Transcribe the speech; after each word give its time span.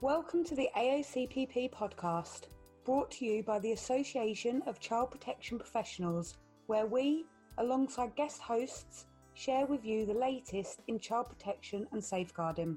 Welcome 0.00 0.44
to 0.46 0.54
the 0.54 0.68
AOCPP 0.76 1.72
podcast, 1.72 2.48
brought 2.84 3.10
to 3.12 3.24
you 3.24 3.42
by 3.42 3.58
the 3.58 3.72
Association 3.72 4.60
of 4.66 4.80
Child 4.80 5.12
Protection 5.12 5.58
Professionals, 5.58 6.36
where 6.66 6.84
we, 6.84 7.24
alongside 7.56 8.14
guest 8.14 8.42
hosts, 8.42 9.06
share 9.32 9.64
with 9.64 9.82
you 9.84 10.04
the 10.04 10.12
latest 10.12 10.82
in 10.88 10.98
child 10.98 11.28
protection 11.30 11.86
and 11.92 12.04
safeguarding. 12.04 12.76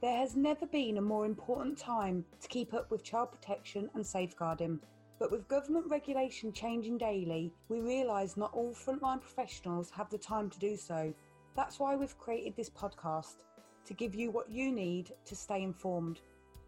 There 0.00 0.16
has 0.16 0.34
never 0.34 0.66
been 0.66 0.96
a 0.96 1.02
more 1.02 1.26
important 1.26 1.78
time 1.78 2.24
to 2.40 2.48
keep 2.48 2.74
up 2.74 2.90
with 2.90 3.04
child 3.04 3.30
protection 3.30 3.88
and 3.94 4.04
safeguarding. 4.04 4.80
But 5.20 5.30
with 5.30 5.48
government 5.48 5.86
regulation 5.88 6.52
changing 6.52 6.98
daily, 6.98 7.52
we 7.68 7.80
realise 7.80 8.36
not 8.36 8.54
all 8.54 8.72
frontline 8.72 9.20
professionals 9.20 9.90
have 9.90 10.10
the 10.10 10.18
time 10.18 10.50
to 10.50 10.58
do 10.58 10.76
so. 10.76 11.12
That's 11.54 11.78
why 11.78 11.94
we've 11.94 12.18
created 12.18 12.56
this 12.56 12.70
podcast 12.70 13.44
to 13.84 13.94
give 13.94 14.14
you 14.14 14.30
what 14.30 14.50
you 14.50 14.72
need 14.72 15.12
to 15.26 15.36
stay 15.36 15.62
informed. 15.62 16.20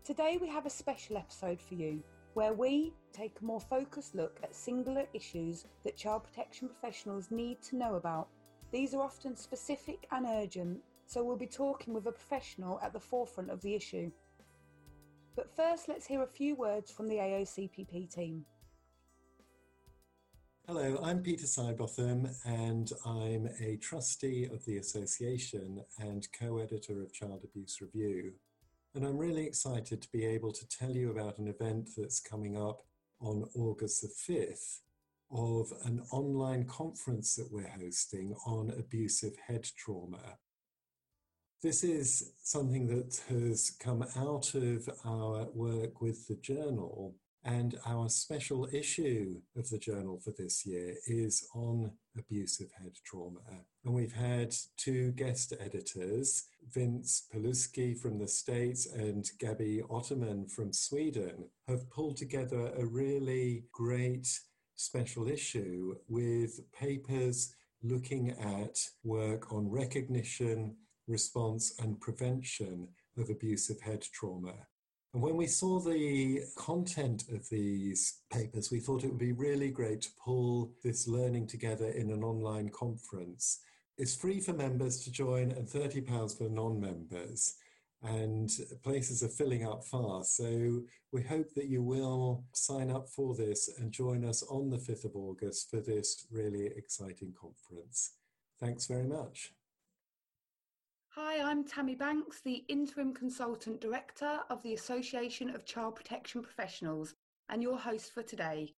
Today, 0.02 0.38
we 0.40 0.48
have 0.48 0.64
a 0.64 0.70
special 0.70 1.18
episode 1.18 1.60
for 1.60 1.74
you 1.74 2.02
where 2.32 2.54
we 2.54 2.94
take 3.12 3.36
a 3.40 3.44
more 3.44 3.60
focused 3.60 4.14
look 4.14 4.40
at 4.42 4.54
singular 4.54 5.04
issues 5.12 5.66
that 5.84 5.96
child 5.96 6.24
protection 6.24 6.68
professionals 6.68 7.30
need 7.30 7.60
to 7.62 7.76
know 7.76 7.96
about. 7.96 8.28
These 8.72 8.94
are 8.94 9.02
often 9.02 9.36
specific 9.36 10.06
and 10.10 10.24
urgent, 10.26 10.80
so 11.06 11.22
we'll 11.22 11.36
be 11.36 11.46
talking 11.46 11.92
with 11.92 12.06
a 12.06 12.12
professional 12.12 12.80
at 12.80 12.94
the 12.94 13.00
forefront 13.00 13.50
of 13.50 13.60
the 13.60 13.74
issue. 13.74 14.10
But 15.36 15.54
first, 15.54 15.86
let's 15.86 16.06
hear 16.06 16.22
a 16.22 16.26
few 16.26 16.54
words 16.54 16.90
from 16.90 17.06
the 17.06 17.16
AOCPP 17.16 18.12
team. 18.14 18.46
Hello, 20.66 20.98
I'm 21.02 21.22
Peter 21.22 21.46
Sidebotham, 21.46 22.32
and 22.46 22.90
I'm 23.04 23.48
a 23.60 23.76
trustee 23.76 24.48
of 24.50 24.64
the 24.64 24.78
association 24.78 25.84
and 25.98 26.26
co 26.32 26.58
editor 26.58 27.02
of 27.02 27.12
Child 27.12 27.44
Abuse 27.44 27.80
Review. 27.82 28.32
And 28.94 29.04
I'm 29.04 29.18
really 29.18 29.46
excited 29.46 30.02
to 30.02 30.08
be 30.12 30.24
able 30.24 30.52
to 30.52 30.68
tell 30.68 30.90
you 30.90 31.10
about 31.10 31.38
an 31.38 31.46
event 31.46 31.90
that's 31.96 32.18
coming 32.18 32.56
up 32.56 32.82
on 33.20 33.44
August 33.54 34.02
the 34.02 34.34
5th 34.34 34.80
of 35.30 35.72
an 35.84 36.02
online 36.10 36.64
conference 36.64 37.36
that 37.36 37.52
we're 37.52 37.70
hosting 37.80 38.34
on 38.46 38.70
abusive 38.70 39.36
head 39.46 39.64
trauma. 39.76 40.38
This 41.62 41.84
is 41.84 42.32
something 42.42 42.88
that 42.88 43.20
has 43.28 43.70
come 43.78 44.04
out 44.16 44.54
of 44.54 44.88
our 45.04 45.46
work 45.54 46.00
with 46.00 46.26
the 46.26 46.36
journal 46.36 47.14
and 47.44 47.78
our 47.86 48.08
special 48.08 48.68
issue 48.72 49.40
of 49.56 49.68
the 49.70 49.78
journal 49.78 50.20
for 50.22 50.32
this 50.36 50.66
year 50.66 50.94
is 51.06 51.46
on 51.54 51.92
abusive 52.18 52.70
head 52.80 52.92
trauma. 53.04 53.40
And 53.84 53.94
we've 53.94 54.12
had 54.12 54.54
two 54.76 55.12
guest 55.12 55.54
editors, 55.58 56.44
Vince 56.70 57.26
Palusci 57.32 57.98
from 57.98 58.18
the 58.18 58.28
States 58.28 58.86
and 58.86 59.24
Gabby 59.38 59.82
Otterman 59.90 60.50
from 60.50 60.72
Sweden, 60.72 61.48
have 61.66 61.88
pulled 61.90 62.16
together 62.18 62.72
a 62.76 62.84
really 62.84 63.64
great 63.72 64.28
special 64.76 65.28
issue 65.28 65.94
with 66.08 66.60
papers 66.72 67.54
looking 67.82 68.30
at 68.30 68.78
work 69.04 69.52
on 69.52 69.70
recognition, 69.70 70.76
response, 71.06 71.74
and 71.80 72.00
prevention 72.00 72.88
of 73.16 73.30
abusive 73.30 73.80
head 73.80 74.02
trauma. 74.12 74.54
When 75.12 75.36
we 75.36 75.48
saw 75.48 75.80
the 75.80 76.42
content 76.56 77.24
of 77.32 77.48
these 77.48 78.20
papers, 78.32 78.70
we 78.70 78.78
thought 78.78 79.02
it 79.02 79.08
would 79.08 79.18
be 79.18 79.32
really 79.32 79.70
great 79.70 80.02
to 80.02 80.10
pull 80.24 80.70
this 80.84 81.08
learning 81.08 81.48
together 81.48 81.88
in 81.88 82.10
an 82.10 82.22
online 82.22 82.68
conference. 82.68 83.60
It's 83.98 84.14
free 84.14 84.38
for 84.38 84.52
members 84.52 85.02
to 85.02 85.10
join 85.10 85.50
and 85.50 85.66
£30 85.66 86.38
for 86.38 86.48
non 86.48 86.80
members. 86.80 87.56
And 88.02 88.50
places 88.84 89.22
are 89.24 89.28
filling 89.28 89.66
up 89.66 89.84
fast. 89.84 90.36
So 90.36 90.80
we 91.12 91.22
hope 91.22 91.52
that 91.54 91.66
you 91.66 91.82
will 91.82 92.44
sign 92.52 92.90
up 92.90 93.08
for 93.08 93.34
this 93.34 93.68
and 93.78 93.90
join 93.90 94.24
us 94.24 94.44
on 94.44 94.70
the 94.70 94.78
5th 94.78 95.06
of 95.06 95.16
August 95.16 95.70
for 95.70 95.80
this 95.80 96.24
really 96.30 96.66
exciting 96.76 97.34
conference. 97.38 98.12
Thanks 98.60 98.86
very 98.86 99.06
much. 99.06 99.52
Hi, 101.14 101.40
I'm 101.42 101.64
Tammy 101.64 101.96
Banks, 101.96 102.40
the 102.40 102.64
Interim 102.68 103.12
Consultant 103.12 103.80
Director 103.80 104.38
of 104.48 104.62
the 104.62 104.74
Association 104.74 105.50
of 105.50 105.64
Child 105.64 105.96
Protection 105.96 106.40
Professionals, 106.40 107.16
and 107.48 107.60
your 107.60 107.76
host 107.76 108.14
for 108.14 108.22
today. 108.22 108.76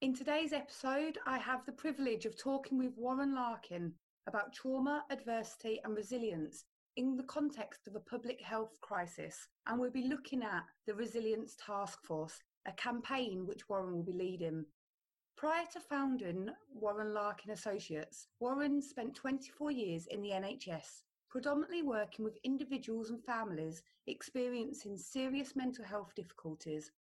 In 0.00 0.14
today's 0.14 0.52
episode, 0.52 1.18
I 1.26 1.36
have 1.38 1.66
the 1.66 1.72
privilege 1.72 2.26
of 2.26 2.38
talking 2.38 2.78
with 2.78 2.96
Warren 2.96 3.34
Larkin 3.34 3.92
about 4.28 4.52
trauma, 4.52 5.04
adversity, 5.10 5.80
and 5.82 5.96
resilience 5.96 6.64
in 6.94 7.16
the 7.16 7.24
context 7.24 7.88
of 7.88 7.96
a 7.96 8.00
public 8.08 8.40
health 8.40 8.80
crisis, 8.80 9.48
and 9.66 9.80
we'll 9.80 9.90
be 9.90 10.06
looking 10.06 10.44
at 10.44 10.62
the 10.86 10.94
Resilience 10.94 11.56
Task 11.56 12.04
Force, 12.04 12.38
a 12.66 12.72
campaign 12.74 13.48
which 13.48 13.68
Warren 13.68 13.96
will 13.96 14.04
be 14.04 14.12
leading. 14.12 14.64
Prior 15.36 15.64
to 15.72 15.80
founding 15.80 16.50
Warren 16.72 17.12
Larkin 17.12 17.50
Associates, 17.50 18.28
Warren 18.38 18.80
spent 18.80 19.16
24 19.16 19.72
years 19.72 20.06
in 20.06 20.22
the 20.22 20.30
NHS 20.30 21.02
predominantly 21.34 21.82
working 21.82 22.24
with 22.24 22.38
individuals 22.44 23.10
and 23.10 23.20
families 23.24 23.82
experiencing 24.06 24.96
serious 24.96 25.56
mental 25.56 25.84
health 25.84 26.12
difficulties, 26.14 26.92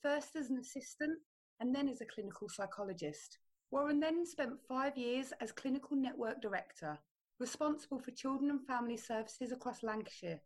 first 0.00 0.34
as 0.36 0.48
an 0.48 0.56
assistant 0.56 1.18
and 1.60 1.74
then 1.74 1.86
as 1.86 2.00
a 2.00 2.06
clinical 2.06 2.48
psychologist. 2.48 3.36
Warren 3.70 4.00
then 4.00 4.24
spent 4.24 4.58
five 4.66 4.96
years 4.96 5.34
as 5.42 5.52
Clinical 5.52 5.98
Network 5.98 6.40
Director, 6.40 6.96
responsible 7.38 7.98
for 7.98 8.10
children 8.12 8.48
and 8.48 8.66
family 8.66 8.96
services 8.96 9.52
across 9.52 9.82
Lancashire. 9.82 10.40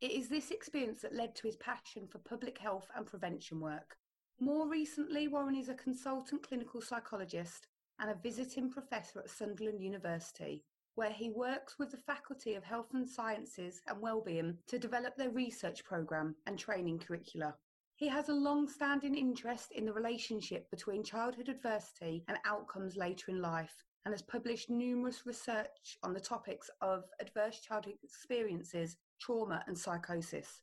It 0.00 0.12
is 0.12 0.28
this 0.28 0.52
experience 0.52 1.00
that 1.00 1.16
led 1.16 1.34
to 1.34 1.48
his 1.48 1.56
passion 1.56 2.06
for 2.06 2.18
public 2.18 2.58
health 2.58 2.86
and 2.94 3.04
prevention 3.04 3.58
work. 3.58 3.96
More 4.38 4.68
recently, 4.68 5.26
Warren 5.26 5.56
is 5.56 5.68
a 5.68 5.74
consultant 5.74 6.46
clinical 6.46 6.80
psychologist 6.80 7.66
and 7.98 8.08
a 8.08 8.14
visiting 8.22 8.70
professor 8.70 9.18
at 9.18 9.30
Sunderland 9.30 9.82
University, 9.82 10.62
where 10.94 11.10
he 11.10 11.30
works 11.30 11.78
with 11.78 11.90
the 11.90 11.96
Faculty 11.96 12.54
of 12.54 12.64
Health 12.64 12.88
and 12.92 13.08
Sciences 13.08 13.80
and 13.88 14.00
Wellbeing 14.00 14.58
to 14.66 14.78
develop 14.78 15.16
their 15.16 15.30
research 15.30 15.84
programme 15.84 16.34
and 16.46 16.58
training 16.58 16.98
curricula. 16.98 17.54
He 17.96 18.08
has 18.08 18.28
a 18.28 18.34
long 18.34 18.68
standing 18.68 19.14
interest 19.14 19.72
in 19.72 19.84
the 19.84 19.92
relationship 19.92 20.70
between 20.70 21.04
childhood 21.04 21.48
adversity 21.48 22.24
and 22.28 22.38
outcomes 22.44 22.96
later 22.96 23.30
in 23.30 23.40
life 23.40 23.84
and 24.04 24.12
has 24.12 24.22
published 24.22 24.70
numerous 24.70 25.24
research 25.24 25.98
on 26.02 26.12
the 26.12 26.20
topics 26.20 26.68
of 26.80 27.04
adverse 27.20 27.60
childhood 27.60 27.94
experiences, 28.02 28.96
trauma, 29.20 29.62
and 29.66 29.78
psychosis. 29.78 30.62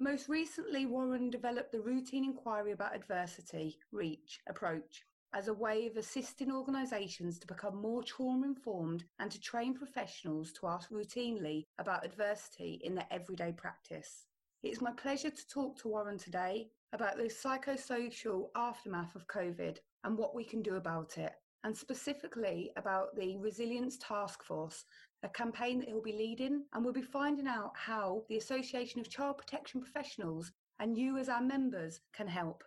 Most 0.00 0.28
recently, 0.28 0.86
Warren 0.86 1.30
developed 1.30 1.72
the 1.72 1.80
Routine 1.80 2.24
Inquiry 2.24 2.72
about 2.72 2.94
Adversity, 2.94 3.78
REACH, 3.92 4.40
approach, 4.48 5.04
as 5.34 5.48
a 5.48 5.54
way 5.54 5.86
of 5.86 5.96
assisting 5.96 6.50
organisations 6.50 7.38
to 7.38 7.46
become 7.46 7.76
more 7.76 8.02
trauma 8.02 8.46
informed 8.46 9.04
and 9.18 9.30
to 9.30 9.40
train 9.40 9.74
professionals 9.74 10.52
to 10.52 10.66
ask 10.66 10.90
routinely 10.90 11.64
about 11.78 12.04
adversity 12.04 12.80
in 12.84 12.94
their 12.94 13.06
everyday 13.10 13.52
practice. 13.52 14.26
It's 14.62 14.80
my 14.80 14.92
pleasure 14.92 15.30
to 15.30 15.48
talk 15.48 15.78
to 15.78 15.88
Warren 15.88 16.18
today 16.18 16.70
about 16.92 17.16
the 17.16 17.24
psychosocial 17.24 18.48
aftermath 18.56 19.14
of 19.14 19.26
COVID 19.26 19.76
and 20.04 20.16
what 20.16 20.34
we 20.34 20.44
can 20.44 20.62
do 20.62 20.76
about 20.76 21.18
it, 21.18 21.32
and 21.64 21.76
specifically 21.76 22.72
about 22.76 23.14
the 23.16 23.36
Resilience 23.38 23.98
Task 23.98 24.42
Force, 24.42 24.84
a 25.22 25.28
campaign 25.28 25.78
that 25.78 25.88
he'll 25.88 26.02
be 26.02 26.12
leading, 26.12 26.64
and 26.72 26.84
we'll 26.84 26.94
be 26.94 27.02
finding 27.02 27.46
out 27.46 27.72
how 27.74 28.22
the 28.28 28.38
Association 28.38 29.00
of 29.00 29.10
Child 29.10 29.38
Protection 29.38 29.80
Professionals 29.80 30.52
and 30.80 30.96
you 30.96 31.18
as 31.18 31.28
our 31.28 31.42
members 31.42 32.00
can 32.12 32.28
help. 32.28 32.64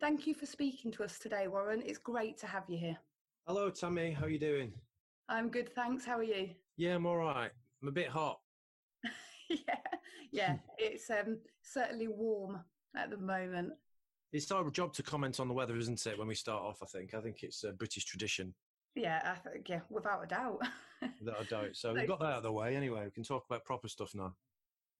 Thank 0.00 0.26
you 0.26 0.32
for 0.32 0.46
speaking 0.46 0.90
to 0.92 1.04
us 1.04 1.18
today, 1.18 1.46
Warren. 1.46 1.82
It's 1.84 1.98
great 1.98 2.38
to 2.38 2.46
have 2.46 2.64
you 2.68 2.78
here. 2.78 2.96
Hello, 3.46 3.68
Tammy. 3.68 4.12
How 4.12 4.24
are 4.24 4.30
you 4.30 4.38
doing? 4.38 4.72
I'm 5.28 5.50
good, 5.50 5.74
thanks. 5.74 6.06
How 6.06 6.16
are 6.16 6.22
you? 6.22 6.48
Yeah, 6.78 6.94
I'm 6.94 7.04
all 7.04 7.18
right. 7.18 7.50
I'm 7.82 7.88
a 7.88 7.92
bit 7.92 8.08
hot. 8.08 8.40
yeah, 9.50 9.76
yeah. 10.32 10.56
it's 10.78 11.10
um, 11.10 11.36
certainly 11.62 12.08
warm 12.08 12.60
at 12.96 13.10
the 13.10 13.18
moment. 13.18 13.74
It's 14.32 14.50
our 14.50 14.70
job 14.70 14.94
to 14.94 15.02
comment 15.02 15.38
on 15.38 15.48
the 15.48 15.54
weather, 15.54 15.76
isn't 15.76 16.06
it? 16.06 16.18
When 16.18 16.28
we 16.28 16.34
start 16.34 16.62
off, 16.62 16.78
I 16.82 16.86
think. 16.86 17.12
I 17.12 17.20
think 17.20 17.42
it's 17.42 17.62
a 17.64 17.72
British 17.72 18.06
tradition. 18.06 18.54
Yeah, 18.94 19.20
I 19.22 19.50
think 19.50 19.68
yeah, 19.68 19.80
without 19.90 20.24
a 20.24 20.26
doubt. 20.26 20.62
without 21.22 21.42
a 21.42 21.44
doubt. 21.44 21.74
So 21.76 21.92
we've 21.94 22.08
got 22.08 22.20
that 22.20 22.26
out 22.26 22.36
of 22.38 22.44
the 22.44 22.52
way. 22.52 22.74
Anyway, 22.74 23.04
we 23.04 23.10
can 23.10 23.22
talk 23.22 23.44
about 23.50 23.66
proper 23.66 23.88
stuff 23.88 24.14
now. 24.14 24.34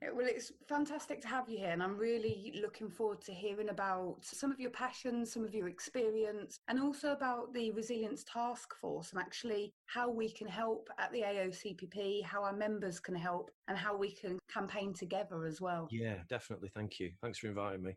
Well, 0.02 0.26
it's 0.26 0.50
fantastic 0.67 1.20
to 1.23 1.29
have 1.29 1.49
you 1.50 1.58
here, 1.58 1.70
and 1.70 1.82
I'm 1.82 1.97
really 1.97 2.58
looking 2.62 2.88
forward 2.88 3.20
to 3.23 3.35
hearing 3.35 3.69
about 3.69 4.17
some 4.23 4.50
of 4.50 4.58
your 4.58 4.70
passions, 4.70 5.31
some 5.31 5.44
of 5.44 5.55
your 5.55 5.69
experience, 5.69 6.58
and 6.69 6.81
also 6.81 7.12
about 7.12 7.52
the 7.52 7.70
Resilience 7.73 8.25
Task 8.25 8.75
Force 8.75 9.12
and 9.12 9.20
actually 9.20 9.75
how 9.87 10.11
we 10.11 10.31
can 10.31 10.47
help 10.47 10.88
at 10.99 11.12
the 11.12 11.20
AOCPP, 11.20 12.25
how 12.25 12.43
our 12.43 12.55
members 12.55 12.99
can 12.99 13.14
help, 13.14 13.50
and 13.69 13.76
how 13.76 13.94
we 13.94 14.11
can 14.11 14.38
campaign 14.52 14.94
together 14.94 15.44
as 15.44 15.61
well. 15.61 15.87
Yeah, 15.91 16.17
definitely. 16.31 16.70
Thank 16.75 16.99
you. 16.99 17.12
Thanks 17.20 17.38
for 17.38 17.49
inviting 17.49 17.82
me. 17.82 17.97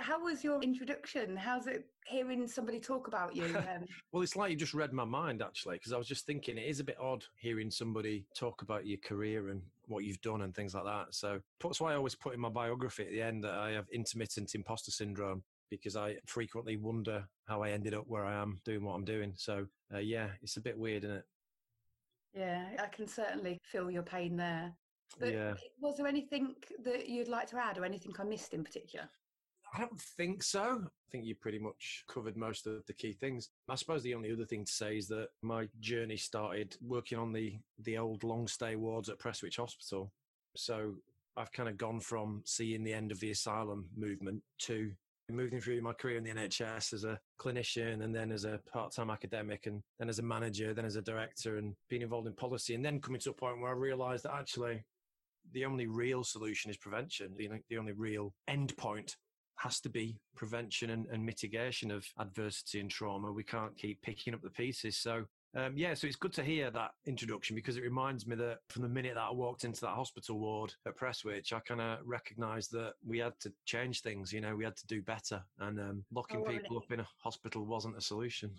How 0.00 0.22
was 0.22 0.42
your 0.42 0.60
introduction? 0.60 1.36
How's 1.36 1.68
it 1.68 1.86
hearing 2.04 2.48
somebody 2.48 2.80
talk 2.80 3.06
about 3.06 3.36
you? 3.36 3.44
Um, 3.68 3.84
well, 4.12 4.22
it's 4.22 4.34
like 4.34 4.50
you 4.50 4.56
just 4.56 4.72
read 4.72 4.92
my 4.92 5.04
mind, 5.04 5.42
actually, 5.42 5.76
because 5.76 5.92
I 5.92 5.98
was 5.98 6.06
just 6.06 6.26
thinking 6.26 6.56
it 6.56 6.66
is 6.66 6.80
a 6.80 6.84
bit 6.84 6.96
odd 7.00 7.24
hearing 7.36 7.70
somebody 7.70 8.24
talk 8.34 8.62
about 8.62 8.86
your 8.86 8.98
career 8.98 9.50
and 9.50 9.60
what 9.86 10.04
you've 10.04 10.20
done 10.22 10.42
and 10.42 10.54
things 10.54 10.74
like 10.74 10.84
that. 10.84 11.14
So 11.14 11.40
that's 11.62 11.80
why 11.80 11.92
I 11.92 11.96
always 11.96 12.14
put 12.14 12.34
in 12.34 12.40
my 12.40 12.48
biography 12.48 13.04
at 13.04 13.10
the 13.10 13.20
end 13.20 13.44
that 13.44 13.54
I 13.54 13.72
have 13.72 13.88
intermittent 13.92 14.54
imposter 14.54 14.90
syndrome 14.90 15.42
because 15.70 15.96
I 15.96 16.16
frequently 16.26 16.76
wonder 16.76 17.24
how 17.46 17.62
I 17.62 17.70
ended 17.70 17.94
up 17.94 18.04
where 18.06 18.24
I 18.24 18.34
am 18.40 18.60
doing 18.64 18.84
what 18.84 18.94
I'm 18.94 19.04
doing. 19.04 19.32
So, 19.36 19.66
uh, 19.92 19.98
yeah, 19.98 20.28
it's 20.42 20.56
a 20.56 20.62
bit 20.62 20.78
weird, 20.78 21.04
isn't 21.04 21.16
it? 21.16 21.24
Yeah, 22.34 22.64
I 22.78 22.86
can 22.86 23.06
certainly 23.06 23.58
feel 23.62 23.90
your 23.90 24.02
pain 24.02 24.36
there. 24.36 24.72
But 25.18 25.32
yeah. 25.32 25.54
was 25.80 25.96
there 25.96 26.06
anything 26.06 26.54
that 26.84 27.08
you'd 27.08 27.28
like 27.28 27.48
to 27.50 27.58
add 27.58 27.76
or 27.76 27.84
anything 27.84 28.14
I 28.18 28.24
missed 28.24 28.54
in 28.54 28.64
particular? 28.64 29.08
I 29.74 29.80
don't 29.80 30.00
think 30.00 30.42
so. 30.42 30.82
I 30.84 31.10
think 31.10 31.24
you 31.24 31.34
pretty 31.34 31.58
much 31.58 32.04
covered 32.08 32.36
most 32.36 32.66
of 32.66 32.84
the 32.86 32.92
key 32.92 33.12
things. 33.12 33.50
I 33.68 33.74
suppose 33.74 34.02
the 34.02 34.14
only 34.14 34.32
other 34.32 34.44
thing 34.44 34.64
to 34.64 34.72
say 34.72 34.96
is 34.96 35.08
that 35.08 35.28
my 35.42 35.68
journey 35.80 36.16
started 36.16 36.76
working 36.80 37.18
on 37.18 37.32
the 37.32 37.58
the 37.84 37.98
old 37.98 38.24
long 38.24 38.48
stay 38.48 38.76
wards 38.76 39.08
at 39.08 39.18
Prestwich 39.18 39.56
Hospital. 39.56 40.10
So 40.56 40.94
I've 41.36 41.52
kind 41.52 41.68
of 41.68 41.76
gone 41.76 42.00
from 42.00 42.42
seeing 42.44 42.82
the 42.82 42.92
end 42.92 43.12
of 43.12 43.20
the 43.20 43.30
asylum 43.30 43.88
movement 43.96 44.42
to 44.60 44.90
moving 45.30 45.60
through 45.60 45.80
my 45.82 45.92
career 45.92 46.16
in 46.16 46.24
the 46.24 46.30
NHS 46.30 46.94
as 46.94 47.04
a 47.04 47.18
clinician 47.38 48.02
and 48.02 48.14
then 48.14 48.32
as 48.32 48.44
a 48.44 48.60
part-time 48.72 49.10
academic 49.10 49.66
and 49.66 49.82
then 49.98 50.08
as 50.08 50.18
a 50.18 50.22
manager, 50.22 50.72
then 50.72 50.86
as 50.86 50.96
a 50.96 51.02
director 51.02 51.58
and 51.58 51.74
being 51.90 52.02
involved 52.02 52.26
in 52.26 52.32
policy 52.32 52.74
and 52.74 52.84
then 52.84 53.00
coming 53.00 53.20
to 53.20 53.30
a 53.30 53.34
point 53.34 53.60
where 53.60 53.70
I 53.70 53.74
realized 53.74 54.24
that 54.24 54.34
actually 54.34 54.82
the 55.52 55.64
only 55.64 55.86
real 55.86 56.24
solution 56.24 56.70
is 56.70 56.76
prevention. 56.76 57.34
The, 57.36 57.50
the 57.68 57.78
only 57.78 57.92
real 57.92 58.32
end 58.48 58.76
point 58.76 59.16
has 59.58 59.80
to 59.80 59.88
be 59.88 60.20
prevention 60.36 60.90
and, 60.90 61.06
and, 61.06 61.24
mitigation 61.24 61.90
of 61.90 62.06
adversity 62.18 62.80
and 62.80 62.90
trauma. 62.90 63.32
We 63.32 63.42
can't 63.42 63.76
keep 63.76 64.00
picking 64.02 64.32
up 64.32 64.40
the 64.40 64.50
pieces. 64.50 64.96
So, 64.96 65.24
um, 65.56 65.72
yeah, 65.76 65.94
so 65.94 66.06
it's 66.06 66.16
good 66.16 66.32
to 66.34 66.44
hear 66.44 66.70
that 66.70 66.92
introduction 67.06 67.56
because 67.56 67.76
it 67.76 67.82
reminds 67.82 68.26
me 68.26 68.36
that 68.36 68.58
from 68.68 68.82
the 68.82 68.88
minute 68.88 69.14
that 69.14 69.26
I 69.28 69.32
walked 69.32 69.64
into 69.64 69.80
that 69.80 69.88
hospital 69.88 70.38
ward 70.38 70.74
at 70.86 70.96
Prestwich, 70.96 71.52
I 71.52 71.60
kind 71.60 71.80
of 71.80 71.98
recognised 72.04 72.70
that 72.72 72.92
we 73.04 73.18
had 73.18 73.32
to 73.40 73.52
change 73.64 74.02
things. 74.02 74.32
You 74.32 74.40
know, 74.40 74.54
we 74.54 74.64
had 74.64 74.76
to 74.76 74.86
do 74.86 75.02
better, 75.02 75.42
and 75.58 75.80
um, 75.80 76.04
locking 76.12 76.44
oh, 76.46 76.50
people 76.50 76.76
up 76.76 76.92
in 76.92 77.00
a 77.00 77.08
hospital 77.22 77.66
wasn't 77.66 77.96
a 77.96 78.00
solution. 78.00 78.52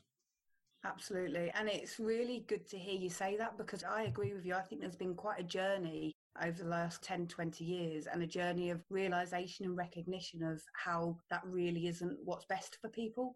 Absolutely. 0.86 1.52
And 1.56 1.68
it's 1.68 2.00
really 2.00 2.46
good 2.48 2.68
to 2.70 2.78
hear 2.78 2.98
you 2.98 3.10
say 3.10 3.36
that 3.38 3.58
because 3.58 3.84
I 3.84 4.04
agree 4.04 4.34
with 4.34 4.46
you. 4.46 4.56
I 4.56 4.62
think 4.62 4.82
there's 4.82 4.96
been 4.96 5.14
quite 5.14 5.40
a 5.40 5.44
journey 5.44 6.14
over 6.44 6.64
the 6.64 6.70
last 6.70 7.02
10, 7.04 7.28
20 7.28 7.64
years 7.64 8.08
and 8.08 8.22
a 8.22 8.28
journey 8.28 8.70
of 8.70 8.84
realization 8.90 9.66
and 9.66 9.78
recognition 9.78 10.44
of 10.44 10.62
how 10.74 11.18
that 11.30 11.42
really 11.46 11.88
isn't 11.88 12.18
what's 12.24 12.46
best 12.46 12.78
for 12.82 12.90
people. 12.90 13.36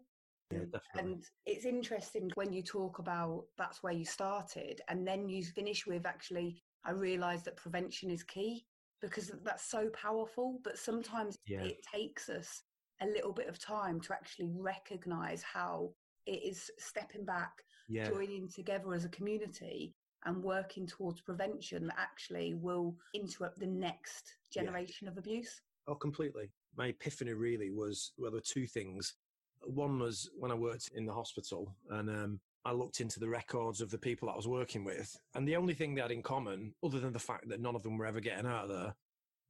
Yeah. 0.50 0.60
And 0.98 1.24
it's 1.46 1.64
interesting 1.64 2.30
when 2.34 2.52
you 2.52 2.62
talk 2.62 2.98
about 2.98 3.44
that's 3.58 3.82
where 3.82 3.92
you 3.92 4.04
started 4.04 4.80
and 4.88 5.06
then 5.06 5.28
you 5.28 5.42
finish 5.42 5.86
with 5.86 6.06
actually, 6.06 6.62
I 6.84 6.92
realized 6.92 7.44
that 7.46 7.56
prevention 7.56 8.10
is 8.10 8.22
key 8.22 8.66
because 9.00 9.32
that's 9.42 9.68
so 9.70 9.88
powerful. 9.90 10.60
But 10.62 10.78
sometimes 10.78 11.36
yeah. 11.46 11.62
it 11.62 11.78
takes 11.92 12.28
us 12.28 12.62
a 13.00 13.06
little 13.06 13.32
bit 13.32 13.48
of 13.48 13.58
time 13.58 14.00
to 14.02 14.12
actually 14.12 14.50
recognize 14.54 15.42
how 15.42 15.90
it 16.26 16.42
is 16.42 16.70
stepping 16.78 17.24
back, 17.24 17.52
yeah. 17.88 18.08
joining 18.08 18.48
together 18.48 18.94
as 18.94 19.04
a 19.04 19.10
community 19.10 19.94
and 20.26 20.42
working 20.42 20.86
towards 20.86 21.20
prevention 21.20 21.86
that 21.86 21.98
actually 21.98 22.54
will 22.54 22.96
interrupt 23.14 23.58
the 23.58 23.66
next 23.66 24.36
generation 24.50 25.06
yeah. 25.06 25.10
of 25.10 25.18
abuse? 25.18 25.60
Oh, 25.86 25.94
completely. 25.94 26.50
My 26.76 26.88
epiphany 26.88 27.32
really 27.32 27.70
was 27.70 28.12
well, 28.16 28.30
there 28.30 28.38
were 28.38 28.44
two 28.44 28.66
things. 28.66 29.14
One 29.62 29.98
was 29.98 30.28
when 30.38 30.50
I 30.50 30.54
worked 30.54 30.90
in 30.94 31.06
the 31.06 31.12
hospital 31.12 31.74
and 31.90 32.10
um, 32.10 32.40
I 32.64 32.72
looked 32.72 33.00
into 33.00 33.20
the 33.20 33.28
records 33.28 33.80
of 33.80 33.90
the 33.90 33.98
people 33.98 34.26
that 34.26 34.32
I 34.32 34.36
was 34.36 34.48
working 34.48 34.84
with. 34.84 35.14
And 35.34 35.46
the 35.46 35.56
only 35.56 35.74
thing 35.74 35.94
they 35.94 36.02
had 36.02 36.10
in 36.10 36.22
common, 36.22 36.74
other 36.82 36.98
than 36.98 37.12
the 37.12 37.18
fact 37.18 37.48
that 37.48 37.60
none 37.60 37.74
of 37.74 37.82
them 37.82 37.98
were 37.98 38.06
ever 38.06 38.20
getting 38.20 38.46
out 38.46 38.64
of 38.64 38.70
there, 38.70 38.94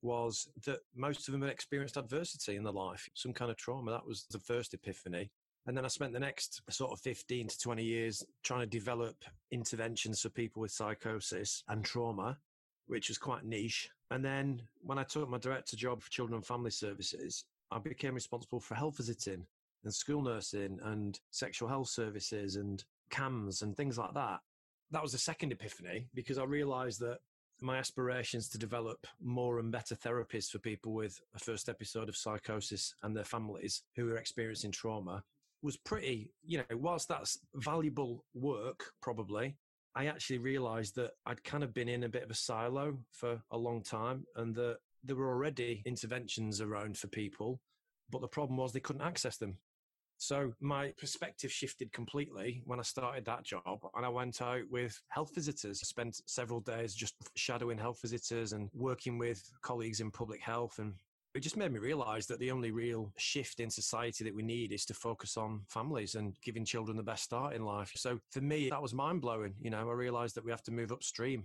was 0.03 0.49
that 0.67 0.81
most 0.95 1.27
of 1.27 1.33
them 1.33 1.43
had 1.43 1.51
experienced 1.51 1.97
adversity 1.97 2.57
in 2.57 2.65
their 2.65 2.73
life, 2.73 3.09
some 3.15 3.33
kind 3.33 3.51
of 3.51 3.57
trauma. 3.57 3.91
That 3.91 4.07
was 4.07 4.27
the 4.31 4.39
first 4.39 4.75
epiphany. 4.75 5.31
And 5.67 5.77
then 5.77 5.85
I 5.85 5.89
spent 5.89 6.13
the 6.13 6.21
next 6.21 6.61
sort 6.71 6.93
of 6.93 7.01
15 7.01 7.49
to 7.49 7.59
20 7.59 7.83
years 7.83 8.23
trying 8.43 8.61
to 8.61 8.67
develop 8.67 9.17
interventions 9.51 10.21
for 10.21 10.29
people 10.29 10.61
with 10.61 10.73
psychosis 10.73 11.63
and 11.69 11.85
trauma, 11.85 12.39
which 12.87 13.09
was 13.09 13.17
quite 13.17 13.45
niche. 13.45 13.89
And 14.11 14.23
then 14.25 14.63
when 14.83 14.99
I 14.99 15.05
took 15.05 15.29
my 15.29 15.39
director 15.39 15.77
job 15.77 16.03
for 16.03 16.11
children 16.11 16.37
and 16.37 16.47
family 16.47 16.71
services, 16.71 17.45
I 17.71 17.79
became 17.79 18.15
responsible 18.15 18.61
for 18.61 18.75
health 18.75 18.99
visiting 18.99 19.47
and 19.85 19.95
school 19.95 20.23
nursing 20.23 20.79
and 20.83 21.19
sexual 21.31 21.69
health 21.69 21.89
services 21.89 22.57
and 22.57 22.85
CAMHS 23.11 23.63
and 23.63 23.77
things 23.77 23.97
like 23.97 24.15
that. 24.15 24.41
That 24.91 25.03
was 25.03 25.13
the 25.13 25.19
second 25.19 25.53
epiphany 25.53 26.09
because 26.15 26.39
I 26.39 26.45
realized 26.45 27.01
that 27.01 27.19
my 27.61 27.79
aspirations 27.79 28.49
to 28.51 28.59
develop 28.59 29.07
more 29.21 29.59
and 29.59 29.73
better 29.73 29.95
therapies 29.95 30.51
for 30.51 30.59
people 30.59 30.93
with 30.93 31.21
a 31.35 31.39
first 31.39 31.69
episode 31.69 32.09
of 32.09 32.17
psychosis 32.17 32.95
and 33.03 33.17
their 33.17 33.25
families 33.25 33.83
who 33.97 34.11
are 34.11 34.19
experiencing 34.19 34.71
trauma 34.71 35.25
was 35.65 35.79
pretty, 35.79 36.31
you 36.45 36.59
know, 36.59 36.77
whilst 36.77 37.09
that's 37.09 37.39
valuable 37.55 38.23
work, 38.35 38.85
probably, 39.01 39.57
I 39.97 40.07
actually 40.07 40.39
realized 40.39 40.95
that 40.97 41.13
I'd 41.25 41.43
kind 41.43 41.65
of 41.65 41.73
been 41.73 41.89
in 41.89 42.05
a 42.05 42.09
bit 42.09 42.23
of 42.23 42.31
a 42.31 42.35
silo 42.35 42.99
for 43.13 43.41
a 43.51 43.57
long 43.57 43.83
time 43.83 44.27
and 44.37 44.55
that 44.57 44.77
there 45.03 45.17
were 45.17 45.31
already 45.31 45.83
interventions 45.87 46.61
around 46.61 46.99
for 46.99 47.09
people, 47.09 47.61
but 48.11 48.21
the 48.21 48.29
problem 48.29 48.59
was 48.59 48.73
they 48.73 48.81
couldn't 48.81 49.03
access 49.03 49.39
them. 49.39 49.57
So 50.19 50.53
my 50.61 50.93
perspective 50.99 51.51
shifted 51.51 51.93
completely 51.93 52.63
when 52.67 52.79
I 52.79 52.83
started 52.83 53.25
that 53.25 53.45
job 53.45 53.81
and 53.95 54.05
I 54.05 54.09
went 54.11 54.43
out 54.43 54.63
with 54.71 55.01
health 55.09 55.35
visitors. 55.35 55.81
I 55.83 55.87
spent 55.87 56.21
several 56.27 56.61
days 56.61 56.95
just 56.95 57.15
shadowing 57.37 57.79
health 57.79 58.01
visitors 58.03 58.53
and 58.53 58.69
working 58.75 59.17
with 59.17 59.43
colleagues 59.63 60.01
in 60.01 60.11
public 60.11 60.43
health 60.43 60.79
and 60.79 60.93
it 61.35 61.41
just 61.41 61.57
made 61.57 61.73
me 61.73 61.81
realize 61.81 62.27
that 62.27 62.39
the 62.39 62.51
only 62.51 62.71
real 62.71 63.13
shift 63.17 63.59
in 63.59 63.69
society 63.69 64.23
that 64.25 64.35
we 64.35 64.43
need 64.43 64.73
is 64.73 64.85
to 64.87 64.95
focus 64.95 65.37
on 65.37 65.63
families 65.69 66.15
and 66.15 66.37
giving 66.43 66.65
children 66.65 66.97
the 66.97 67.03
best 67.03 67.25
start 67.25 67.55
in 67.55 67.65
life. 67.65 67.93
So 67.97 68.21
for 68.31 68.41
me, 68.41 68.71
that 68.71 68.81
was 68.81 68.95
mind 68.95 69.21
blowing. 69.21 69.55
You 69.61 69.71
know, 69.71 69.91
I 69.91 69.93
realized 69.95 70.37
that 70.37 70.45
we 70.45 70.53
have 70.53 70.63
to 70.65 70.71
move 70.71 70.93
upstream. 70.93 71.45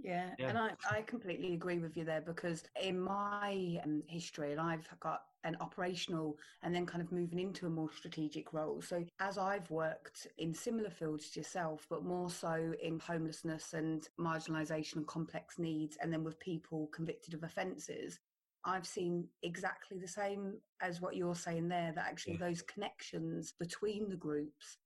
Yeah, 0.00 0.30
yeah. 0.38 0.48
and 0.50 0.58
I, 0.58 0.70
I 0.88 1.02
completely 1.02 1.54
agree 1.54 1.78
with 1.78 1.96
you 1.96 2.04
there 2.04 2.20
because 2.20 2.62
in 2.80 3.00
my 3.00 3.80
um, 3.82 4.02
history, 4.06 4.52
and 4.52 4.60
I've 4.60 4.88
got 5.00 5.22
an 5.42 5.56
operational 5.60 6.36
and 6.62 6.72
then 6.72 6.86
kind 6.86 7.02
of 7.02 7.10
moving 7.10 7.40
into 7.40 7.66
a 7.66 7.70
more 7.70 7.90
strategic 7.92 8.52
role. 8.52 8.80
So, 8.80 9.04
as 9.18 9.38
I've 9.38 9.68
worked 9.70 10.28
in 10.38 10.54
similar 10.54 10.90
fields 10.90 11.30
to 11.30 11.40
yourself, 11.40 11.86
but 11.90 12.04
more 12.04 12.30
so 12.30 12.74
in 12.80 13.00
homelessness 13.00 13.74
and 13.74 14.08
marginalisation 14.20 14.96
and 14.96 15.06
complex 15.06 15.58
needs, 15.58 15.96
and 16.00 16.12
then 16.12 16.22
with 16.22 16.38
people 16.38 16.88
convicted 16.92 17.34
of 17.34 17.42
offences, 17.42 18.20
I've 18.68 18.86
seen 18.86 19.26
exactly 19.42 19.98
the 19.98 20.06
same 20.06 20.58
as 20.82 21.00
what 21.00 21.16
you're 21.16 21.34
saying 21.34 21.68
there, 21.68 21.92
that 21.94 22.06
actually 22.06 22.34
yeah. 22.34 22.46
those 22.46 22.62
connections 22.62 23.54
between 23.58 24.10
the 24.10 24.16
groups, 24.16 24.76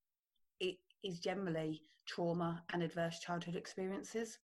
it 0.61 0.77
is 1.03 1.19
generally 1.19 1.83
trauma 2.07 2.63
and 2.73 2.83
adverse 2.83 3.19
childhood 3.19 3.57
experiences. 3.57 4.39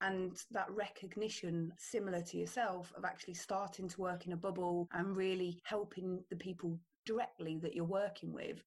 And 0.00 0.40
that 0.52 0.70
recognition, 0.70 1.72
similar 1.76 2.22
to 2.22 2.36
yourself, 2.36 2.92
of 2.96 3.04
actually 3.04 3.34
starting 3.34 3.88
to 3.88 4.00
work 4.00 4.26
in 4.26 4.32
a 4.32 4.36
bubble 4.36 4.88
and 4.92 5.16
really 5.16 5.60
helping 5.64 6.22
the 6.30 6.36
people 6.36 6.78
directly 7.04 7.58
that 7.62 7.74
you're 7.74 7.84
working 7.84 8.32
with 8.32 8.62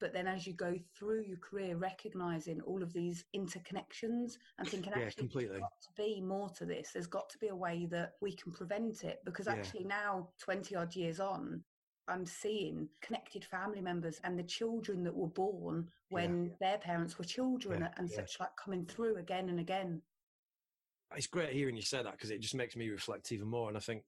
but 0.00 0.12
then 0.12 0.26
as 0.26 0.46
you 0.46 0.52
go 0.52 0.74
through 0.96 1.22
your 1.22 1.38
career 1.38 1.76
recognizing 1.76 2.60
all 2.62 2.82
of 2.82 2.92
these 2.92 3.24
interconnections 3.34 4.36
and 4.58 4.68
thinking 4.68 4.92
yeah, 4.96 5.04
actually 5.04 5.22
completely. 5.22 5.50
there's 5.50 5.60
got 5.60 5.80
to 5.82 6.02
be 6.02 6.20
more 6.20 6.50
to 6.50 6.64
this 6.64 6.90
there's 6.92 7.06
got 7.06 7.28
to 7.30 7.38
be 7.38 7.48
a 7.48 7.56
way 7.56 7.86
that 7.90 8.12
we 8.20 8.32
can 8.32 8.52
prevent 8.52 9.04
it 9.04 9.20
because 9.24 9.48
actually 9.48 9.82
yeah. 9.82 9.88
now 9.88 10.28
20 10.38 10.74
odd 10.76 10.94
years 10.94 11.20
on 11.20 11.62
I'm 12.08 12.26
seeing 12.26 12.88
connected 13.02 13.44
family 13.44 13.80
members 13.80 14.20
and 14.22 14.38
the 14.38 14.44
children 14.44 15.02
that 15.04 15.14
were 15.14 15.28
born 15.28 15.88
when 16.10 16.44
yeah. 16.44 16.50
their 16.60 16.78
parents 16.78 17.18
were 17.18 17.24
children 17.24 17.80
yeah, 17.80 17.88
and 17.96 18.08
such 18.08 18.38
like 18.38 18.50
coming 18.56 18.84
through 18.84 19.16
again 19.16 19.48
and 19.48 19.58
again. 19.58 20.02
It's 21.16 21.26
great 21.26 21.52
hearing 21.52 21.76
you 21.76 21.82
say 21.82 22.02
that 22.02 22.12
because 22.12 22.30
it 22.30 22.40
just 22.40 22.54
makes 22.54 22.76
me 22.76 22.88
reflect 22.88 23.32
even 23.32 23.48
more. 23.48 23.68
And 23.68 23.76
I 23.76 23.80
think 23.80 24.02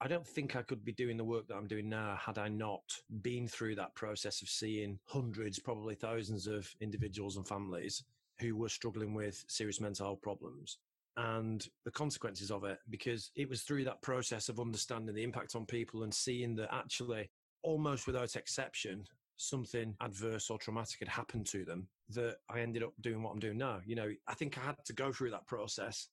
I 0.00 0.06
don't 0.06 0.26
think 0.26 0.54
I 0.54 0.62
could 0.62 0.84
be 0.84 0.92
doing 0.92 1.16
the 1.16 1.24
work 1.24 1.48
that 1.48 1.56
I'm 1.56 1.66
doing 1.66 1.88
now 1.88 2.16
had 2.20 2.38
I 2.38 2.48
not 2.48 2.82
been 3.22 3.48
through 3.48 3.74
that 3.76 3.94
process 3.94 4.42
of 4.42 4.48
seeing 4.48 4.98
hundreds, 5.06 5.58
probably 5.58 5.96
thousands 5.96 6.46
of 6.46 6.72
individuals 6.80 7.36
and 7.36 7.46
families 7.46 8.04
who 8.40 8.54
were 8.54 8.68
struggling 8.68 9.12
with 9.12 9.44
serious 9.48 9.80
mental 9.80 10.06
health 10.06 10.22
problems 10.22 10.78
and 11.16 11.66
the 11.84 11.90
consequences 11.90 12.52
of 12.52 12.62
it 12.62 12.78
because 12.90 13.32
it 13.34 13.48
was 13.48 13.62
through 13.62 13.84
that 13.84 14.00
process 14.02 14.48
of 14.48 14.60
understanding 14.60 15.14
the 15.16 15.24
impact 15.24 15.56
on 15.56 15.66
people 15.66 16.04
and 16.04 16.14
seeing 16.14 16.54
that 16.54 16.72
actually 16.72 17.28
almost 17.62 18.06
without 18.06 18.36
exception 18.36 19.04
something 19.36 19.96
adverse 20.00 20.48
or 20.48 20.58
traumatic 20.58 21.00
had 21.00 21.08
happened 21.08 21.46
to 21.46 21.64
them 21.64 21.88
that 22.10 22.36
I 22.48 22.60
ended 22.60 22.84
up 22.84 22.92
doing 23.00 23.22
what 23.22 23.32
I'm 23.32 23.40
doing 23.40 23.58
now. 23.58 23.80
You 23.84 23.96
know, 23.96 24.10
I 24.28 24.34
think 24.34 24.58
I 24.58 24.60
had 24.60 24.76
to 24.84 24.92
go 24.92 25.12
through 25.12 25.30
that 25.30 25.46
process 25.46 26.08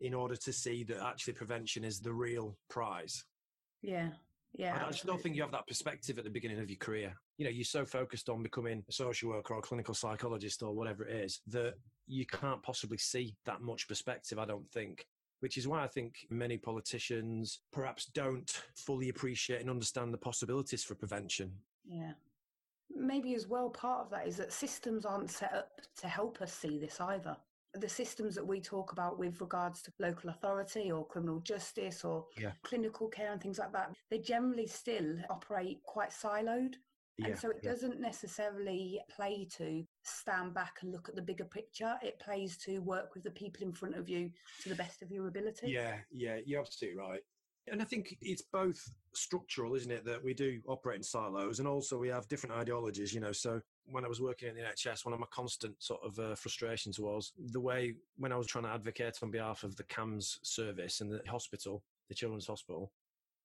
in 0.00 0.14
order 0.14 0.36
to 0.36 0.52
see 0.52 0.82
that 0.84 1.02
actually 1.04 1.34
prevention 1.34 1.84
is 1.84 2.00
the 2.00 2.12
real 2.12 2.56
prize. 2.68 3.24
Yeah. 3.82 4.08
Yeah, 4.54 4.76
I, 4.82 4.88
I 4.88 4.90
just 4.90 5.06
don't 5.06 5.20
think 5.20 5.36
you 5.36 5.42
have 5.42 5.52
that 5.52 5.68
perspective 5.68 6.18
at 6.18 6.24
the 6.24 6.30
beginning 6.30 6.58
of 6.58 6.68
your 6.68 6.78
career. 6.78 7.14
You 7.38 7.44
know, 7.44 7.50
you're 7.50 7.64
so 7.64 7.84
focused 7.84 8.28
on 8.28 8.42
becoming 8.42 8.82
a 8.88 8.92
social 8.92 9.30
worker 9.30 9.54
or 9.54 9.58
a 9.58 9.62
clinical 9.62 9.94
psychologist 9.94 10.62
or 10.62 10.74
whatever 10.74 11.04
it 11.04 11.24
is 11.24 11.40
that 11.48 11.74
you 12.08 12.26
can't 12.26 12.62
possibly 12.62 12.98
see 12.98 13.36
that 13.46 13.60
much 13.62 13.86
perspective, 13.86 14.38
I 14.38 14.46
don't 14.46 14.68
think. 14.72 15.06
Which 15.38 15.56
is 15.56 15.68
why 15.68 15.82
I 15.82 15.86
think 15.86 16.26
many 16.30 16.58
politicians 16.58 17.60
perhaps 17.72 18.06
don't 18.06 18.50
fully 18.74 19.08
appreciate 19.08 19.60
and 19.60 19.70
understand 19.70 20.12
the 20.12 20.18
possibilities 20.18 20.84
for 20.84 20.94
prevention. 20.94 21.52
Yeah. 21.88 22.12
Maybe 22.94 23.34
as 23.34 23.46
well, 23.46 23.70
part 23.70 24.04
of 24.04 24.10
that 24.10 24.26
is 24.26 24.36
that 24.36 24.52
systems 24.52 25.06
aren't 25.06 25.30
set 25.30 25.54
up 25.54 25.80
to 25.98 26.08
help 26.08 26.42
us 26.42 26.52
see 26.52 26.76
this 26.76 27.00
either 27.00 27.36
the 27.74 27.88
systems 27.88 28.34
that 28.34 28.46
we 28.46 28.60
talk 28.60 28.92
about 28.92 29.18
with 29.18 29.40
regards 29.40 29.82
to 29.82 29.92
local 29.98 30.30
authority 30.30 30.90
or 30.90 31.06
criminal 31.06 31.40
justice 31.40 32.04
or 32.04 32.26
yeah. 32.38 32.52
clinical 32.62 33.08
care 33.08 33.32
and 33.32 33.40
things 33.40 33.58
like 33.58 33.72
that, 33.72 33.94
they 34.10 34.18
generally 34.18 34.66
still 34.66 35.16
operate 35.28 35.82
quite 35.84 36.10
siloed. 36.10 36.74
Yeah, 37.18 37.28
and 37.28 37.38
so 37.38 37.50
it 37.50 37.58
yeah. 37.62 37.70
doesn't 37.70 38.00
necessarily 38.00 39.00
play 39.14 39.46
to 39.58 39.84
stand 40.04 40.54
back 40.54 40.78
and 40.80 40.90
look 40.90 41.08
at 41.08 41.16
the 41.16 41.22
bigger 41.22 41.44
picture. 41.44 41.96
It 42.02 42.18
plays 42.18 42.56
to 42.58 42.78
work 42.78 43.14
with 43.14 43.24
the 43.24 43.30
people 43.30 43.62
in 43.62 43.72
front 43.72 43.94
of 43.94 44.08
you 44.08 44.30
to 44.62 44.68
the 44.70 44.74
best 44.74 45.02
of 45.02 45.10
your 45.10 45.28
ability. 45.28 45.68
Yeah, 45.68 45.96
yeah, 46.10 46.38
you're 46.44 46.60
absolutely 46.60 46.98
right. 46.98 47.20
And 47.70 47.82
I 47.82 47.84
think 47.84 48.16
it's 48.22 48.42
both 48.52 48.82
structural, 49.14 49.74
isn't 49.74 49.90
it, 49.90 50.04
that 50.06 50.24
we 50.24 50.34
do 50.34 50.60
operate 50.66 50.96
in 50.96 51.02
silos 51.02 51.58
and 51.58 51.68
also 51.68 51.98
we 51.98 52.08
have 52.08 52.26
different 52.26 52.56
ideologies, 52.56 53.12
you 53.12 53.20
know. 53.20 53.32
So 53.32 53.60
when 53.90 54.04
I 54.04 54.08
was 54.08 54.20
working 54.20 54.48
in 54.48 54.56
the 54.56 54.62
NHS, 54.62 55.04
one 55.04 55.14
of 55.14 55.20
my 55.20 55.26
constant 55.30 55.74
sort 55.82 56.00
of 56.04 56.18
uh, 56.18 56.34
frustrations 56.34 56.98
was 56.98 57.32
the 57.52 57.60
way 57.60 57.94
when 58.16 58.32
I 58.32 58.36
was 58.36 58.46
trying 58.46 58.64
to 58.64 58.70
advocate 58.70 59.18
on 59.22 59.30
behalf 59.30 59.64
of 59.64 59.76
the 59.76 59.84
CAMHS 59.84 60.38
service 60.42 61.00
and 61.00 61.10
the 61.10 61.20
hospital, 61.28 61.82
the 62.08 62.14
children's 62.14 62.46
hospital, 62.46 62.92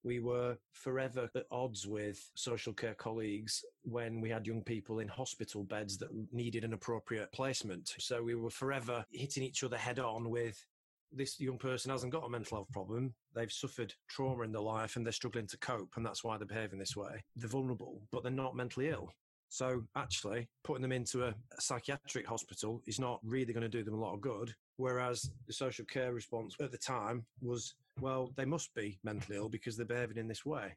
we 0.03 0.19
were 0.19 0.55
forever 0.71 1.27
at 1.35 1.45
odds 1.49 1.87
with 1.87 2.29
social 2.35 2.73
care 2.73 2.93
colleagues 2.93 3.65
when 3.81 4.21
we 4.21 4.29
had 4.29 4.45
young 4.45 4.61
people 4.61 4.99
in 4.99 5.07
hospital 5.07 5.63
beds 5.63 5.97
that 5.97 6.09
needed 6.31 6.63
an 6.63 6.73
appropriate 6.73 7.31
placement. 7.31 7.95
So 7.97 8.21
we 8.21 8.35
were 8.35 8.51
forever 8.51 9.03
hitting 9.11 9.41
each 9.41 9.63
other 9.63 9.77
head 9.77 9.97
on 9.97 10.29
with 10.29 10.63
this 11.11 11.39
young 11.39 11.57
person 11.57 11.91
hasn't 11.91 12.11
got 12.11 12.25
a 12.25 12.29
mental 12.29 12.57
health 12.57 12.71
problem. 12.71 13.13
They've 13.33 13.51
suffered 13.51 13.93
trauma 14.07 14.43
in 14.43 14.51
their 14.51 14.61
life 14.61 14.95
and 14.95 15.05
they're 15.05 15.13
struggling 15.13 15.47
to 15.47 15.57
cope, 15.57 15.93
and 15.95 16.05
that's 16.05 16.23
why 16.23 16.37
they're 16.37 16.45
behaving 16.45 16.79
this 16.79 16.95
way. 16.95 17.23
They're 17.35 17.49
vulnerable, 17.49 18.01
but 18.11 18.21
they're 18.23 18.31
not 18.31 18.55
mentally 18.55 18.89
ill. 18.89 19.11
So 19.49 19.83
actually, 19.95 20.47
putting 20.63 20.81
them 20.81 20.91
into 20.91 21.23
a, 21.23 21.29
a 21.29 21.61
psychiatric 21.61 22.27
hospital 22.27 22.81
is 22.87 22.99
not 22.99 23.19
really 23.23 23.53
going 23.53 23.61
to 23.61 23.69
do 23.69 23.83
them 23.83 23.93
a 23.93 23.99
lot 23.99 24.13
of 24.13 24.21
good. 24.21 24.53
Whereas 24.77 25.31
the 25.47 25.53
social 25.53 25.85
care 25.85 26.13
response 26.13 26.55
at 26.59 26.71
the 26.71 26.77
time 26.77 27.25
was, 27.41 27.75
well, 28.01 28.33
they 28.35 28.45
must 28.45 28.73
be 28.75 28.99
mentally 29.03 29.37
ill 29.37 29.49
because 29.49 29.77
they're 29.77 29.85
behaving 29.85 30.17
in 30.17 30.27
this 30.27 30.45
way. 30.45 30.75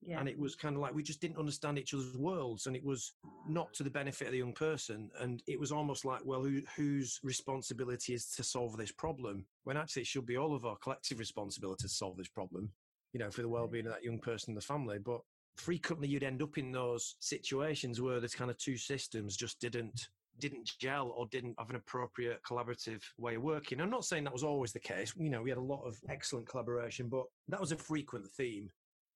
Yeah. 0.00 0.20
And 0.20 0.28
it 0.28 0.38
was 0.38 0.54
kind 0.54 0.76
of 0.76 0.80
like 0.80 0.94
we 0.94 1.02
just 1.02 1.20
didn't 1.20 1.38
understand 1.38 1.78
each 1.78 1.92
other's 1.92 2.16
worlds, 2.16 2.66
and 2.66 2.76
it 2.76 2.84
was 2.84 3.14
not 3.48 3.74
to 3.74 3.82
the 3.82 3.90
benefit 3.90 4.28
of 4.28 4.32
the 4.32 4.38
young 4.38 4.52
person. 4.52 5.10
And 5.20 5.42
it 5.46 5.58
was 5.58 5.72
almost 5.72 6.04
like, 6.04 6.20
well, 6.24 6.42
who, 6.42 6.62
whose 6.76 7.18
responsibility 7.22 8.14
is 8.14 8.30
to 8.36 8.44
solve 8.44 8.76
this 8.76 8.92
problem? 8.92 9.44
When 9.64 9.76
actually 9.76 10.02
it 10.02 10.08
should 10.08 10.24
be 10.24 10.36
all 10.36 10.54
of 10.54 10.64
our 10.64 10.76
collective 10.76 11.18
responsibility 11.18 11.82
to 11.82 11.88
solve 11.88 12.16
this 12.16 12.28
problem, 12.28 12.70
you 13.12 13.18
know, 13.18 13.30
for 13.30 13.42
the 13.42 13.48
well-being 13.48 13.86
of 13.86 13.92
that 13.92 14.04
young 14.04 14.20
person 14.20 14.52
and 14.52 14.56
the 14.56 14.64
family. 14.64 14.98
But 14.98 15.20
frequently, 15.58 16.08
you'd 16.08 16.22
end 16.22 16.42
up 16.42 16.56
in 16.58 16.72
those 16.72 17.16
situations 17.20 18.00
where 18.00 18.20
this 18.20 18.34
kind 18.34 18.50
of 18.50 18.58
two 18.58 18.76
systems 18.76 19.36
just 19.36 19.60
didn't 19.60 20.08
didn't 20.40 20.70
gel 20.78 21.08
or 21.16 21.26
didn't 21.26 21.56
have 21.58 21.68
an 21.68 21.74
appropriate 21.74 22.40
collaborative 22.48 23.02
way 23.18 23.34
of 23.34 23.42
working. 23.42 23.80
I'm 23.80 23.90
not 23.90 24.04
saying 24.04 24.22
that 24.22 24.32
was 24.32 24.44
always 24.44 24.72
the 24.72 24.78
case. 24.78 25.12
You 25.16 25.30
know, 25.30 25.42
we 25.42 25.50
had 25.50 25.58
a 25.58 25.60
lot 25.60 25.82
of 25.82 25.98
excellent 26.08 26.46
collaboration, 26.48 27.08
but 27.08 27.24
that 27.48 27.60
was 27.60 27.72
a 27.72 27.76
frequent 27.76 28.24
theme 28.36 28.70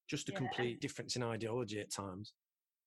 just 0.09 0.29
a 0.29 0.33
Yeah. 0.33 0.39
complete 0.39 0.81
difference 0.81 1.15
in 1.15 1.23
ideology 1.23 1.79
at 1.81 1.91
times. 1.93 2.35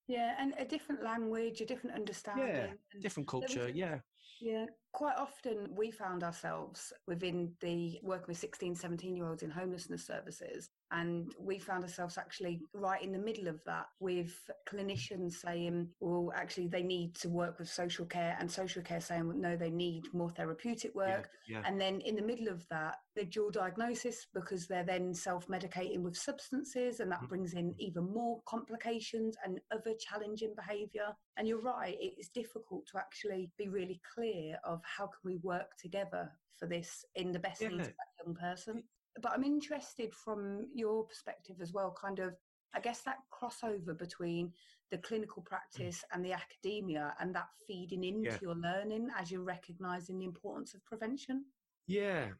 Yeah, 0.07 0.35
and 0.37 0.53
a 0.57 0.65
different 0.65 1.01
language, 1.01 1.61
a 1.61 1.65
different 1.65 1.95
understanding. 1.95 2.77
and 2.93 3.01
Different 3.01 3.29
there 3.31 3.39
was 3.39 3.53
culture, 3.53 3.69
yeah. 3.69 4.01
Yeah, 4.41 4.65
quite 4.91 5.15
often 5.15 5.73
we 5.73 5.89
found 5.91 6.21
ourselves 6.21 6.91
within 7.07 7.55
the 7.61 7.99
working 8.03 8.27
with 8.27 8.37
16, 8.37 8.75
17 8.75 9.15
year 9.15 9.27
olds 9.27 9.43
in 9.43 9.49
homelessness 9.49 10.05
services. 10.05 10.69
And 10.95 11.33
we 11.37 11.59
found 11.59 11.83
ourselves 11.83 12.17
actually 12.17 12.61
right 12.73 13.03
in 13.03 13.11
the 13.11 13.19
middle 13.19 13.47
of 13.47 13.59
that 13.65 13.87
with 13.99 14.33
clinicians 14.71 15.33
saying, 15.33 15.89
well, 15.99 16.31
actually, 16.35 16.67
they 16.67 16.83
need 16.83 17.15
to 17.15 17.29
work 17.29 17.59
with 17.59 17.69
social 17.69 18.05
care, 18.05 18.37
and 18.39 18.49
social 18.49 18.81
care 18.81 19.01
saying, 19.01 19.27
well, 19.27 19.37
no, 19.37 19.57
they 19.57 19.71
need 19.71 20.03
more 20.13 20.29
therapeutic 20.29 20.95
work. 20.95 21.29
Yeah, 21.47 21.59
yeah. 21.59 21.67
And 21.67 21.79
then 21.79 21.99
in 22.01 22.15
the 22.15 22.21
middle 22.21 22.47
of 22.47 22.65
that, 22.69 22.95
the 23.15 23.25
dual 23.25 23.51
diagnosis 23.51 24.27
because 24.33 24.67
they're 24.67 24.85
then 24.85 25.13
self 25.13 25.47
medicating 25.47 26.01
with 26.01 26.15
substances, 26.17 26.99
and 27.01 27.11
that 27.11 27.21
Mhm. 27.21 27.29
brings 27.29 27.53
in 27.53 27.75
even 27.77 28.05
more 28.05 28.41
complications 28.45 29.35
and 29.43 29.59
other 29.71 29.93
challenging 29.99 30.53
behaviour. 30.55 31.13
And 31.37 31.47
you're 31.47 31.61
right, 31.61 31.97
it's 31.99 32.29
difficult 32.29 32.85
to 32.87 32.97
actually 32.97 33.51
be 33.57 33.67
really 33.67 33.99
clear 34.13 34.57
of 34.63 34.81
how 34.83 35.07
can 35.07 35.23
we 35.23 35.35
work 35.37 35.75
together 35.77 36.31
for 36.57 36.67
this 36.67 37.03
in 37.15 37.33
the 37.33 37.39
best 37.39 37.61
needs 37.61 37.87
of 37.89 37.95
that 37.97 38.25
young 38.25 38.35
person. 38.35 38.83
But 39.21 39.31
I'm 39.31 39.43
interested 39.43 40.13
from 40.13 40.67
your 40.73 41.03
perspective 41.05 41.57
as 41.61 41.73
well, 41.73 41.95
kind 41.99 42.19
of. 42.19 42.35
I 42.73 42.81
guess 42.81 43.01
that 43.03 43.19
crossover 43.31 43.97
between 43.97 44.51
the 44.91 44.97
clinical 44.97 45.41
mm. 45.41 45.45
practice 45.45 46.03
and 46.11 46.23
the 46.25 46.33
academia 46.33 47.15
and 47.19 47.33
that 47.33 47.47
feeding 47.65 48.03
into 48.03 48.31
Yeah. 48.31 48.37
your 48.41 48.55
learning 48.55 49.09
as 49.17 49.31
you're 49.31 49.43
recognizing 49.43 50.19
the 50.19 50.25
importance 50.25 50.73
of 50.73 50.83
prevention. 50.83 51.45
Yeah. 51.87 52.31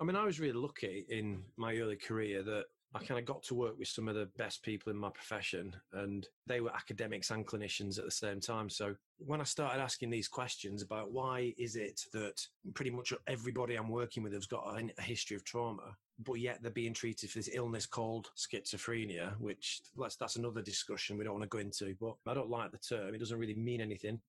I 0.00 0.04
mean, 0.04 0.16
I 0.16 0.24
was 0.24 0.40
really 0.40 0.58
lucky 0.58 1.06
in 1.08 1.44
my 1.56 1.76
early 1.76 1.96
career 1.96 2.42
that 2.42 2.64
I 2.94 3.00
kind 3.00 3.18
of 3.18 3.26
got 3.26 3.42
to 3.44 3.54
work 3.54 3.76
with 3.76 3.88
some 3.88 4.06
of 4.06 4.14
the 4.14 4.28
best 4.36 4.62
people 4.62 4.92
in 4.92 4.96
my 4.96 5.10
profession, 5.10 5.74
and 5.92 6.28
they 6.46 6.60
were 6.60 6.74
academics 6.74 7.30
and 7.30 7.44
clinicians 7.44 7.98
at 7.98 8.04
the 8.04 8.10
same 8.10 8.38
time. 8.38 8.70
So 8.70 8.94
when 9.18 9.40
I 9.40 9.44
started 9.44 9.82
asking 9.82 10.10
these 10.10 10.28
questions 10.28 10.80
about 10.80 11.10
why 11.10 11.54
is 11.58 11.74
it 11.74 12.02
that 12.12 12.46
pretty 12.74 12.92
much 12.92 13.12
everybody 13.26 13.74
I'm 13.74 13.88
working 13.88 14.22
with 14.22 14.32
has 14.32 14.46
got 14.46 14.78
a, 14.78 15.02
history 15.02 15.36
of 15.36 15.44
trauma, 15.44 15.96
but 16.24 16.34
yet 16.34 16.62
they're 16.62 16.70
being 16.70 16.94
treated 16.94 17.30
for 17.30 17.38
this 17.38 17.50
illness 17.52 17.84
called 17.84 18.30
schizophrenia, 18.36 19.34
which 19.40 19.82
let's, 19.96 20.14
that's 20.14 20.36
another 20.36 20.62
discussion 20.62 21.18
we 21.18 21.24
don't 21.24 21.34
want 21.34 21.42
to 21.42 21.48
go 21.48 21.58
into, 21.58 21.96
but 22.00 22.14
I 22.26 22.34
don't 22.34 22.50
like 22.50 22.70
the 22.70 22.78
term. 22.78 23.12
It 23.12 23.18
doesn't 23.18 23.38
really 23.38 23.54
mean 23.54 23.80
anything. 23.80 24.20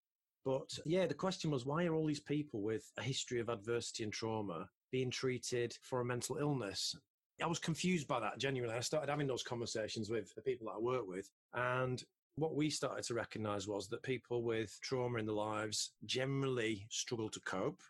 But 0.44 0.78
yeah, 0.86 1.06
the 1.06 1.14
question 1.14 1.52
was 1.52 1.68
why 1.68 1.86
are 1.86 1.94
all 1.94 2.08
these 2.08 2.20
people 2.20 2.62
with 2.62 2.92
a 2.98 3.04
history 3.04 3.40
of 3.40 3.50
adversity 3.50 4.04
and 4.04 4.14
trauma 4.14 4.70
being 4.92 5.12
treated 5.12 5.78
for 5.82 6.02
a 6.02 6.06
mental 6.06 6.38
illness? 6.38 6.96
I 7.42 7.48
was 7.48 7.60
confused 7.60 8.08
by 8.08 8.20
that 8.20 8.38
genuinely. 8.38 8.76
I 8.76 8.82
started 8.82 9.10
having 9.10 9.28
those 9.28 9.44
conversations 9.44 10.10
with 10.10 10.34
the 10.36 10.42
people 10.42 10.68
that 10.68 10.78
I 10.78 10.80
work 10.80 11.08
with. 11.08 11.30
And 11.54 12.02
what 12.38 12.56
we 12.56 12.70
started 12.70 13.04
to 13.06 13.14
recognize 13.14 13.68
was 13.68 13.88
that 13.90 14.04
people 14.04 14.44
with 14.44 14.78
trauma 14.82 15.20
in 15.20 15.26
their 15.26 15.36
lives 15.36 15.92
generally 16.06 16.88
struggle 16.90 17.30
to 17.30 17.40
cope. 17.42 17.82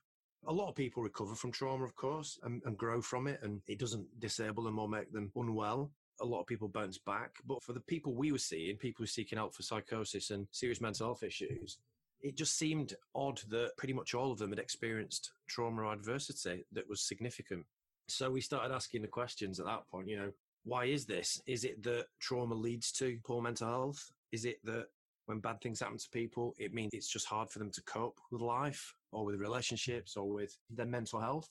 A 0.47 0.53
lot 0.53 0.69
of 0.69 0.75
people 0.75 1.03
recover 1.03 1.35
from 1.35 1.51
trauma, 1.51 1.83
of 1.83 1.95
course, 1.95 2.39
and, 2.43 2.61
and 2.65 2.77
grow 2.77 3.01
from 3.01 3.27
it, 3.27 3.39
and 3.41 3.61
it 3.67 3.79
doesn't 3.79 4.07
disable 4.19 4.63
them 4.63 4.79
or 4.79 4.87
make 4.87 5.11
them 5.11 5.31
unwell 5.35 5.91
a 6.21 6.25
lot 6.25 6.41
of 6.41 6.47
people 6.47 6.67
bounce 6.67 6.97
back. 6.97 7.31
But 7.45 7.63
for 7.63 7.73
the 7.73 7.81
people 7.81 8.13
we 8.13 8.31
were 8.31 8.37
seeing, 8.37 8.77
people 8.77 8.99
who 8.99 9.03
were 9.03 9.07
seeking 9.07 9.37
help 9.37 9.55
for 9.55 9.63
psychosis 9.63 10.31
and 10.31 10.47
serious 10.51 10.81
mental 10.81 11.07
health 11.07 11.23
issues, 11.23 11.79
it 12.21 12.37
just 12.37 12.57
seemed 12.57 12.93
odd 13.13 13.41
that 13.49 13.71
pretty 13.77 13.93
much 13.93 14.13
all 14.13 14.31
of 14.31 14.39
them 14.39 14.49
had 14.49 14.59
experienced 14.59 15.31
trauma 15.47 15.83
or 15.83 15.93
adversity 15.93 16.65
that 16.71 16.87
was 16.89 17.01
significant. 17.01 17.65
So 18.07 18.29
we 18.29 18.41
started 18.41 18.73
asking 18.73 19.01
the 19.01 19.07
questions 19.07 19.59
at 19.59 19.65
that 19.65 19.87
point, 19.89 20.07
you 20.07 20.17
know, 20.17 20.31
why 20.63 20.85
is 20.85 21.05
this? 21.05 21.41
Is 21.47 21.63
it 21.63 21.81
that 21.83 22.05
trauma 22.19 22.55
leads 22.55 22.91
to 22.93 23.17
poor 23.23 23.41
mental 23.41 23.67
health? 23.67 24.11
Is 24.31 24.45
it 24.45 24.57
that 24.63 24.87
when 25.25 25.39
bad 25.39 25.61
things 25.61 25.79
happen 25.79 25.97
to 25.97 26.09
people, 26.11 26.55
it 26.59 26.73
means 26.73 26.93
it's 26.93 27.11
just 27.11 27.27
hard 27.27 27.49
for 27.49 27.59
them 27.59 27.71
to 27.71 27.83
cope 27.83 28.19
with 28.31 28.41
life 28.41 28.93
or 29.11 29.25
with 29.25 29.39
relationships 29.39 30.17
or 30.17 30.29
with 30.29 30.55
their 30.69 30.85
mental 30.85 31.19
health? 31.19 31.49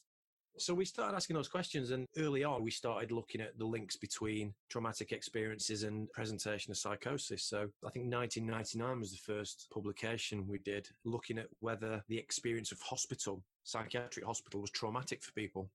So 0.56 0.72
we 0.72 0.84
started 0.84 1.16
asking 1.16 1.34
those 1.34 1.48
questions, 1.48 1.90
and 1.90 2.06
early 2.16 2.44
on, 2.44 2.62
we 2.62 2.70
started 2.70 3.10
looking 3.10 3.40
at 3.40 3.58
the 3.58 3.64
links 3.64 3.96
between 3.96 4.54
traumatic 4.70 5.10
experiences 5.10 5.82
and 5.82 6.08
presentation 6.12 6.70
of 6.70 6.78
psychosis. 6.78 7.42
So 7.42 7.68
I 7.84 7.90
think 7.90 8.12
1999 8.12 9.00
was 9.00 9.10
the 9.10 9.32
first 9.32 9.66
publication 9.72 10.46
we 10.46 10.58
did 10.58 10.88
looking 11.04 11.38
at 11.38 11.48
whether 11.58 12.04
the 12.08 12.18
experience 12.18 12.70
of 12.70 12.80
hospital, 12.82 13.42
psychiatric 13.64 14.24
hospital, 14.24 14.60
was 14.60 14.70
traumatic 14.70 15.24
for 15.24 15.32
people. 15.32 15.70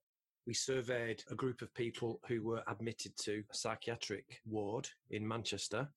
We 0.49 0.55
surveyed 0.55 1.23
a 1.29 1.35
group 1.35 1.61
of 1.61 1.71
people 1.75 2.19
who 2.27 2.41
were 2.41 2.63
admitted 2.67 3.15
to 3.17 3.43
a 3.51 3.55
psychiatric 3.55 4.41
ward 4.47 4.89
in 5.11 5.27
Manchester, 5.27 5.87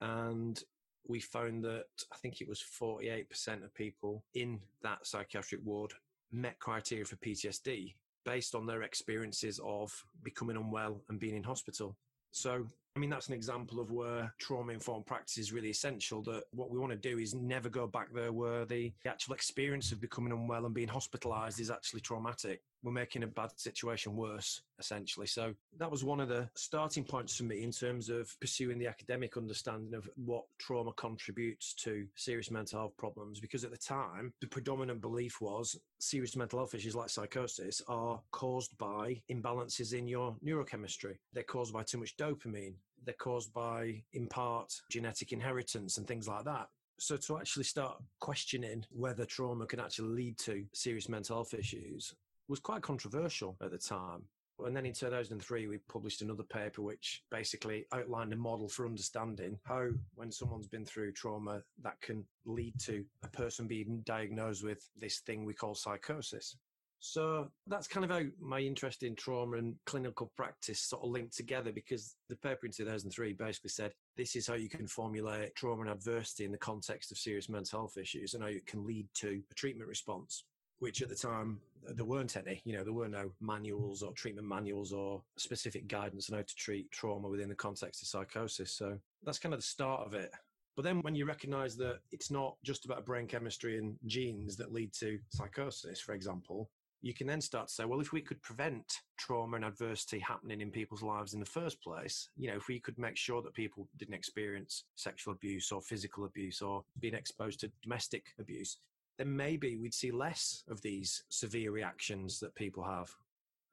and 0.00 0.58
we 1.06 1.20
found 1.20 1.62
that 1.64 1.84
I 2.10 2.16
think 2.16 2.40
it 2.40 2.48
was 2.48 2.64
48% 2.80 3.62
of 3.62 3.74
people 3.74 4.24
in 4.32 4.60
that 4.82 5.06
psychiatric 5.06 5.60
ward 5.62 5.92
met 6.32 6.58
criteria 6.58 7.04
for 7.04 7.16
PTSD 7.16 7.96
based 8.24 8.54
on 8.54 8.64
their 8.64 8.80
experiences 8.80 9.60
of 9.62 9.92
becoming 10.22 10.56
unwell 10.56 11.02
and 11.10 11.20
being 11.20 11.36
in 11.36 11.42
hospital. 11.42 11.94
So 12.30 12.66
I 12.96 13.00
mean, 13.00 13.10
that's 13.10 13.28
an 13.28 13.34
example 13.34 13.78
of 13.78 13.92
where 13.92 14.34
trauma 14.40 14.72
informed 14.72 15.06
practice 15.06 15.38
is 15.38 15.52
really 15.52 15.70
essential. 15.70 16.20
That 16.24 16.42
what 16.50 16.68
we 16.68 16.80
want 16.80 16.90
to 16.90 16.98
do 16.98 17.18
is 17.18 17.32
never 17.32 17.68
go 17.68 17.86
back 17.86 18.12
there 18.12 18.32
where 18.32 18.64
the 18.64 18.92
actual 19.06 19.34
experience 19.34 19.92
of 19.92 20.00
becoming 20.00 20.32
unwell 20.32 20.66
and 20.66 20.74
being 20.74 20.88
hospitalized 20.88 21.60
is 21.60 21.70
actually 21.70 22.00
traumatic. 22.00 22.60
We're 22.82 22.90
making 22.90 23.22
a 23.22 23.28
bad 23.28 23.50
situation 23.56 24.16
worse, 24.16 24.62
essentially. 24.80 25.28
So 25.28 25.54
that 25.78 25.90
was 25.90 26.02
one 26.02 26.18
of 26.18 26.28
the 26.28 26.48
starting 26.56 27.04
points 27.04 27.36
for 27.36 27.44
me 27.44 27.62
in 27.62 27.70
terms 27.70 28.08
of 28.08 28.34
pursuing 28.40 28.78
the 28.78 28.88
academic 28.88 29.36
understanding 29.36 29.94
of 29.94 30.08
what 30.16 30.44
trauma 30.58 30.92
contributes 30.92 31.74
to 31.74 32.04
serious 32.16 32.50
mental 32.50 32.80
health 32.80 32.96
problems. 32.96 33.38
Because 33.38 33.62
at 33.62 33.70
the 33.70 33.76
time, 33.76 34.32
the 34.40 34.48
predominant 34.48 35.00
belief 35.00 35.40
was 35.40 35.78
serious 36.00 36.34
mental 36.34 36.58
health 36.58 36.74
issues 36.74 36.96
like 36.96 37.10
psychosis 37.10 37.80
are 37.86 38.20
caused 38.32 38.76
by 38.76 39.20
imbalances 39.30 39.92
in 39.92 40.08
your 40.08 40.36
neurochemistry. 40.44 41.16
They're 41.32 41.44
caused 41.44 41.72
by 41.72 41.84
too 41.84 41.98
much 41.98 42.16
dopamine 42.16 42.74
they're 43.04 43.14
caused 43.14 43.52
by, 43.52 44.02
in 44.12 44.26
part, 44.26 44.72
genetic 44.90 45.32
inheritance 45.32 45.98
and 45.98 46.06
things 46.06 46.28
like 46.28 46.44
that. 46.44 46.68
So 47.00 47.16
to 47.16 47.38
actually 47.38 47.64
start 47.64 47.96
questioning 48.20 48.84
whether 48.90 49.24
trauma 49.24 49.66
can 49.66 49.80
actually 49.80 50.08
lead 50.08 50.38
to 50.40 50.64
serious 50.74 51.08
mental 51.08 51.36
health 51.36 51.54
issues 51.54 52.14
was 52.48 52.58
quite 52.58 52.82
controversial 52.82 53.56
at 53.62 53.70
the 53.70 53.78
time. 53.78 54.22
And 54.64 54.76
then 54.76 54.86
in 54.86 54.92
2003, 54.92 55.68
we 55.68 55.78
published 55.88 56.20
another 56.20 56.42
paper 56.42 56.82
which 56.82 57.22
basically 57.30 57.86
outlined 57.92 58.32
a 58.32 58.36
model 58.36 58.68
for 58.68 58.86
understanding 58.86 59.56
how, 59.62 59.90
when 60.16 60.32
someone's 60.32 60.66
been 60.66 60.84
through 60.84 61.12
trauma, 61.12 61.62
that 61.82 62.00
can 62.00 62.24
lead 62.44 62.74
to 62.80 63.04
a 63.22 63.28
person 63.28 63.68
being 63.68 64.02
diagnosed 64.04 64.64
with 64.64 64.88
this 64.98 65.20
thing 65.20 65.44
we 65.44 65.54
call 65.54 65.76
psychosis. 65.76 66.56
So 67.00 67.48
that's 67.66 67.86
kind 67.86 68.04
of 68.04 68.10
how 68.10 68.22
my 68.40 68.58
interest 68.58 69.02
in 69.02 69.14
trauma 69.14 69.56
and 69.56 69.76
clinical 69.86 70.32
practice 70.36 70.80
sort 70.80 71.04
of 71.04 71.10
linked 71.10 71.36
together 71.36 71.72
because 71.72 72.16
the 72.28 72.36
paper 72.36 72.66
in 72.66 72.72
2003 72.72 73.34
basically 73.34 73.70
said 73.70 73.92
this 74.16 74.34
is 74.34 74.46
how 74.46 74.54
you 74.54 74.68
can 74.68 74.86
formulate 74.86 75.54
trauma 75.54 75.82
and 75.82 75.90
adversity 75.90 76.44
in 76.44 76.52
the 76.52 76.58
context 76.58 77.12
of 77.12 77.18
serious 77.18 77.48
mental 77.48 77.80
health 77.80 77.96
issues 77.96 78.34
and 78.34 78.42
how 78.42 78.48
it 78.48 78.66
can 78.66 78.84
lead 78.86 79.06
to 79.14 79.40
a 79.50 79.54
treatment 79.54 79.88
response. 79.88 80.44
Which 80.80 81.02
at 81.02 81.08
the 81.08 81.16
time 81.16 81.60
there 81.82 82.04
weren't 82.04 82.36
any, 82.36 82.62
you 82.64 82.76
know, 82.76 82.84
there 82.84 82.92
were 82.92 83.08
no 83.08 83.32
manuals 83.40 84.02
or 84.02 84.12
treatment 84.12 84.46
manuals 84.46 84.92
or 84.92 85.22
specific 85.36 85.88
guidance 85.88 86.30
on 86.30 86.36
how 86.36 86.42
to 86.42 86.54
treat 86.54 86.88
trauma 86.92 87.28
within 87.28 87.48
the 87.48 87.54
context 87.56 88.02
of 88.02 88.08
psychosis. 88.08 88.70
So 88.70 88.96
that's 89.24 89.40
kind 89.40 89.54
of 89.54 89.58
the 89.58 89.66
start 89.66 90.06
of 90.06 90.14
it. 90.14 90.30
But 90.76 90.84
then 90.84 91.00
when 91.02 91.16
you 91.16 91.26
recognize 91.26 91.76
that 91.78 91.98
it's 92.12 92.30
not 92.30 92.54
just 92.62 92.84
about 92.84 93.04
brain 93.04 93.26
chemistry 93.26 93.78
and 93.78 93.96
genes 94.06 94.56
that 94.56 94.72
lead 94.72 94.92
to 95.00 95.18
psychosis, 95.30 95.98
for 95.98 96.12
example, 96.12 96.70
you 97.00 97.14
can 97.14 97.26
then 97.26 97.40
start 97.40 97.68
to 97.68 97.74
say, 97.74 97.84
well, 97.84 98.00
if 98.00 98.12
we 98.12 98.20
could 98.20 98.42
prevent 98.42 99.00
trauma 99.18 99.56
and 99.56 99.64
adversity 99.64 100.18
happening 100.18 100.60
in 100.60 100.70
people's 100.70 101.02
lives 101.02 101.34
in 101.34 101.40
the 101.40 101.46
first 101.46 101.80
place, 101.80 102.28
you 102.36 102.48
know, 102.50 102.56
if 102.56 102.68
we 102.68 102.80
could 102.80 102.98
make 102.98 103.16
sure 103.16 103.40
that 103.42 103.54
people 103.54 103.88
didn't 103.96 104.14
experience 104.14 104.84
sexual 104.96 105.32
abuse 105.32 105.70
or 105.70 105.80
physical 105.80 106.24
abuse 106.24 106.60
or 106.60 106.84
being 107.00 107.14
exposed 107.14 107.60
to 107.60 107.70
domestic 107.82 108.34
abuse, 108.40 108.78
then 109.16 109.34
maybe 109.34 109.76
we'd 109.76 109.94
see 109.94 110.10
less 110.10 110.64
of 110.68 110.80
these 110.82 111.24
severe 111.28 111.70
reactions 111.70 112.40
that 112.40 112.54
people 112.54 112.82
have. 112.82 113.10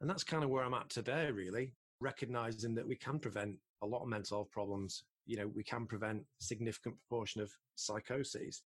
And 0.02 0.10
that's 0.10 0.24
kind 0.24 0.44
of 0.44 0.50
where 0.50 0.64
I'm 0.64 0.74
at 0.74 0.90
today, 0.90 1.32
really, 1.32 1.74
recognizing 2.00 2.76
that 2.76 2.88
we 2.88 2.96
can 2.96 3.20
prevent 3.20 3.56
a 3.82 3.88
lot 3.88 4.04
of 4.04 4.08
mental 4.08 4.38
health 4.38 4.52
problems. 4.52 5.04
You 5.26 5.38
know, 5.38 5.48
we 5.48 5.64
can 5.64 5.88
prevent 5.88 6.20
a 6.20 6.44
significant 6.44 6.96
proportion 6.98 7.42
of 7.42 7.52
psychoses 7.76 8.62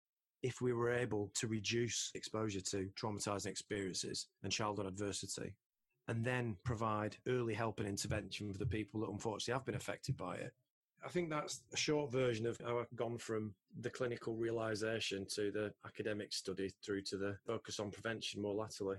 if 0.43 0.61
we 0.61 0.73
were 0.73 0.91
able 0.91 1.31
to 1.35 1.47
reduce 1.47 2.11
exposure 2.15 2.61
to 2.61 2.89
traumatizing 2.99 3.47
experiences 3.47 4.27
and 4.43 4.51
childhood 4.51 4.85
adversity 4.85 5.53
and 6.07 6.23
then 6.23 6.55
provide 6.63 7.17
early 7.27 7.53
help 7.53 7.79
and 7.79 7.87
intervention 7.87 8.51
for 8.51 8.57
the 8.57 8.65
people 8.65 9.01
that 9.01 9.09
unfortunately 9.09 9.53
have 9.53 9.65
been 9.65 9.75
affected 9.75 10.15
by 10.15 10.35
it. 10.35 10.53
I 11.05 11.09
think 11.09 11.29
that's 11.29 11.61
a 11.73 11.77
short 11.77 12.11
version 12.11 12.45
of 12.45 12.59
how 12.65 12.79
I've 12.79 12.95
gone 12.95 13.17
from 13.17 13.53
the 13.81 13.89
clinical 13.89 14.35
realization 14.35 15.25
to 15.35 15.51
the 15.51 15.71
academic 15.85 16.33
study 16.33 16.71
through 16.83 17.03
to 17.03 17.17
the 17.17 17.37
focus 17.45 17.79
on 17.79 17.91
prevention 17.91 18.41
more 18.41 18.55
latterly. 18.55 18.97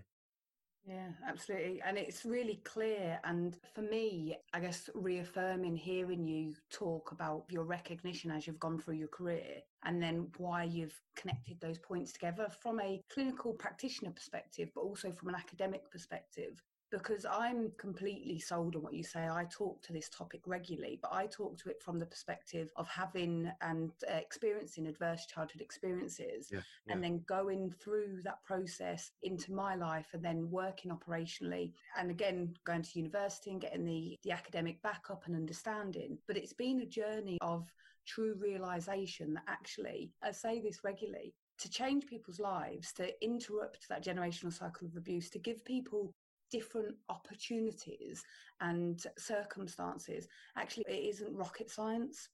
Yeah, 0.89 1.11
absolutely. 1.29 1.83
And 1.85 1.99
it's 1.99 2.25
really 2.25 2.63
clear. 2.65 3.21
And 3.25 3.57
for 3.75 3.83
me, 3.83 4.39
I 4.55 4.61
guess 4.61 4.89
reaffirming 4.95 5.77
hearing 5.77 6.27
you 6.27 6.55
talk 6.71 7.13
about 7.13 7.45
your 7.51 7.65
recognition 7.65 8.31
as 8.31 8.47
you've 8.47 8.59
gone 8.59 8.79
through 8.81 8.95
your 8.95 9.09
career 9.09 9.61
and 9.85 10.03
then 10.03 10.29
why 10.39 10.65
you've 10.65 10.99
connected 11.15 11.61
those 11.61 11.79
points 11.79 12.13
together 12.13 12.49
from 12.63 12.81
a 12.81 13.03
clinical 13.13 13.53
practitioner 13.53 14.13
perspective, 14.13 14.71
but 14.75 14.81
also 14.81 15.13
from 15.13 15.29
an 15.29 15.35
academic 15.35 15.91
perspective 15.91 16.63
because 16.91 17.27
I'm 17.27 17.71
completely 17.79 18.39
sold 18.39 18.77
on 18.77 18.83
what 18.83 18.95
you 18.95 19.03
say. 19.03 19.29
I 19.29 19.47
talk 19.51 19.83
to 19.83 19.93
this 19.93 20.09
topic 20.09 20.41
regularly, 20.47 20.99
but 21.03 21.13
I 21.13 21.27
talk 21.27 21.59
to 21.59 21.71
it 21.71 21.83
from 21.83 21.99
the 21.99 22.07
perspective 22.07 22.71
of 22.77 22.89
having 22.89 23.51
and 23.61 23.91
uh, 24.11 24.15
experiencing 24.15 24.87
adverse 24.87 25.27
childhood 25.27 25.61
experiences 25.61 26.49
yeah, 26.51 26.61
yeah. 26.87 26.93
and 26.93 27.03
then 27.03 27.23
going 27.29 27.75
through 27.83 28.21
that 28.25 28.43
process 28.45 29.11
into 29.23 29.53
my 29.53 29.75
life 29.75 30.07
and 30.13 30.25
then 30.25 30.51
working 30.51 30.91
operationally 30.91 31.73
and 31.99 32.11
again 32.11 32.55
going 32.65 32.83
to 32.83 32.99
university 32.99 33.51
and 33.51 33.61
getting 33.61 33.85
the, 33.85 34.17
the 34.25 34.31
academic 34.31 34.81
backup 34.83 35.27
and 35.27 35.37
understanding. 35.37 36.19
But 36.27 36.37
it's 36.37 36.53
been 36.53 36.81
a 36.81 36.87
journey 36.87 37.39
of 37.43 37.71
true 38.07 38.35
realization 38.41 39.35
that 39.35 39.45
actually, 39.47 40.11
I 40.23 40.33
say 40.33 40.61
this 40.61 40.83
regularly, 40.83 41.35
to 41.59 41.69
change 41.69 42.07
people's 42.07 42.41
lives, 42.41 42.93
to 42.95 43.11
interrupt 43.23 43.89
that 43.89 44.05
generational 44.05 44.53
cycle 44.53 44.87
of 44.87 44.97
abuse, 44.97 45.29
to 45.31 45.39
give 45.39 45.65
people 45.65 46.15
different 46.51 46.95
opportunities 47.09 48.25
and 48.61 49.05
circumstances. 49.17 50.29
Actually, 50.57 50.85
it 50.89 51.09
isn't 51.15 51.37
rocket 51.37 51.71
science. 51.71 52.29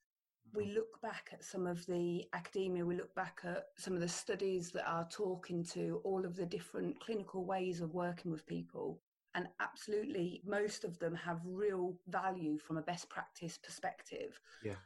We 0.54 0.64
mm-hmm. 0.64 0.74
look 0.74 1.00
back 1.02 1.30
at 1.32 1.44
some 1.44 1.66
of 1.66 1.84
the 1.86 2.24
academia, 2.32 2.84
we 2.84 2.96
look 2.96 3.14
back 3.14 3.40
at 3.44 3.64
some 3.76 3.94
of 3.94 4.00
the 4.00 4.08
studies 4.08 4.70
that 4.72 4.88
are 4.88 5.08
talking 5.10 5.64
to 5.72 6.00
all 6.04 6.24
of 6.24 6.36
the 6.36 6.46
different 6.46 7.00
clinical 7.00 7.44
ways 7.44 7.80
of 7.80 7.94
working 7.94 8.30
with 8.30 8.46
people. 8.46 9.00
And 9.36 9.48
absolutely, 9.60 10.42
most 10.46 10.84
of 10.84 10.98
them 11.00 11.14
have 11.16 11.40
real 11.44 11.96
value 12.06 12.56
from 12.56 12.76
a 12.76 12.82
best 12.82 13.08
practice 13.08 13.58
perspective. 13.58 14.38
Yeah 14.62 14.76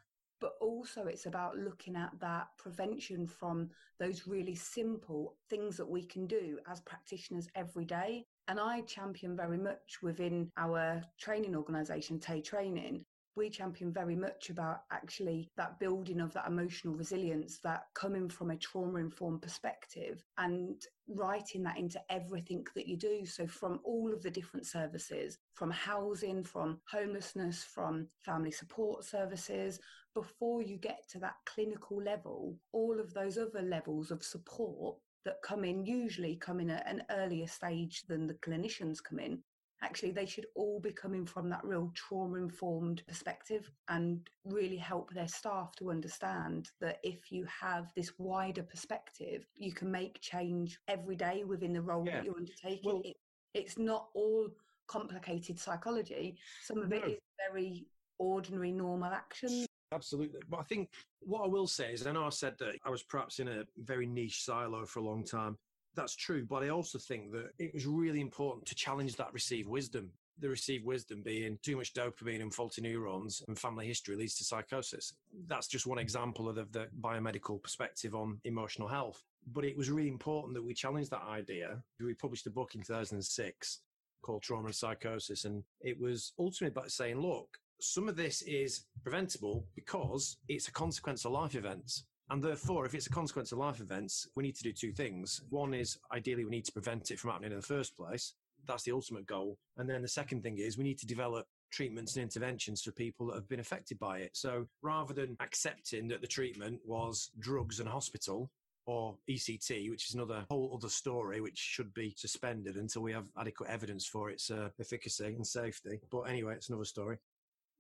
but 0.41 0.53
also 0.61 1.07
it's 1.07 1.27
about 1.27 1.57
looking 1.59 1.97
at 1.97 2.13
that 2.21 2.47
prevention 2.57 3.27
from 3.27 3.71
those 3.99 4.27
really 4.27 4.55
simple 4.55 5.37
things 5.51 5.77
that 5.77 5.89
we 5.89 6.05
can 6.05 6.27
do 6.27 6.59
as 6.71 6.81
practitioners 6.81 7.49
every 7.55 7.85
day 7.85 8.25
and 8.49 8.59
I 8.59 8.81
champion 8.81 9.37
very 9.37 9.59
much 9.59 9.99
within 10.03 10.51
our 10.57 11.03
training 11.21 11.55
organisation, 11.55 12.19
Tay 12.19 12.41
Training. 12.41 13.05
We 13.37 13.51
champion 13.51 13.93
very 13.93 14.17
much 14.17 14.51
about 14.51 14.81
actually 14.91 15.49
that 15.57 15.79
building 15.79 16.21
of 16.21 16.33
that 16.33 16.49
emotional 16.49 16.95
resilience, 16.95 17.61
that 17.61 17.85
coming 17.95 18.29
from 18.29 18.51
a 18.51 18.57
trauma 18.57 18.99
informed 18.99 19.43
perspective 19.43 20.25
and 20.39 20.75
writing 21.07 21.63
that 21.63 21.79
into 21.79 22.01
everything 22.11 22.67
that 22.75 22.89
you 22.89 22.97
do. 22.97 23.25
So, 23.27 23.47
from 23.47 23.79
all 23.85 24.13
of 24.13 24.23
the 24.23 24.31
different 24.31 24.67
services, 24.67 25.39
from 25.55 25.71
housing, 25.71 26.43
from 26.43 26.81
homelessness, 26.91 27.63
from 27.63 28.09
family 28.25 28.51
support 28.51 29.05
services, 29.05 29.79
before 30.15 30.63
you 30.63 30.77
get 30.77 31.05
to 31.11 31.21
that 31.21 31.37
clinical 31.47 32.03
level, 32.03 32.57
all 32.73 32.99
of 32.99 33.15
those 33.15 33.39
other 33.39 33.63
levels 33.63 34.11
of 34.11 34.25
support 34.25 34.97
that 35.29 35.43
come 35.43 35.63
in 35.63 35.85
usually 35.85 36.37
come 36.37 36.59
in 36.59 36.71
at 36.71 36.89
an 36.89 37.03
earlier 37.11 37.47
stage 37.47 38.05
than 38.09 38.27
the 38.27 38.33
clinicians 38.35 38.97
come 39.03 39.19
in 39.19 39.39
actually 39.83 40.11
they 40.11 40.25
should 40.25 40.47
all 40.55 40.81
be 40.81 40.91
coming 40.91 41.27
from 41.27 41.51
that 41.51 41.63
real 41.63 41.93
trauma 41.95 42.39
informed 42.39 43.03
perspective 43.07 43.71
and 43.91 44.27
really 44.47 44.79
help 44.79 45.13
their 45.13 45.29
staff 45.29 45.77
to 45.77 45.91
understand 45.91 46.71
that 46.81 46.99
if 47.03 47.31
you 47.31 47.45
have 47.45 47.93
this 47.95 48.13
wider 48.17 48.63
perspective 48.63 49.45
you 49.55 49.71
can 49.71 49.91
make 49.91 50.19
change 50.23 50.79
every 50.89 51.15
day 51.15 51.45
within 51.47 51.75
the 51.75 51.83
role 51.83 52.07
yeah. 52.07 52.17
that 52.17 52.25
you're 52.25 52.35
undertaking 52.35 52.93
well, 52.95 53.03
it, 53.05 53.17
it's 53.53 53.77
not 53.77 54.09
all 54.15 54.49
complicated 54.87 55.59
psychology 55.59 56.39
some 56.63 56.79
of 56.79 56.89
no. 56.89 56.97
it 56.97 57.05
is 57.05 57.19
very 57.51 57.87
ordinary 58.19 58.73
normal 58.73 59.13
actions 59.13 59.68
Absolutely. 59.93 60.41
But 60.49 60.61
I 60.61 60.65
think 60.65 60.91
what 61.21 61.45
I 61.45 61.49
will 61.49 61.67
say 61.67 61.93
is, 61.93 62.07
I 62.07 62.13
know 62.13 62.27
I 62.27 62.31
said 62.31 62.55
that 62.59 62.77
I 62.85 62.91
was 62.91 63.03
perhaps 63.03 63.39
in 63.39 63.49
a 63.49 63.65
very 63.79 64.07
niche 64.07 64.45
silo 64.45 64.85
for 64.85 65.01
a 65.01 65.05
long 65.05 65.25
time. 65.25 65.57
That's 65.95 66.15
true. 66.15 66.45
But 66.45 66.63
I 66.63 66.69
also 66.69 66.99
think 66.99 67.33
that 67.33 67.51
it 67.59 67.73
was 67.73 67.87
really 67.87 68.21
important 68.21 68.67
to 68.67 68.75
challenge 68.75 69.17
that 69.17 69.33
received 69.33 69.69
wisdom. 69.69 70.11
The 70.41 70.49
received 70.49 70.85
wisdom 70.85 71.23
being 71.23 71.59
too 71.63 71.77
much 71.77 71.95
dopamine 71.95 72.43
and 72.43 72.55
faulty 72.55 72.81
neurons 72.81 73.43
and 73.49 73.59
family 73.59 73.87
history 73.87 74.15
leads 74.15 74.37
to 74.37 74.45
psychosis. 74.45 75.13
That's 75.49 75.67
just 75.67 75.87
one 75.87 75.99
example 75.99 76.49
of 76.49 76.55
the, 76.55 76.67
the 76.71 76.87
biomedical 77.01 77.61
perspective 77.61 78.15
on 78.15 78.41
emotional 78.45 78.87
health. 78.87 79.25
But 79.53 79.65
it 79.65 79.77
was 79.77 79.91
really 79.91 80.09
important 80.09 80.55
that 80.55 80.63
we 80.63 80.75
challenged 80.75 81.11
that 81.11 81.25
idea. 81.29 81.83
We 82.01 82.15
published 82.15 82.47
a 82.47 82.51
book 82.51 82.75
in 82.77 82.83
2006 82.83 83.81
called 84.23 84.43
Trauma 84.43 84.67
and 84.67 84.75
Psychosis. 84.75 85.45
And 85.45 85.65
it 85.81 85.99
was 85.99 86.33
ultimately 86.39 86.69
about 86.69 86.93
saying, 86.93 87.21
look, 87.21 87.59
some 87.81 88.09
of 88.09 88.17
this 88.17 88.43
is 88.43 88.85
preventable 89.03 89.65
because 89.75 90.37
it's 90.49 90.69
a 90.69 90.73
consequence 90.73 91.25
of 91.25 91.33
life 91.33 91.55
events. 91.55 92.05
And 92.31 92.43
therefore, 92.43 92.85
if 92.85 92.95
it's 92.95 93.07
a 93.07 93.11
consequence 93.11 93.53
of 93.53 93.59
life 93.59 93.81
events, 93.81 94.29
we 94.37 94.43
need 94.43 94.57
to 94.57 94.63
do 94.63 94.73
two 94.73 94.93
things. 94.93 95.43
One 95.49 95.73
is 95.73 95.99
ideally 96.13 96.45
we 96.45 96.51
need 96.51 96.67
to 96.67 96.73
prevent 96.73 97.11
it 97.11 97.19
from 97.19 97.31
happening 97.31 97.53
in 97.53 97.61
the 97.61 97.67
first 97.67 97.97
place. 97.97 98.35
That's 98.67 98.83
the 98.83 98.93
ultimate 98.93 99.27
goal. 99.27 99.57
And 99.79 99.89
then 99.89 100.03
the 100.03 100.09
second 100.09 100.43
thing 100.43 100.59
is 100.59 100.77
we 100.77 100.85
need 100.85 100.99
to 100.99 101.07
develop 101.07 101.47
treatments 101.71 102.17
and 102.17 102.23
interventions 102.23 102.83
for 102.83 102.93
people 102.93 103.27
that 103.27 103.35
have 103.35 103.49
been 103.49 103.61
affected 103.61 103.99
by 103.99 104.19
it. 104.19 104.31
So 104.35 104.67
rather 104.83 105.15
than 105.15 105.37
accepting 105.41 106.09
that 106.09 106.21
the 106.21 106.27
treatment 106.27 106.81
was 106.85 107.31
drugs 107.39 107.81
and 107.81 107.89
hospital, 107.89 108.51
or 108.89 109.15
ECT, 109.29 109.91
which 109.91 110.09
is 110.09 110.15
another 110.15 110.47
whole 110.51 110.73
other 110.75 110.89
story, 110.89 111.43
which 111.43 111.59
should 111.59 111.93
be 111.93 112.15
suspended 112.17 112.77
until 112.77 113.03
we 113.03 113.13
have 113.13 113.31
adequate 113.39 113.69
evidence 113.69 114.07
for 114.07 114.31
its 114.31 114.51
uh, 114.51 114.71
efficacy 114.81 115.27
and 115.27 115.47
safety. 115.47 116.01
But 116.11 116.23
anyway, 116.23 116.55
it's 116.55 116.71
another 116.71 116.87
story. 116.87 117.19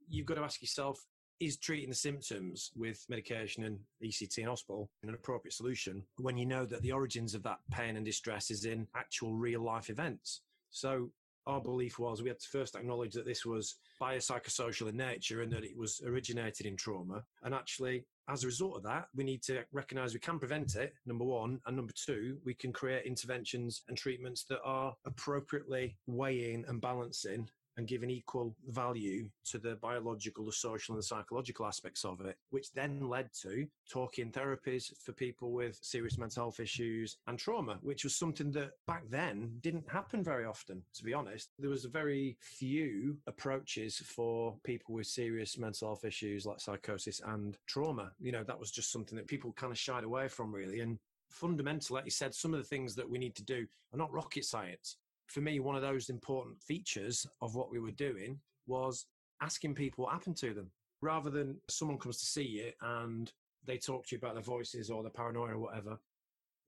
You've 0.08 0.26
got 0.26 0.34
to 0.34 0.42
ask 0.42 0.60
yourself, 0.62 1.04
is 1.40 1.56
treating 1.56 1.88
the 1.88 1.94
symptoms 1.94 2.72
with 2.74 3.04
medication 3.08 3.64
and 3.64 3.78
ECT 4.02 4.38
in 4.38 4.46
hospital 4.46 4.90
an 5.04 5.14
appropriate 5.14 5.52
solution 5.52 6.02
when 6.16 6.36
you 6.36 6.44
know 6.44 6.66
that 6.66 6.82
the 6.82 6.90
origins 6.90 7.34
of 7.34 7.44
that 7.44 7.58
pain 7.70 7.96
and 7.96 8.04
distress 8.04 8.50
is 8.50 8.64
in 8.64 8.86
actual 8.96 9.34
real 9.34 9.62
life 9.62 9.88
events? 9.88 10.42
So 10.70 11.10
our 11.46 11.60
belief 11.60 11.98
was 11.98 12.22
we 12.22 12.28
had 12.28 12.40
to 12.40 12.48
first 12.48 12.76
acknowledge 12.76 13.14
that 13.14 13.24
this 13.24 13.46
was 13.46 13.76
biopsychosocial 14.00 14.88
in 14.88 14.96
nature 14.96 15.40
and 15.40 15.50
that 15.52 15.64
it 15.64 15.76
was 15.76 16.00
originated 16.04 16.66
in 16.66 16.76
trauma. 16.76 17.22
And 17.42 17.54
actually, 17.54 18.04
as 18.28 18.44
a 18.44 18.46
result 18.46 18.76
of 18.76 18.82
that, 18.82 19.06
we 19.14 19.24
need 19.24 19.42
to 19.44 19.64
recognize 19.72 20.12
we 20.12 20.20
can 20.20 20.38
prevent 20.38 20.76
it, 20.76 20.92
number 21.06 21.24
one. 21.24 21.60
And 21.66 21.76
number 21.76 21.94
two, 21.94 22.36
we 22.44 22.52
can 22.52 22.72
create 22.72 23.06
interventions 23.06 23.82
and 23.88 23.96
treatments 23.96 24.44
that 24.50 24.60
are 24.62 24.94
appropriately 25.06 25.96
weighing 26.06 26.64
and 26.68 26.80
balancing 26.80 27.48
and 27.78 27.86
giving 27.86 28.10
equal 28.10 28.54
value 28.68 29.30
to 29.44 29.56
the 29.56 29.76
biological, 29.76 30.44
the 30.44 30.52
social, 30.52 30.94
and 30.94 31.02
the 31.02 31.06
psychological 31.06 31.64
aspects 31.64 32.04
of 32.04 32.20
it, 32.20 32.36
which 32.50 32.72
then 32.72 33.08
led 33.08 33.30
to 33.32 33.66
talking 33.88 34.30
therapies 34.30 34.92
for 35.00 35.12
people 35.12 35.52
with 35.52 35.78
serious 35.80 36.18
mental 36.18 36.42
health 36.42 36.60
issues 36.60 37.16
and 37.28 37.38
trauma, 37.38 37.78
which 37.80 38.04
was 38.04 38.14
something 38.14 38.50
that 38.50 38.72
back 38.86 39.04
then 39.08 39.52
didn't 39.60 39.88
happen 39.88 40.22
very 40.22 40.44
often, 40.44 40.82
to 40.92 41.04
be 41.04 41.14
honest. 41.14 41.50
There 41.58 41.70
was 41.70 41.84
very 41.84 42.36
few 42.40 43.16
approaches 43.28 43.98
for 43.98 44.56
people 44.64 44.94
with 44.94 45.06
serious 45.06 45.56
mental 45.56 45.88
health 45.88 46.04
issues 46.04 46.44
like 46.44 46.60
psychosis 46.60 47.20
and 47.24 47.56
trauma. 47.66 48.10
You 48.20 48.32
know, 48.32 48.42
that 48.42 48.58
was 48.58 48.72
just 48.72 48.90
something 48.90 49.16
that 49.16 49.28
people 49.28 49.52
kind 49.52 49.70
of 49.70 49.78
shied 49.78 50.04
away 50.04 50.26
from, 50.26 50.52
really. 50.52 50.80
And 50.80 50.98
fundamentally, 51.30 51.96
like 51.96 52.04
you 52.06 52.10
said, 52.10 52.34
some 52.34 52.52
of 52.52 52.58
the 52.58 52.66
things 52.66 52.96
that 52.96 53.08
we 53.08 53.18
need 53.18 53.36
to 53.36 53.44
do 53.44 53.66
are 53.92 53.98
not 53.98 54.12
rocket 54.12 54.44
science 54.44 54.96
for 55.28 55.40
me, 55.40 55.60
one 55.60 55.76
of 55.76 55.82
those 55.82 56.08
important 56.08 56.60
features 56.62 57.26
of 57.40 57.54
what 57.54 57.70
we 57.70 57.78
were 57.78 57.90
doing 57.92 58.40
was 58.66 59.06
asking 59.42 59.74
people 59.74 60.04
what 60.04 60.12
happened 60.12 60.36
to 60.38 60.52
them 60.52 60.70
rather 61.00 61.30
than 61.30 61.56
someone 61.68 61.98
comes 61.98 62.18
to 62.18 62.26
see 62.26 62.42
you 62.42 62.70
and 62.82 63.32
they 63.66 63.76
talk 63.76 64.06
to 64.06 64.14
you 64.14 64.18
about 64.18 64.34
their 64.34 64.42
voices 64.42 64.90
or 64.90 65.02
their 65.02 65.12
paranoia 65.12 65.52
or 65.52 65.58
whatever. 65.58 65.98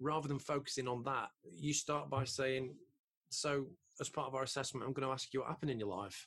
Rather 0.01 0.29
than 0.29 0.38
focusing 0.38 0.88
on 0.88 1.03
that, 1.05 1.29
you 1.55 1.73
start 1.73 2.09
by 2.09 2.23
mm. 2.23 2.29
saying, 2.29 2.75
So, 3.31 3.66
as 4.01 4.09
part 4.09 4.29
of 4.29 4.35
our 4.35 4.42
assessment, 4.42 4.87
I'm 4.87 4.92
going 4.92 5.07
to 5.07 5.12
ask 5.12 5.33
you 5.33 5.40
what 5.40 5.49
happened 5.49 5.70
in 5.70 5.81
your 5.81 5.94
life. 5.94 6.27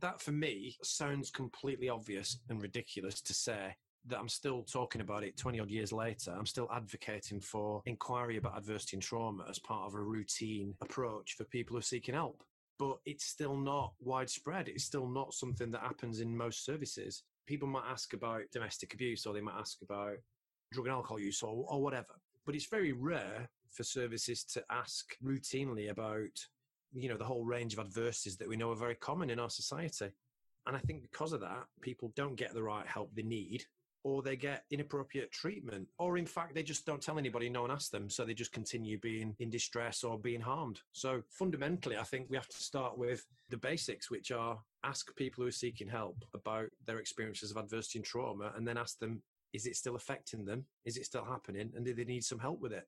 That 0.00 0.20
for 0.20 0.32
me 0.32 0.76
sounds 0.82 1.30
completely 1.30 1.88
obvious 1.88 2.38
and 2.48 2.60
ridiculous 2.60 3.20
to 3.22 3.34
say, 3.34 3.76
that 4.06 4.18
I'm 4.18 4.28
still 4.28 4.62
talking 4.62 5.00
about 5.00 5.24
it 5.24 5.36
20 5.36 5.60
odd 5.60 5.70
years 5.70 5.92
later. 5.92 6.34
I'm 6.36 6.46
still 6.46 6.68
advocating 6.72 7.40
for 7.40 7.82
inquiry 7.86 8.36
about 8.36 8.56
adversity 8.56 8.96
and 8.96 9.02
trauma 9.02 9.44
as 9.48 9.58
part 9.58 9.86
of 9.86 9.94
a 9.94 10.00
routine 10.00 10.74
approach 10.80 11.34
for 11.36 11.44
people 11.44 11.74
who 11.74 11.78
are 11.78 11.82
seeking 11.82 12.14
help. 12.14 12.42
But 12.78 12.96
it's 13.04 13.26
still 13.26 13.56
not 13.56 13.92
widespread. 14.00 14.68
It's 14.68 14.84
still 14.84 15.06
not 15.06 15.34
something 15.34 15.70
that 15.72 15.82
happens 15.82 16.20
in 16.20 16.34
most 16.34 16.64
services. 16.64 17.24
People 17.46 17.68
might 17.68 17.90
ask 17.90 18.14
about 18.14 18.42
domestic 18.52 18.94
abuse 18.94 19.26
or 19.26 19.34
they 19.34 19.42
might 19.42 19.58
ask 19.58 19.82
about 19.82 20.16
drug 20.72 20.86
and 20.86 20.94
alcohol 20.94 21.20
use 21.20 21.42
or, 21.42 21.66
or 21.68 21.82
whatever. 21.82 22.14
But 22.46 22.54
it's 22.54 22.70
very 22.70 22.92
rare 22.92 23.50
for 23.70 23.82
services 23.82 24.44
to 24.44 24.64
ask 24.70 25.14
routinely 25.22 25.90
about, 25.90 26.30
you 26.92 27.08
know, 27.10 27.18
the 27.18 27.24
whole 27.24 27.44
range 27.44 27.74
of 27.74 27.80
adversities 27.80 28.38
that 28.38 28.48
we 28.48 28.56
know 28.56 28.70
are 28.70 28.76
very 28.76 28.94
common 28.94 29.28
in 29.28 29.38
our 29.38 29.50
society. 29.50 30.08
And 30.66 30.76
I 30.76 30.80
think 30.80 31.02
because 31.02 31.32
of 31.32 31.40
that, 31.40 31.64
people 31.82 32.12
don't 32.16 32.36
get 32.36 32.54
the 32.54 32.62
right 32.62 32.86
help 32.86 33.14
they 33.14 33.22
need 33.22 33.64
or 34.02 34.22
they 34.22 34.36
get 34.36 34.64
inappropriate 34.70 35.30
treatment, 35.30 35.86
or 35.98 36.16
in 36.16 36.26
fact, 36.26 36.54
they 36.54 36.62
just 36.62 36.86
don't 36.86 37.02
tell 37.02 37.18
anybody, 37.18 37.48
no 37.48 37.62
one 37.62 37.70
asks 37.70 37.90
them, 37.90 38.08
so 38.08 38.24
they 38.24 38.34
just 38.34 38.52
continue 38.52 38.98
being 38.98 39.34
in 39.38 39.50
distress 39.50 40.04
or 40.04 40.18
being 40.18 40.40
harmed. 40.40 40.80
So 40.92 41.22
fundamentally, 41.30 41.96
I 41.96 42.04
think 42.04 42.28
we 42.30 42.36
have 42.36 42.48
to 42.48 42.56
start 42.56 42.96
with 42.96 43.26
the 43.48 43.58
basics, 43.58 44.10
which 44.10 44.30
are 44.30 44.58
ask 44.84 45.14
people 45.16 45.42
who 45.42 45.48
are 45.48 45.52
seeking 45.52 45.88
help 45.88 46.24
about 46.34 46.68
their 46.86 46.98
experiences 46.98 47.50
of 47.50 47.58
adversity 47.58 47.98
and 47.98 48.06
trauma, 48.06 48.52
and 48.56 48.66
then 48.66 48.78
ask 48.78 48.98
them, 48.98 49.22
is 49.52 49.66
it 49.66 49.76
still 49.76 49.96
affecting 49.96 50.44
them? 50.44 50.64
Is 50.84 50.96
it 50.96 51.04
still 51.04 51.24
happening? 51.24 51.72
And 51.74 51.84
do 51.84 51.92
they 51.92 52.04
need 52.04 52.24
some 52.24 52.38
help 52.38 52.60
with 52.60 52.72
it? 52.72 52.86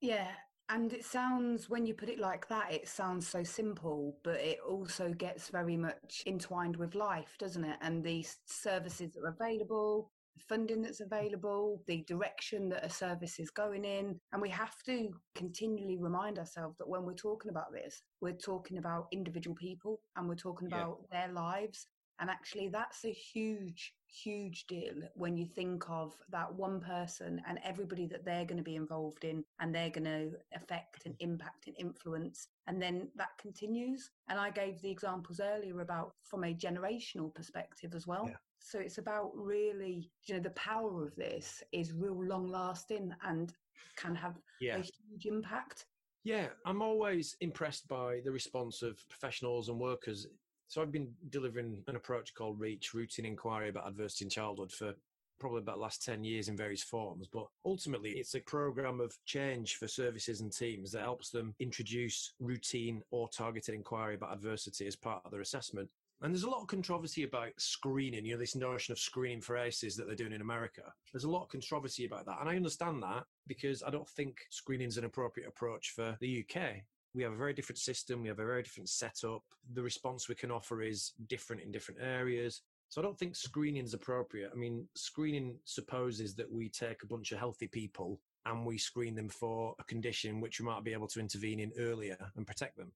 Yeah, 0.00 0.28
and 0.70 0.92
it 0.94 1.04
sounds, 1.04 1.68
when 1.68 1.84
you 1.84 1.92
put 1.92 2.08
it 2.08 2.18
like 2.18 2.48
that, 2.48 2.72
it 2.72 2.88
sounds 2.88 3.28
so 3.28 3.42
simple, 3.42 4.16
but 4.24 4.36
it 4.36 4.60
also 4.66 5.12
gets 5.12 5.48
very 5.48 5.76
much 5.76 6.22
entwined 6.26 6.76
with 6.76 6.94
life, 6.94 7.36
doesn't 7.38 7.64
it? 7.64 7.76
And 7.82 8.02
the 8.02 8.24
services 8.46 9.12
that 9.12 9.20
are 9.20 9.36
available, 9.38 10.10
funding 10.38 10.82
that's 10.82 11.00
available, 11.00 11.82
the 11.86 12.04
direction 12.06 12.68
that 12.70 12.84
a 12.84 12.90
service 12.90 13.38
is 13.38 13.50
going 13.50 13.84
in. 13.84 14.18
And 14.32 14.42
we 14.42 14.50
have 14.50 14.74
to 14.86 15.10
continually 15.34 15.98
remind 15.98 16.38
ourselves 16.38 16.76
that 16.78 16.88
when 16.88 17.04
we're 17.04 17.14
talking 17.14 17.50
about 17.50 17.72
this, 17.72 18.02
we're 18.20 18.32
talking 18.32 18.78
about 18.78 19.08
individual 19.12 19.56
people 19.56 20.00
and 20.16 20.28
we're 20.28 20.34
talking 20.34 20.68
about 20.68 20.98
yeah. 21.12 21.20
their 21.26 21.32
lives. 21.32 21.86
And 22.20 22.30
actually, 22.30 22.68
that's 22.68 23.04
a 23.04 23.10
huge, 23.10 23.92
huge 24.06 24.66
deal 24.66 24.94
when 25.14 25.36
you 25.36 25.46
think 25.46 25.84
of 25.90 26.14
that 26.30 26.54
one 26.54 26.80
person 26.80 27.42
and 27.48 27.58
everybody 27.64 28.06
that 28.06 28.24
they're 28.24 28.44
going 28.44 28.58
to 28.58 28.62
be 28.62 28.76
involved 28.76 29.24
in 29.24 29.44
and 29.58 29.74
they're 29.74 29.90
going 29.90 30.04
to 30.04 30.30
affect 30.54 31.06
and 31.06 31.16
impact 31.18 31.66
and 31.66 31.74
influence. 31.76 32.48
And 32.68 32.80
then 32.80 33.08
that 33.16 33.36
continues. 33.40 34.10
And 34.28 34.38
I 34.38 34.50
gave 34.50 34.80
the 34.80 34.90
examples 34.90 35.40
earlier 35.40 35.80
about 35.80 36.14
from 36.22 36.44
a 36.44 36.54
generational 36.54 37.34
perspective 37.34 37.94
as 37.94 38.06
well. 38.06 38.26
Yeah. 38.28 38.36
So 38.64 38.78
it's 38.78 38.98
about 38.98 39.30
really, 39.34 40.10
you 40.24 40.34
know, 40.34 40.40
the 40.40 40.50
power 40.50 41.04
of 41.04 41.14
this 41.16 41.62
is 41.72 41.92
real 41.92 42.24
long 42.24 42.48
lasting 42.48 43.14
and 43.22 43.52
can 43.96 44.14
have 44.14 44.36
yeah. 44.60 44.76
a 44.76 44.80
huge 44.80 45.26
impact. 45.26 45.86
Yeah, 46.24 46.46
I'm 46.64 46.80
always 46.80 47.36
impressed 47.40 47.86
by 47.88 48.20
the 48.24 48.32
response 48.32 48.82
of 48.82 48.98
professionals 49.10 49.68
and 49.68 49.78
workers 49.78 50.26
so 50.68 50.82
I've 50.82 50.92
been 50.92 51.12
delivering 51.30 51.82
an 51.86 51.96
approach 51.96 52.34
called 52.34 52.58
REACH, 52.58 52.94
Routine 52.94 53.26
Inquiry 53.26 53.68
about 53.68 53.86
Adversity 53.86 54.24
in 54.24 54.30
Childhood, 54.30 54.72
for 54.72 54.94
probably 55.38 55.60
about 55.60 55.76
the 55.76 55.82
last 55.82 56.04
10 56.04 56.24
years 56.24 56.48
in 56.48 56.56
various 56.56 56.82
forms. 56.82 57.28
But 57.32 57.46
ultimately, 57.64 58.10
it's 58.10 58.34
a 58.34 58.40
program 58.40 59.00
of 59.00 59.16
change 59.26 59.76
for 59.76 59.86
services 59.86 60.40
and 60.40 60.52
teams 60.52 60.90
that 60.92 61.02
helps 61.02 61.30
them 61.30 61.54
introduce 61.60 62.32
routine 62.40 63.02
or 63.10 63.28
targeted 63.28 63.74
inquiry 63.74 64.14
about 64.14 64.32
adversity 64.32 64.86
as 64.86 64.96
part 64.96 65.22
of 65.24 65.30
their 65.30 65.42
assessment. 65.42 65.88
And 66.22 66.32
there's 66.32 66.44
a 66.44 66.50
lot 66.50 66.62
of 66.62 66.68
controversy 66.68 67.24
about 67.24 67.50
screening, 67.58 68.24
you 68.24 68.34
know, 68.34 68.38
this 68.38 68.56
notion 68.56 68.92
of 68.92 68.98
screening 68.98 69.40
for 69.40 69.56
ACEs 69.56 69.96
that 69.96 70.06
they're 70.06 70.16
doing 70.16 70.32
in 70.32 70.40
America. 70.40 70.82
There's 71.12 71.24
a 71.24 71.30
lot 71.30 71.42
of 71.42 71.48
controversy 71.48 72.06
about 72.06 72.24
that. 72.26 72.38
And 72.40 72.48
I 72.48 72.56
understand 72.56 73.02
that 73.02 73.24
because 73.46 73.82
I 73.82 73.90
don't 73.90 74.08
think 74.08 74.38
screening 74.50 74.88
is 74.88 74.96
an 74.96 75.04
appropriate 75.04 75.48
approach 75.48 75.90
for 75.90 76.16
the 76.20 76.44
UK 76.44 76.84
we 77.14 77.22
have 77.22 77.32
a 77.32 77.36
very 77.36 77.54
different 77.54 77.78
system. 77.78 78.22
We 78.22 78.28
have 78.28 78.40
a 78.40 78.44
very 78.44 78.62
different 78.62 78.88
setup. 78.88 79.42
The 79.72 79.82
response 79.82 80.28
we 80.28 80.34
can 80.34 80.50
offer 80.50 80.82
is 80.82 81.12
different 81.28 81.62
in 81.62 81.70
different 81.70 82.00
areas. 82.02 82.62
So 82.88 83.00
I 83.00 83.04
don't 83.04 83.18
think 83.18 83.36
screening 83.36 83.84
is 83.84 83.94
appropriate. 83.94 84.50
I 84.52 84.56
mean, 84.56 84.86
screening 84.94 85.56
supposes 85.64 86.34
that 86.34 86.50
we 86.50 86.68
take 86.68 87.02
a 87.02 87.06
bunch 87.06 87.32
of 87.32 87.38
healthy 87.38 87.68
people 87.68 88.20
and 88.46 88.66
we 88.66 88.78
screen 88.78 89.14
them 89.14 89.28
for 89.28 89.74
a 89.78 89.84
condition 89.84 90.40
which 90.40 90.60
we 90.60 90.66
might 90.66 90.84
be 90.84 90.92
able 90.92 91.08
to 91.08 91.20
intervene 91.20 91.60
in 91.60 91.72
earlier 91.78 92.16
and 92.36 92.46
protect 92.46 92.76
them. 92.76 92.92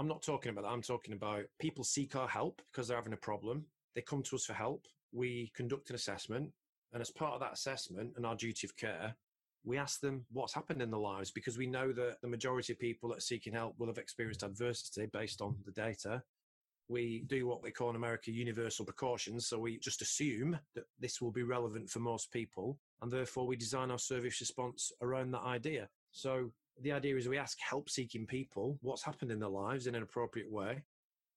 I'm 0.00 0.08
not 0.08 0.22
talking 0.22 0.50
about 0.50 0.62
that. 0.62 0.70
I'm 0.70 0.80
talking 0.80 1.12
about 1.12 1.42
people 1.58 1.84
seek 1.84 2.16
our 2.16 2.26
help 2.26 2.62
because 2.72 2.88
they're 2.88 2.96
having 2.96 3.12
a 3.12 3.18
problem. 3.18 3.66
They 3.94 4.00
come 4.00 4.22
to 4.22 4.36
us 4.36 4.46
for 4.46 4.54
help. 4.54 4.86
We 5.12 5.52
conduct 5.54 5.90
an 5.90 5.96
assessment. 5.96 6.52
And 6.94 7.02
as 7.02 7.10
part 7.10 7.34
of 7.34 7.40
that 7.40 7.52
assessment 7.52 8.14
and 8.16 8.24
our 8.24 8.34
duty 8.34 8.66
of 8.66 8.74
care, 8.78 9.14
we 9.62 9.76
ask 9.76 10.00
them 10.00 10.24
what's 10.32 10.54
happened 10.54 10.80
in 10.80 10.90
their 10.90 10.98
lives 10.98 11.30
because 11.30 11.58
we 11.58 11.66
know 11.66 11.92
that 11.92 12.16
the 12.22 12.28
majority 12.28 12.72
of 12.72 12.78
people 12.78 13.10
that 13.10 13.18
are 13.18 13.20
seeking 13.20 13.52
help 13.52 13.74
will 13.78 13.88
have 13.88 13.98
experienced 13.98 14.42
adversity 14.42 15.04
based 15.12 15.42
on 15.42 15.54
the 15.66 15.72
data. 15.72 16.22
We 16.88 17.24
do 17.26 17.46
what 17.46 17.62
we 17.62 17.70
call 17.70 17.90
in 17.90 17.96
America 17.96 18.30
universal 18.30 18.86
precautions. 18.86 19.48
So 19.48 19.58
we 19.58 19.78
just 19.80 20.00
assume 20.00 20.58
that 20.76 20.84
this 20.98 21.20
will 21.20 21.30
be 21.30 21.42
relevant 21.42 21.90
for 21.90 21.98
most 21.98 22.32
people. 22.32 22.78
And 23.02 23.12
therefore, 23.12 23.46
we 23.46 23.56
design 23.56 23.90
our 23.90 23.98
service 23.98 24.40
response 24.40 24.92
around 25.02 25.32
that 25.32 25.42
idea. 25.42 25.90
So 26.10 26.52
the 26.82 26.92
idea 26.92 27.16
is 27.16 27.28
we 27.28 27.38
ask 27.38 27.58
help 27.60 27.90
seeking 27.90 28.26
people 28.26 28.78
what's 28.82 29.02
happened 29.02 29.30
in 29.30 29.38
their 29.38 29.48
lives 29.48 29.86
in 29.86 29.94
an 29.94 30.02
appropriate 30.02 30.50
way. 30.50 30.82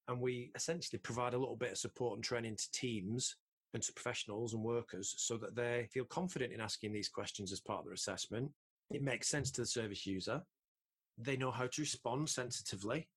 And 0.07 0.19
we 0.19 0.51
essentially 0.55 0.99
provide 0.99 1.33
a 1.33 1.37
little 1.37 1.55
bit 1.55 1.71
of 1.71 1.77
support 1.77 2.17
and 2.17 2.23
training 2.23 2.57
to 2.57 2.71
teams 2.71 3.35
and 3.73 3.81
to 3.81 3.93
professionals 3.93 4.53
and 4.53 4.63
workers 4.63 5.15
so 5.17 5.37
that 5.37 5.55
they 5.55 5.87
feel 5.91 6.05
confident 6.05 6.53
in 6.53 6.61
asking 6.61 6.91
these 6.91 7.09
questions 7.09 7.51
as 7.51 7.59
part 7.59 7.79
of 7.79 7.85
their 7.85 7.93
assessment. 7.93 8.51
It 8.91 9.01
makes 9.01 9.29
sense 9.29 9.49
to 9.51 9.61
the 9.61 9.67
service 9.67 10.05
user. 10.05 10.41
They 11.17 11.37
know 11.37 11.51
how 11.51 11.67
to 11.67 11.81
respond 11.81 12.29
sensitively 12.29 13.07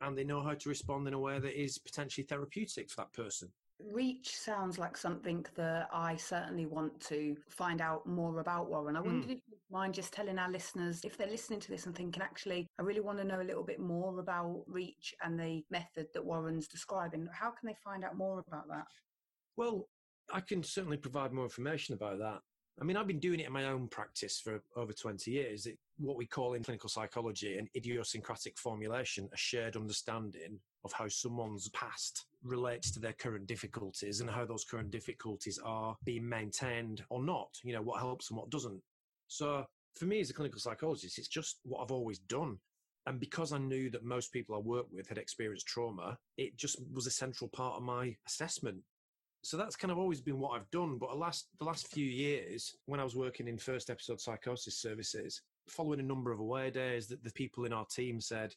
and 0.00 0.16
they 0.16 0.24
know 0.24 0.42
how 0.42 0.54
to 0.54 0.68
respond 0.68 1.08
in 1.08 1.14
a 1.14 1.18
way 1.18 1.38
that 1.38 1.60
is 1.60 1.78
potentially 1.78 2.26
therapeutic 2.26 2.90
for 2.90 2.96
that 3.02 3.12
person. 3.12 3.48
Reach 3.78 4.36
sounds 4.36 4.78
like 4.78 4.96
something 4.96 5.44
that 5.54 5.88
I 5.92 6.16
certainly 6.16 6.64
want 6.66 6.98
to 7.08 7.36
find 7.48 7.80
out 7.80 8.06
more 8.06 8.40
about, 8.40 8.70
Warren. 8.70 8.96
I 8.96 9.00
Mm. 9.00 9.04
wondered 9.04 9.30
if 9.30 9.42
you 9.48 9.58
mind 9.70 9.94
just 9.94 10.12
telling 10.14 10.38
our 10.38 10.50
listeners, 10.50 11.04
if 11.04 11.16
they're 11.16 11.26
listening 11.28 11.60
to 11.60 11.68
this 11.70 11.84
and 11.84 11.94
thinking, 11.94 12.22
actually, 12.22 12.66
I 12.78 12.82
really 12.82 13.00
want 13.00 13.18
to 13.18 13.24
know 13.24 13.40
a 13.40 13.44
little 13.44 13.64
bit 13.64 13.78
more 13.78 14.18
about 14.18 14.64
Reach 14.66 15.14
and 15.22 15.38
the 15.38 15.64
method 15.70 16.08
that 16.14 16.24
Warren's 16.24 16.68
describing, 16.68 17.26
how 17.26 17.50
can 17.50 17.66
they 17.66 17.74
find 17.74 18.02
out 18.02 18.16
more 18.16 18.42
about 18.46 18.66
that? 18.68 18.86
Well, 19.56 19.88
I 20.32 20.40
can 20.40 20.62
certainly 20.62 20.96
provide 20.96 21.32
more 21.32 21.44
information 21.44 21.94
about 21.94 22.18
that. 22.18 22.42
I 22.80 22.84
mean, 22.84 22.96
I've 22.96 23.06
been 23.06 23.20
doing 23.20 23.40
it 23.40 23.46
in 23.46 23.52
my 23.52 23.64
own 23.66 23.88
practice 23.88 24.38
for 24.38 24.62
over 24.74 24.92
20 24.92 25.30
years. 25.30 25.66
It, 25.66 25.78
what 25.98 26.16
we 26.16 26.26
call 26.26 26.54
in 26.54 26.62
clinical 26.62 26.90
psychology 26.90 27.56
an 27.56 27.68
idiosyncratic 27.74 28.58
formulation, 28.58 29.28
a 29.32 29.36
shared 29.36 29.76
understanding 29.76 30.60
of 30.84 30.92
how 30.92 31.08
someone's 31.08 31.68
past 31.70 32.26
relates 32.42 32.90
to 32.92 33.00
their 33.00 33.12
current 33.12 33.46
difficulties 33.46 34.20
and 34.20 34.30
how 34.30 34.44
those 34.44 34.64
current 34.64 34.90
difficulties 34.90 35.58
are 35.64 35.96
being 36.04 36.28
maintained 36.28 37.02
or 37.10 37.22
not, 37.22 37.48
you 37.64 37.72
know, 37.72 37.82
what 37.82 38.00
helps 38.00 38.30
and 38.30 38.38
what 38.38 38.50
doesn't. 38.50 38.80
So 39.28 39.64
for 39.94 40.04
me 40.04 40.20
as 40.20 40.30
a 40.30 40.34
clinical 40.34 40.60
psychologist, 40.60 41.18
it's 41.18 41.28
just 41.28 41.58
what 41.64 41.82
I've 41.82 41.90
always 41.90 42.18
done. 42.18 42.58
And 43.06 43.20
because 43.20 43.52
I 43.52 43.58
knew 43.58 43.88
that 43.90 44.04
most 44.04 44.32
people 44.32 44.56
I 44.56 44.58
worked 44.58 44.92
with 44.92 45.08
had 45.08 45.18
experienced 45.18 45.66
trauma, 45.66 46.18
it 46.36 46.56
just 46.56 46.78
was 46.92 47.06
a 47.06 47.10
central 47.10 47.48
part 47.48 47.76
of 47.76 47.82
my 47.82 48.16
assessment 48.26 48.82
so 49.46 49.56
that's 49.56 49.76
kind 49.76 49.92
of 49.92 49.98
always 49.98 50.20
been 50.20 50.40
what 50.40 50.56
I've 50.56 50.70
done. 50.72 50.98
But 50.98 51.10
the 51.10 51.16
last 51.16 51.46
the 51.60 51.64
last 51.64 51.86
few 51.86 52.04
years, 52.04 52.74
when 52.86 52.98
I 52.98 53.04
was 53.04 53.14
working 53.14 53.46
in 53.46 53.58
first 53.58 53.90
episode 53.90 54.20
psychosis 54.20 54.80
services, 54.80 55.40
following 55.68 56.00
a 56.00 56.02
number 56.02 56.32
of 56.32 56.40
away 56.40 56.70
days, 56.70 57.06
that 57.06 57.22
the 57.22 57.30
people 57.30 57.64
in 57.64 57.72
our 57.72 57.86
team 57.86 58.20
said 58.20 58.52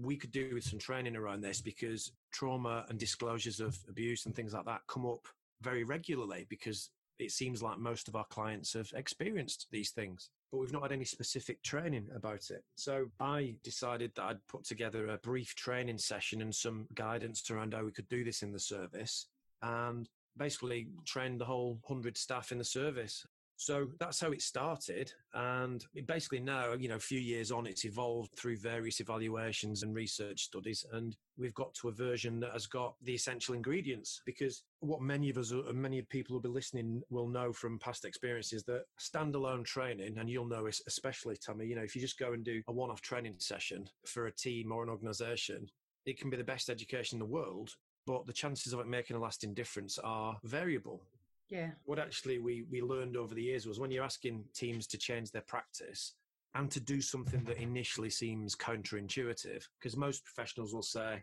we 0.00 0.16
could 0.16 0.32
do 0.32 0.50
with 0.54 0.64
some 0.64 0.78
training 0.78 1.16
around 1.16 1.42
this 1.42 1.60
because 1.60 2.12
trauma 2.32 2.84
and 2.88 2.98
disclosures 2.98 3.60
of 3.60 3.78
abuse 3.88 4.26
and 4.26 4.34
things 4.34 4.54
like 4.54 4.64
that 4.64 4.80
come 4.88 5.06
up 5.06 5.26
very 5.60 5.84
regularly 5.84 6.46
because 6.48 6.90
it 7.18 7.30
seems 7.30 7.62
like 7.62 7.78
most 7.78 8.08
of 8.08 8.16
our 8.16 8.24
clients 8.30 8.72
have 8.72 8.90
experienced 8.94 9.68
these 9.70 9.90
things, 9.90 10.30
but 10.50 10.58
we've 10.58 10.72
not 10.72 10.82
had 10.82 10.92
any 10.92 11.04
specific 11.04 11.62
training 11.62 12.08
about 12.14 12.50
it. 12.50 12.64
So 12.74 13.06
I 13.20 13.54
decided 13.62 14.12
that 14.16 14.24
I'd 14.24 14.46
put 14.48 14.64
together 14.64 15.08
a 15.08 15.18
brief 15.18 15.54
training 15.54 15.98
session 15.98 16.42
and 16.42 16.54
some 16.54 16.86
guidance 16.94 17.48
around 17.50 17.74
how 17.74 17.84
we 17.84 17.92
could 17.92 18.08
do 18.08 18.24
this 18.24 18.42
in 18.42 18.52
the 18.52 18.58
service. 18.58 19.26
And 19.62 20.08
basically 20.36 20.88
train 21.04 21.38
the 21.38 21.44
whole 21.44 21.78
100 21.86 22.16
staff 22.16 22.52
in 22.52 22.58
the 22.58 22.64
service. 22.64 23.24
So 23.62 23.86
that's 24.00 24.18
how 24.18 24.32
it 24.32 24.42
started. 24.42 25.12
And 25.34 25.84
basically 26.06 26.40
now, 26.40 26.72
you 26.72 26.88
know, 26.88 26.96
a 26.96 27.00
few 27.00 27.20
years 27.20 27.52
on, 27.52 27.64
it's 27.64 27.84
evolved 27.84 28.32
through 28.34 28.56
various 28.56 28.98
evaluations 28.98 29.84
and 29.84 29.94
research 29.94 30.42
studies. 30.42 30.84
And 30.90 31.16
we've 31.38 31.54
got 31.54 31.72
to 31.74 31.88
a 31.88 31.92
version 31.92 32.40
that 32.40 32.54
has 32.54 32.66
got 32.66 32.96
the 33.02 33.14
essential 33.14 33.54
ingredients 33.54 34.20
because 34.26 34.64
what 34.80 35.00
many 35.00 35.30
of 35.30 35.38
us, 35.38 35.52
and 35.52 35.74
many 35.80 36.02
people 36.02 36.34
who'll 36.34 36.42
be 36.42 36.48
listening 36.48 37.02
will 37.08 37.28
know 37.28 37.52
from 37.52 37.78
past 37.78 38.04
experiences 38.04 38.64
that 38.64 38.82
standalone 39.00 39.64
training, 39.64 40.18
and 40.18 40.28
you'll 40.28 40.44
know 40.44 40.66
especially, 40.66 41.36
Tammy, 41.36 41.66
you 41.66 41.76
know, 41.76 41.82
if 41.82 41.94
you 41.94 42.00
just 42.02 42.18
go 42.18 42.32
and 42.32 42.44
do 42.44 42.62
a 42.66 42.72
one-off 42.72 43.00
training 43.00 43.36
session 43.38 43.88
for 44.06 44.26
a 44.26 44.32
team 44.32 44.72
or 44.72 44.82
an 44.82 44.88
organization, 44.88 45.68
it 46.04 46.18
can 46.18 46.30
be 46.30 46.36
the 46.36 46.42
best 46.42 46.68
education 46.68 47.14
in 47.14 47.20
the 47.20 47.32
world, 47.32 47.70
but 48.08 48.26
the 48.26 48.32
chances 48.32 48.72
of 48.72 48.80
it 48.80 48.88
making 48.88 49.14
a 49.14 49.20
lasting 49.20 49.54
difference 49.54 50.00
are 50.02 50.36
variable. 50.42 51.04
Yeah. 51.52 51.72
What 51.84 51.98
actually 51.98 52.38
we, 52.38 52.64
we 52.70 52.80
learned 52.80 53.14
over 53.14 53.34
the 53.34 53.42
years 53.42 53.66
was 53.66 53.78
when 53.78 53.90
you're 53.90 54.02
asking 54.04 54.42
teams 54.54 54.86
to 54.86 54.96
change 54.96 55.30
their 55.30 55.42
practice 55.42 56.14
and 56.54 56.70
to 56.70 56.80
do 56.80 57.02
something 57.02 57.44
that 57.44 57.58
initially 57.58 58.08
seems 58.08 58.56
counterintuitive, 58.56 59.62
because 59.78 59.94
most 59.94 60.24
professionals 60.24 60.72
will 60.72 60.82
say, 60.82 61.22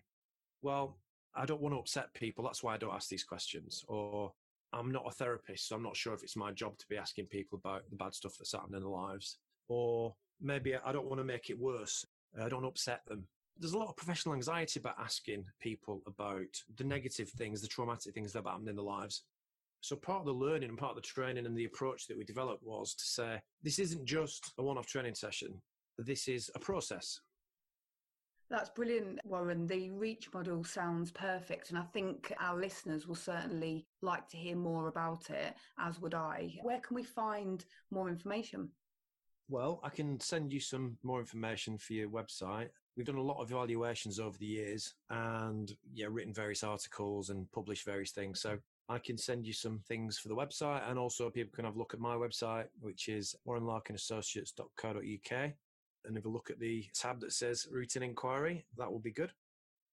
well, 0.62 1.00
I 1.36 1.48
don't 1.48 1.62
want 1.62 1.74
to 1.74 1.80
upset 1.80 2.13
people. 2.13 2.44
That's 2.44 2.62
why 2.62 2.76
I 2.76 2.78
don't 2.78 2.94
ask 2.94 3.10
these 3.10 3.24
questions. 3.24 3.84
Or 3.88 4.32
I'm 4.72 4.92
not 4.92 5.08
a 5.08 5.12
therapist, 5.12 5.68
so 5.68 5.76
I'm 5.76 5.84
not 5.84 5.98
sure 5.98 6.13
if 6.13 6.22
it's 6.22 6.36
my 6.36 6.52
job 6.52 6.78
to 6.78 6.86
be 6.88 6.98
asking 6.98 7.26
people 7.26 7.58
about 7.58 7.89
the 7.89 7.96
bad 7.96 8.13
stuff 8.13 8.36
that's 8.38 8.52
happened 8.52 8.76
in 8.76 8.82
their 8.82 8.89
lives. 8.89 9.39
Or 9.68 10.13
maybe 10.39 10.76
I 10.76 10.92
don't 10.92 11.08
want 11.08 11.20
to 11.20 11.26
make 11.26 11.50
it 11.50 11.58
worse. 11.58 12.06
I 12.39 12.50
don't 12.50 12.65
upset 12.65 13.02
them 13.08 13.26
there's 13.60 13.74
a 13.74 13.78
lot 13.78 13.89
of 13.89 13.98
professional 13.98 14.36
anxiety 14.36 14.80
about 14.80 14.96
asking 14.98 15.44
people 15.60 16.02
about 16.08 16.48
the 16.78 16.84
negative 16.84 17.30
things, 17.30 17.62
the 17.62 17.68
traumatic 17.68 18.13
things 18.13 18.32
that 18.32 18.46
happened 18.46 18.70
in 18.70 18.76
their 18.76 18.86
lives. 18.86 19.24
So 19.82 19.96
part 19.96 20.20
of 20.20 20.26
the 20.26 20.34
learning 20.34 20.70
and 20.70 20.78
part 20.78 20.92
of 20.92 20.96
the 20.98 21.02
training 21.02 21.46
and 21.46 21.58
the 21.58 21.65
approach 21.65 22.08
that 22.08 22.18
we 22.18 22.24
developed 22.24 22.63
was 22.63 22.94
to 22.96 23.04
say, 23.04 23.42
this 23.63 23.80
isn't 23.80 24.06
just 24.06 24.52
a 24.58 24.63
one-off 24.63 24.88
training 24.88 25.15
session. 25.15 25.62
This 25.98 26.28
is 26.28 26.52
a 26.56 26.60
process. 26.60 27.20
That's 28.50 28.70
brilliant, 28.72 29.20
Warren. 29.26 29.68
The 29.68 29.92
reach 29.92 30.34
model 30.34 30.63
sounds 30.63 31.12
perfect. 31.12 31.70
And 31.70 31.78
I 31.78 31.84
think 31.84 32.34
our 32.39 32.60
listeners 32.60 33.08
will 33.08 33.15
certainly 33.15 33.86
like 34.02 34.28
to 34.30 34.38
hear 34.38 34.56
more 34.56 34.88
about 34.88 35.30
it, 35.30 35.54
as 35.80 36.00
would 36.02 36.15
I. 36.15 36.56
Where 36.63 36.80
can 36.80 36.96
we 36.96 37.04
find 37.04 37.63
more 37.92 38.10
information? 38.10 38.70
Well, 39.50 39.80
I 39.84 39.89
can 39.89 40.20
send 40.20 40.52
you 40.52 40.60
some 40.60 40.98
more 41.04 41.20
information 41.20 41.78
for 41.78 41.94
your 41.94 42.10
website. 42.10 42.70
We've 42.98 43.06
done 43.06 43.15
a 43.15 43.22
lot 43.22 43.39
of 43.42 43.52
evaluations 43.52 44.20
over 44.20 44.38
the 44.38 44.46
years 44.46 44.94
and 45.10 45.72
yeah, 45.94 46.08
written 46.10 46.34
various 46.34 46.63
articles 46.63 47.30
and 47.30 47.50
published 47.52 47.86
various 47.86 48.12
things. 48.12 48.42
So 48.42 48.58
I 48.89 48.97
can 48.97 49.17
send 49.17 49.45
you 49.45 49.54
some 49.54 49.80
things 49.88 50.17
for 50.17 50.30
the 50.30 50.36
website 50.36 50.89
and 50.89 50.97
also 50.97 51.30
people 51.30 51.56
can 51.56 51.65
have 51.65 51.75
a 51.75 51.78
look 51.78 51.93
at 51.93 51.99
my 51.99 52.15
website, 52.15 52.65
which 52.80 53.08
is 53.08 53.36
warrenlarkinassociates.co.uk 53.47 55.52
and 56.06 56.15
have 56.15 56.25
a 56.25 56.30
look 56.30 56.49
at 56.49 56.60
the 56.60 56.86
tab 56.95 57.19
that 57.19 57.32
says 57.32 57.67
routine 57.69 58.02
inquiry. 58.02 58.65
That 58.78 58.91
will 58.91 58.99
be 58.99 59.12
good. 59.12 59.32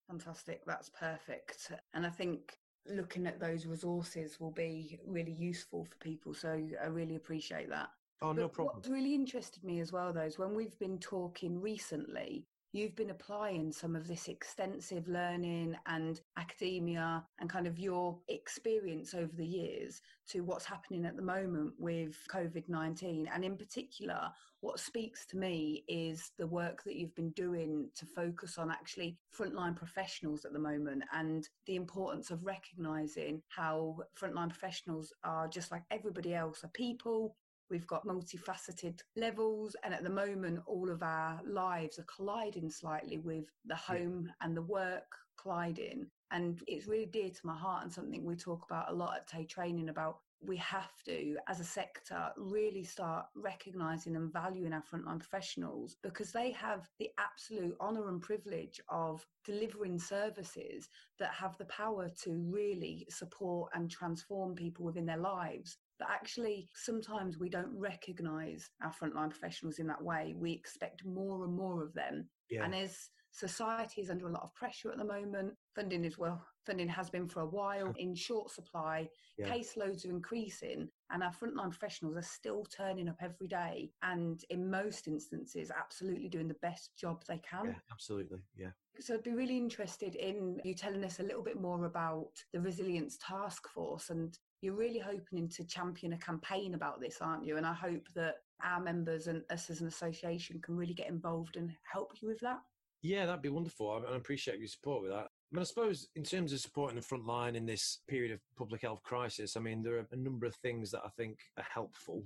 Fantastic. 0.08 0.62
That's 0.66 0.88
perfect. 0.88 1.72
And 1.92 2.06
I 2.06 2.10
think 2.10 2.58
looking 2.88 3.26
at 3.26 3.38
those 3.38 3.66
resources 3.66 4.40
will 4.40 4.52
be 4.52 4.98
really 5.06 5.32
useful 5.32 5.84
for 5.84 5.96
people. 5.96 6.32
So 6.32 6.66
I 6.82 6.86
really 6.86 7.16
appreciate 7.16 7.68
that. 7.68 7.90
Oh, 8.22 8.32
but 8.32 8.40
no 8.40 8.48
problem. 8.48 8.76
What 8.76 8.88
really 8.88 9.14
interested 9.14 9.62
me 9.62 9.80
as 9.80 9.92
well, 9.92 10.12
though, 10.12 10.22
is 10.22 10.38
when 10.38 10.54
we've 10.54 10.78
been 10.78 10.98
talking 10.98 11.60
recently, 11.60 12.46
you've 12.76 12.96
been 12.96 13.10
applying 13.10 13.72
some 13.72 13.96
of 13.96 14.06
this 14.06 14.28
extensive 14.28 15.08
learning 15.08 15.74
and 15.86 16.20
academia 16.36 17.24
and 17.40 17.48
kind 17.48 17.66
of 17.66 17.78
your 17.78 18.18
experience 18.28 19.14
over 19.14 19.32
the 19.34 19.46
years 19.46 20.02
to 20.28 20.42
what's 20.42 20.66
happening 20.66 21.06
at 21.06 21.16
the 21.16 21.22
moment 21.22 21.72
with 21.78 22.16
COVID 22.30 22.68
19. 22.68 23.28
And 23.32 23.44
in 23.44 23.56
particular, 23.56 24.28
what 24.60 24.78
speaks 24.78 25.24
to 25.26 25.36
me 25.36 25.84
is 25.88 26.32
the 26.38 26.46
work 26.46 26.82
that 26.84 26.96
you've 26.96 27.14
been 27.14 27.30
doing 27.30 27.88
to 27.94 28.04
focus 28.04 28.58
on 28.58 28.70
actually 28.70 29.16
frontline 29.36 29.76
professionals 29.76 30.44
at 30.44 30.52
the 30.52 30.58
moment 30.58 31.02
and 31.12 31.48
the 31.66 31.76
importance 31.76 32.30
of 32.30 32.44
recognizing 32.44 33.42
how 33.48 33.96
frontline 34.20 34.48
professionals 34.48 35.12
are 35.24 35.48
just 35.48 35.70
like 35.70 35.82
everybody 35.90 36.34
else, 36.34 36.64
are 36.64 36.70
people 36.74 37.36
We've 37.68 37.86
got 37.86 38.06
multifaceted 38.06 39.00
levels, 39.16 39.74
and 39.82 39.92
at 39.92 40.04
the 40.04 40.10
moment, 40.10 40.60
all 40.66 40.88
of 40.88 41.02
our 41.02 41.40
lives 41.44 41.98
are 41.98 42.04
colliding 42.04 42.70
slightly 42.70 43.18
with 43.18 43.46
the 43.64 43.74
home 43.74 44.26
yeah. 44.26 44.32
and 44.46 44.56
the 44.56 44.62
work 44.62 45.16
colliding. 45.36 46.06
And 46.30 46.60
it's 46.66 46.86
really 46.86 47.06
dear 47.06 47.30
to 47.30 47.46
my 47.46 47.56
heart 47.56 47.82
and 47.82 47.92
something 47.92 48.24
we 48.24 48.36
talk 48.36 48.64
about 48.64 48.90
a 48.90 48.94
lot 48.94 49.16
at 49.16 49.26
Tay 49.26 49.44
Training 49.44 49.88
about. 49.88 50.18
We 50.42 50.58
have 50.58 50.92
to, 51.06 51.38
as 51.48 51.60
a 51.60 51.64
sector, 51.64 52.30
really 52.36 52.84
start 52.84 53.24
recognizing 53.34 54.16
and 54.16 54.30
valuing 54.30 54.74
our 54.74 54.82
frontline 54.82 55.18
professionals 55.18 55.96
because 56.02 56.30
they 56.30 56.50
have 56.52 56.86
the 56.98 57.08
absolute 57.18 57.74
honor 57.80 58.10
and 58.10 58.20
privilege 58.20 58.78
of 58.90 59.24
delivering 59.46 59.98
services 59.98 60.90
that 61.18 61.32
have 61.32 61.56
the 61.56 61.64
power 61.64 62.10
to 62.22 62.34
really 62.34 63.06
support 63.08 63.72
and 63.74 63.90
transform 63.90 64.54
people 64.54 64.84
within 64.84 65.06
their 65.06 65.16
lives 65.16 65.78
but 65.98 66.08
actually 66.10 66.68
sometimes 66.74 67.38
we 67.38 67.48
don't 67.48 67.72
recognize 67.78 68.70
our 68.82 68.92
frontline 68.92 69.30
professionals 69.30 69.78
in 69.78 69.86
that 69.86 70.02
way 70.02 70.34
we 70.36 70.52
expect 70.52 71.04
more 71.04 71.44
and 71.44 71.54
more 71.54 71.82
of 71.82 71.92
them 71.94 72.28
yeah. 72.50 72.64
and 72.64 72.74
as 72.74 73.10
society 73.32 74.00
is 74.00 74.08
under 74.08 74.28
a 74.28 74.32
lot 74.32 74.42
of 74.42 74.54
pressure 74.54 74.90
at 74.90 74.96
the 74.96 75.04
moment 75.04 75.52
funding 75.74 76.04
is 76.04 76.16
well 76.16 76.42
funding 76.64 76.88
has 76.88 77.10
been 77.10 77.28
for 77.28 77.40
a 77.40 77.46
while 77.46 77.92
in 77.98 78.14
short 78.14 78.50
supply 78.50 79.06
yeah. 79.36 79.46
caseloads 79.48 80.06
are 80.06 80.10
increasing 80.10 80.88
and 81.10 81.22
our 81.22 81.32
frontline 81.32 81.70
professionals 81.70 82.16
are 82.16 82.22
still 82.22 82.64
turning 82.64 83.08
up 83.08 83.16
every 83.20 83.46
day 83.46 83.90
and 84.02 84.42
in 84.50 84.70
most 84.70 85.06
instances 85.06 85.70
absolutely 85.76 86.28
doing 86.28 86.48
the 86.48 86.56
best 86.62 86.96
job 86.98 87.22
they 87.28 87.40
can 87.48 87.66
yeah 87.66 87.74
absolutely 87.92 88.38
yeah 88.56 88.70
so 88.98 89.14
I'd 89.14 89.22
be 89.22 89.32
really 89.32 89.58
interested 89.58 90.14
in 90.14 90.58
you 90.64 90.74
telling 90.74 91.04
us 91.04 91.20
a 91.20 91.22
little 91.22 91.42
bit 91.42 91.60
more 91.60 91.84
about 91.84 92.30
the 92.52 92.60
resilience 92.60 93.18
task 93.20 93.68
force 93.68 94.08
and 94.10 94.36
you're 94.60 94.74
really 94.74 94.98
hoping 94.98 95.48
to 95.50 95.64
champion 95.64 96.14
a 96.14 96.18
campaign 96.18 96.74
about 96.74 97.00
this, 97.00 97.18
aren't 97.20 97.44
you? 97.44 97.56
And 97.56 97.66
I 97.66 97.74
hope 97.74 98.06
that 98.14 98.36
our 98.64 98.80
members 98.80 99.26
and 99.26 99.42
us 99.50 99.70
as 99.70 99.80
an 99.80 99.88
association 99.88 100.60
can 100.62 100.76
really 100.76 100.94
get 100.94 101.08
involved 101.08 101.56
and 101.56 101.72
help 101.90 102.12
you 102.20 102.28
with 102.28 102.40
that. 102.40 102.60
Yeah, 103.02 103.26
that'd 103.26 103.42
be 103.42 103.50
wonderful. 103.50 104.04
I 104.08 104.16
appreciate 104.16 104.58
your 104.58 104.68
support 104.68 105.02
with 105.02 105.12
that. 105.12 105.26
I 105.26 105.54
mean, 105.54 105.60
I 105.60 105.64
suppose 105.64 106.08
in 106.16 106.24
terms 106.24 106.52
of 106.52 106.60
supporting 106.60 106.96
the 106.96 107.02
front 107.02 107.26
line 107.26 107.54
in 107.54 107.66
this 107.66 108.00
period 108.08 108.32
of 108.32 108.40
public 108.56 108.82
health 108.82 109.02
crisis, 109.02 109.56
I 109.56 109.60
mean, 109.60 109.82
there 109.82 109.98
are 109.98 110.06
a 110.10 110.16
number 110.16 110.46
of 110.46 110.56
things 110.56 110.90
that 110.90 111.02
I 111.04 111.08
think 111.16 111.38
are 111.56 111.66
helpful. 111.72 112.24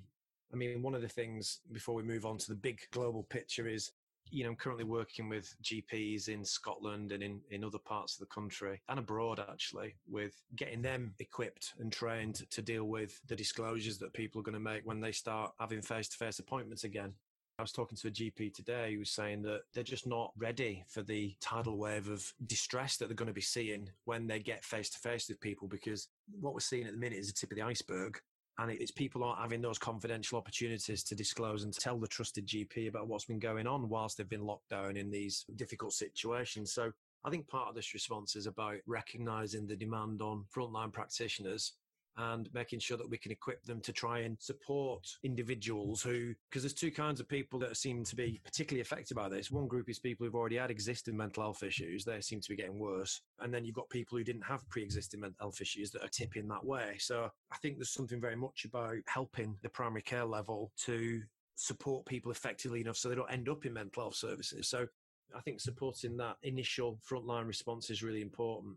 I 0.53 0.57
mean, 0.57 0.83
one 0.83 0.95
of 0.95 1.03
the 1.03 1.09
things 1.09 1.61
before 1.73 1.95
we 1.95 2.03
move 2.03 2.25
on 2.25 2.39
to 2.39 2.49
the 2.49 2.55
big 2.55 2.81
global 2.93 3.25
picture 3.25 3.69
is 3.69 3.91
you 4.31 4.45
know, 4.45 4.51
I'm 4.51 4.57
currently 4.57 4.85
working 4.85 5.29
with 5.29 5.55
GPs 5.63 6.29
in 6.29 6.45
Scotland 6.45 7.13
and 7.13 7.23
in, 7.23 7.41
in 7.51 7.65
other 7.65 7.79
parts 7.79 8.15
of 8.15 8.21
the 8.21 8.35
country 8.35 8.81
and 8.89 8.99
abroad, 8.99 9.41
actually, 9.41 9.95
with 10.09 10.35
getting 10.57 10.83
them 10.83 11.15
equipped 11.19 11.75
and 11.79 11.93
trained 11.93 12.49
to 12.51 12.63
deal 12.63 12.85
with 12.85 13.21
the 13.29 13.37
disclosures 13.37 13.99
that 13.99 14.13
people 14.13 14.41
are 14.41 14.45
going 14.45 14.55
to 14.55 14.61
make 14.61 14.83
when 14.85 15.01
they 15.01 15.13
start 15.13 15.53
having 15.59 15.83
face 15.83 16.09
to 16.09 16.17
face 16.17 16.39
appointments 16.39 16.85
again. 16.85 17.13
I 17.59 17.63
was 17.63 17.73
talking 17.73 17.99
to 17.99 18.09
a 18.09 18.11
GP 18.11 18.55
today 18.55 18.95
who 18.95 19.01
was 19.01 19.11
saying 19.11 19.43
that 19.43 19.61
they're 19.75 19.85
just 19.85 20.07
not 20.07 20.33
ready 20.39 20.83
for 20.89 21.03
the 21.03 21.37
tidal 21.43 21.77
wave 21.77 22.09
of 22.09 22.33
distress 22.47 22.97
that 22.97 23.09
they're 23.09 23.15
going 23.15 23.27
to 23.27 23.35
be 23.35 23.43
seeing 23.43 23.91
when 24.07 24.27
they 24.27 24.39
get 24.39 24.65
face 24.65 24.89
to 24.89 24.99
face 24.99 25.29
with 25.29 25.43
people 25.43 25.69
because 25.69 26.09
what 26.41 26.55
we're 26.55 26.61
seeing 26.61 26.87
at 26.87 26.93
the 26.93 26.99
minute 26.99 27.19
is 27.19 27.27
the 27.27 27.35
tip 27.35 27.51
of 27.53 27.57
the 27.57 27.63
iceberg. 27.63 28.19
And 28.61 28.71
it's 28.71 28.91
people 28.91 29.25
aren't 29.25 29.41
having 29.41 29.63
those 29.63 29.79
confidential 29.79 30.37
opportunities 30.37 31.03
to 31.05 31.15
disclose 31.15 31.65
and 31.65 31.73
tell 31.73 31.99
the 31.99 32.07
trusted 32.07 32.47
GP 32.47 32.89
about 32.89 33.09
what's 33.09 33.25
been 33.25 33.39
going 33.39 33.67
on 33.67 33.89
whilst 33.89 34.19
they've 34.19 34.29
been 34.29 34.45
locked 34.45 34.69
down 34.69 34.99
in 34.99 35.11
these 35.11 35.47
difficult 35.57 35.95
situations. 35.95 36.71
So 36.71 36.93
I 37.25 37.31
think 37.31 37.49
part 37.49 37.69
of 37.71 37.75
this 37.75 37.95
response 37.95 38.37
is 38.37 38.47
about 38.47 38.77
recognizing 38.87 39.67
the 39.67 39.77
demand 39.77 40.21
on 40.21 40.45
frontline 40.55 40.93
practitioners 40.93 41.73
and 42.21 42.49
making 42.53 42.81
sure 42.81 42.99
that 42.99 43.09
we 43.09 43.17
can 43.17 43.33
equip 43.33 43.65
them 43.65 43.81
to 43.81 43.93
try 43.93 44.21
and 44.21 44.37
support 44.41 45.07
individuals 45.23 46.03
who, 46.03 46.35
because 46.51 46.63
there's 46.63 46.75
two 46.75 46.91
kinds 46.91 47.19
of 47.19 47.29
people 47.29 47.59
that 47.61 47.77
seem 47.77 48.05
to 48.05 48.15
be 48.15 48.41
particularly 48.45 48.83
affected 48.83 49.15
by 49.15 49.29
this. 49.29 49.51
One 49.51 49.67
group 49.67 49.89
is 49.89 49.99
people 49.99 50.27
who've 50.27 50.35
already 50.35 50.57
had 50.57 50.71
existing 50.71 51.17
mental 51.17 51.43
health 51.43 51.63
issues, 51.63 52.05
they 52.05 52.21
seem 52.21 52.41
to 52.41 52.49
be 52.49 52.57
getting 52.57 52.79
worse. 52.79 53.23
And 53.41 53.53
then 53.53 53.65
you've 53.65 53.75
got 53.75 53.89
people 53.89 54.19
who 54.19 54.25
didn't 54.25 54.43
have 54.43 54.69
pre 54.69 54.83
existing 54.83 55.21
mental 55.21 55.39
health 55.41 55.61
issues 55.61 55.91
that 55.93 56.05
are 56.05 56.09
tipping 56.09 56.47
that 56.49 56.65
way. 56.65 56.97
So 56.99 57.31
I 57.51 57.57
think 57.57 57.79
there's 57.79 57.91
something 57.91 58.21
very 58.21 58.37
much 58.37 58.67
about 58.67 58.97
helping 59.07 59.57
the 59.63 59.71
primary 59.71 60.03
care 60.03 60.25
level 60.25 60.73
to 60.85 61.23
support 61.55 62.07
people 62.07 62.33
effectively 62.33 62.81
enough 62.81 62.97
so 62.97 63.09
they 63.09 63.15
don't 63.15 63.33
end 63.33 63.49
up 63.49 63.65
in 63.65 63.73
mental 63.73 64.03
health 64.03 64.17
services. 64.17 64.69
So 64.69 64.87
I 65.35 65.41
think 65.41 65.61
supporting 65.61 66.17
that 66.17 66.37
initial 66.43 66.99
frontline 67.09 67.47
response 67.47 67.91
is 67.91 68.03
really 68.03 68.23
important. 68.23 68.77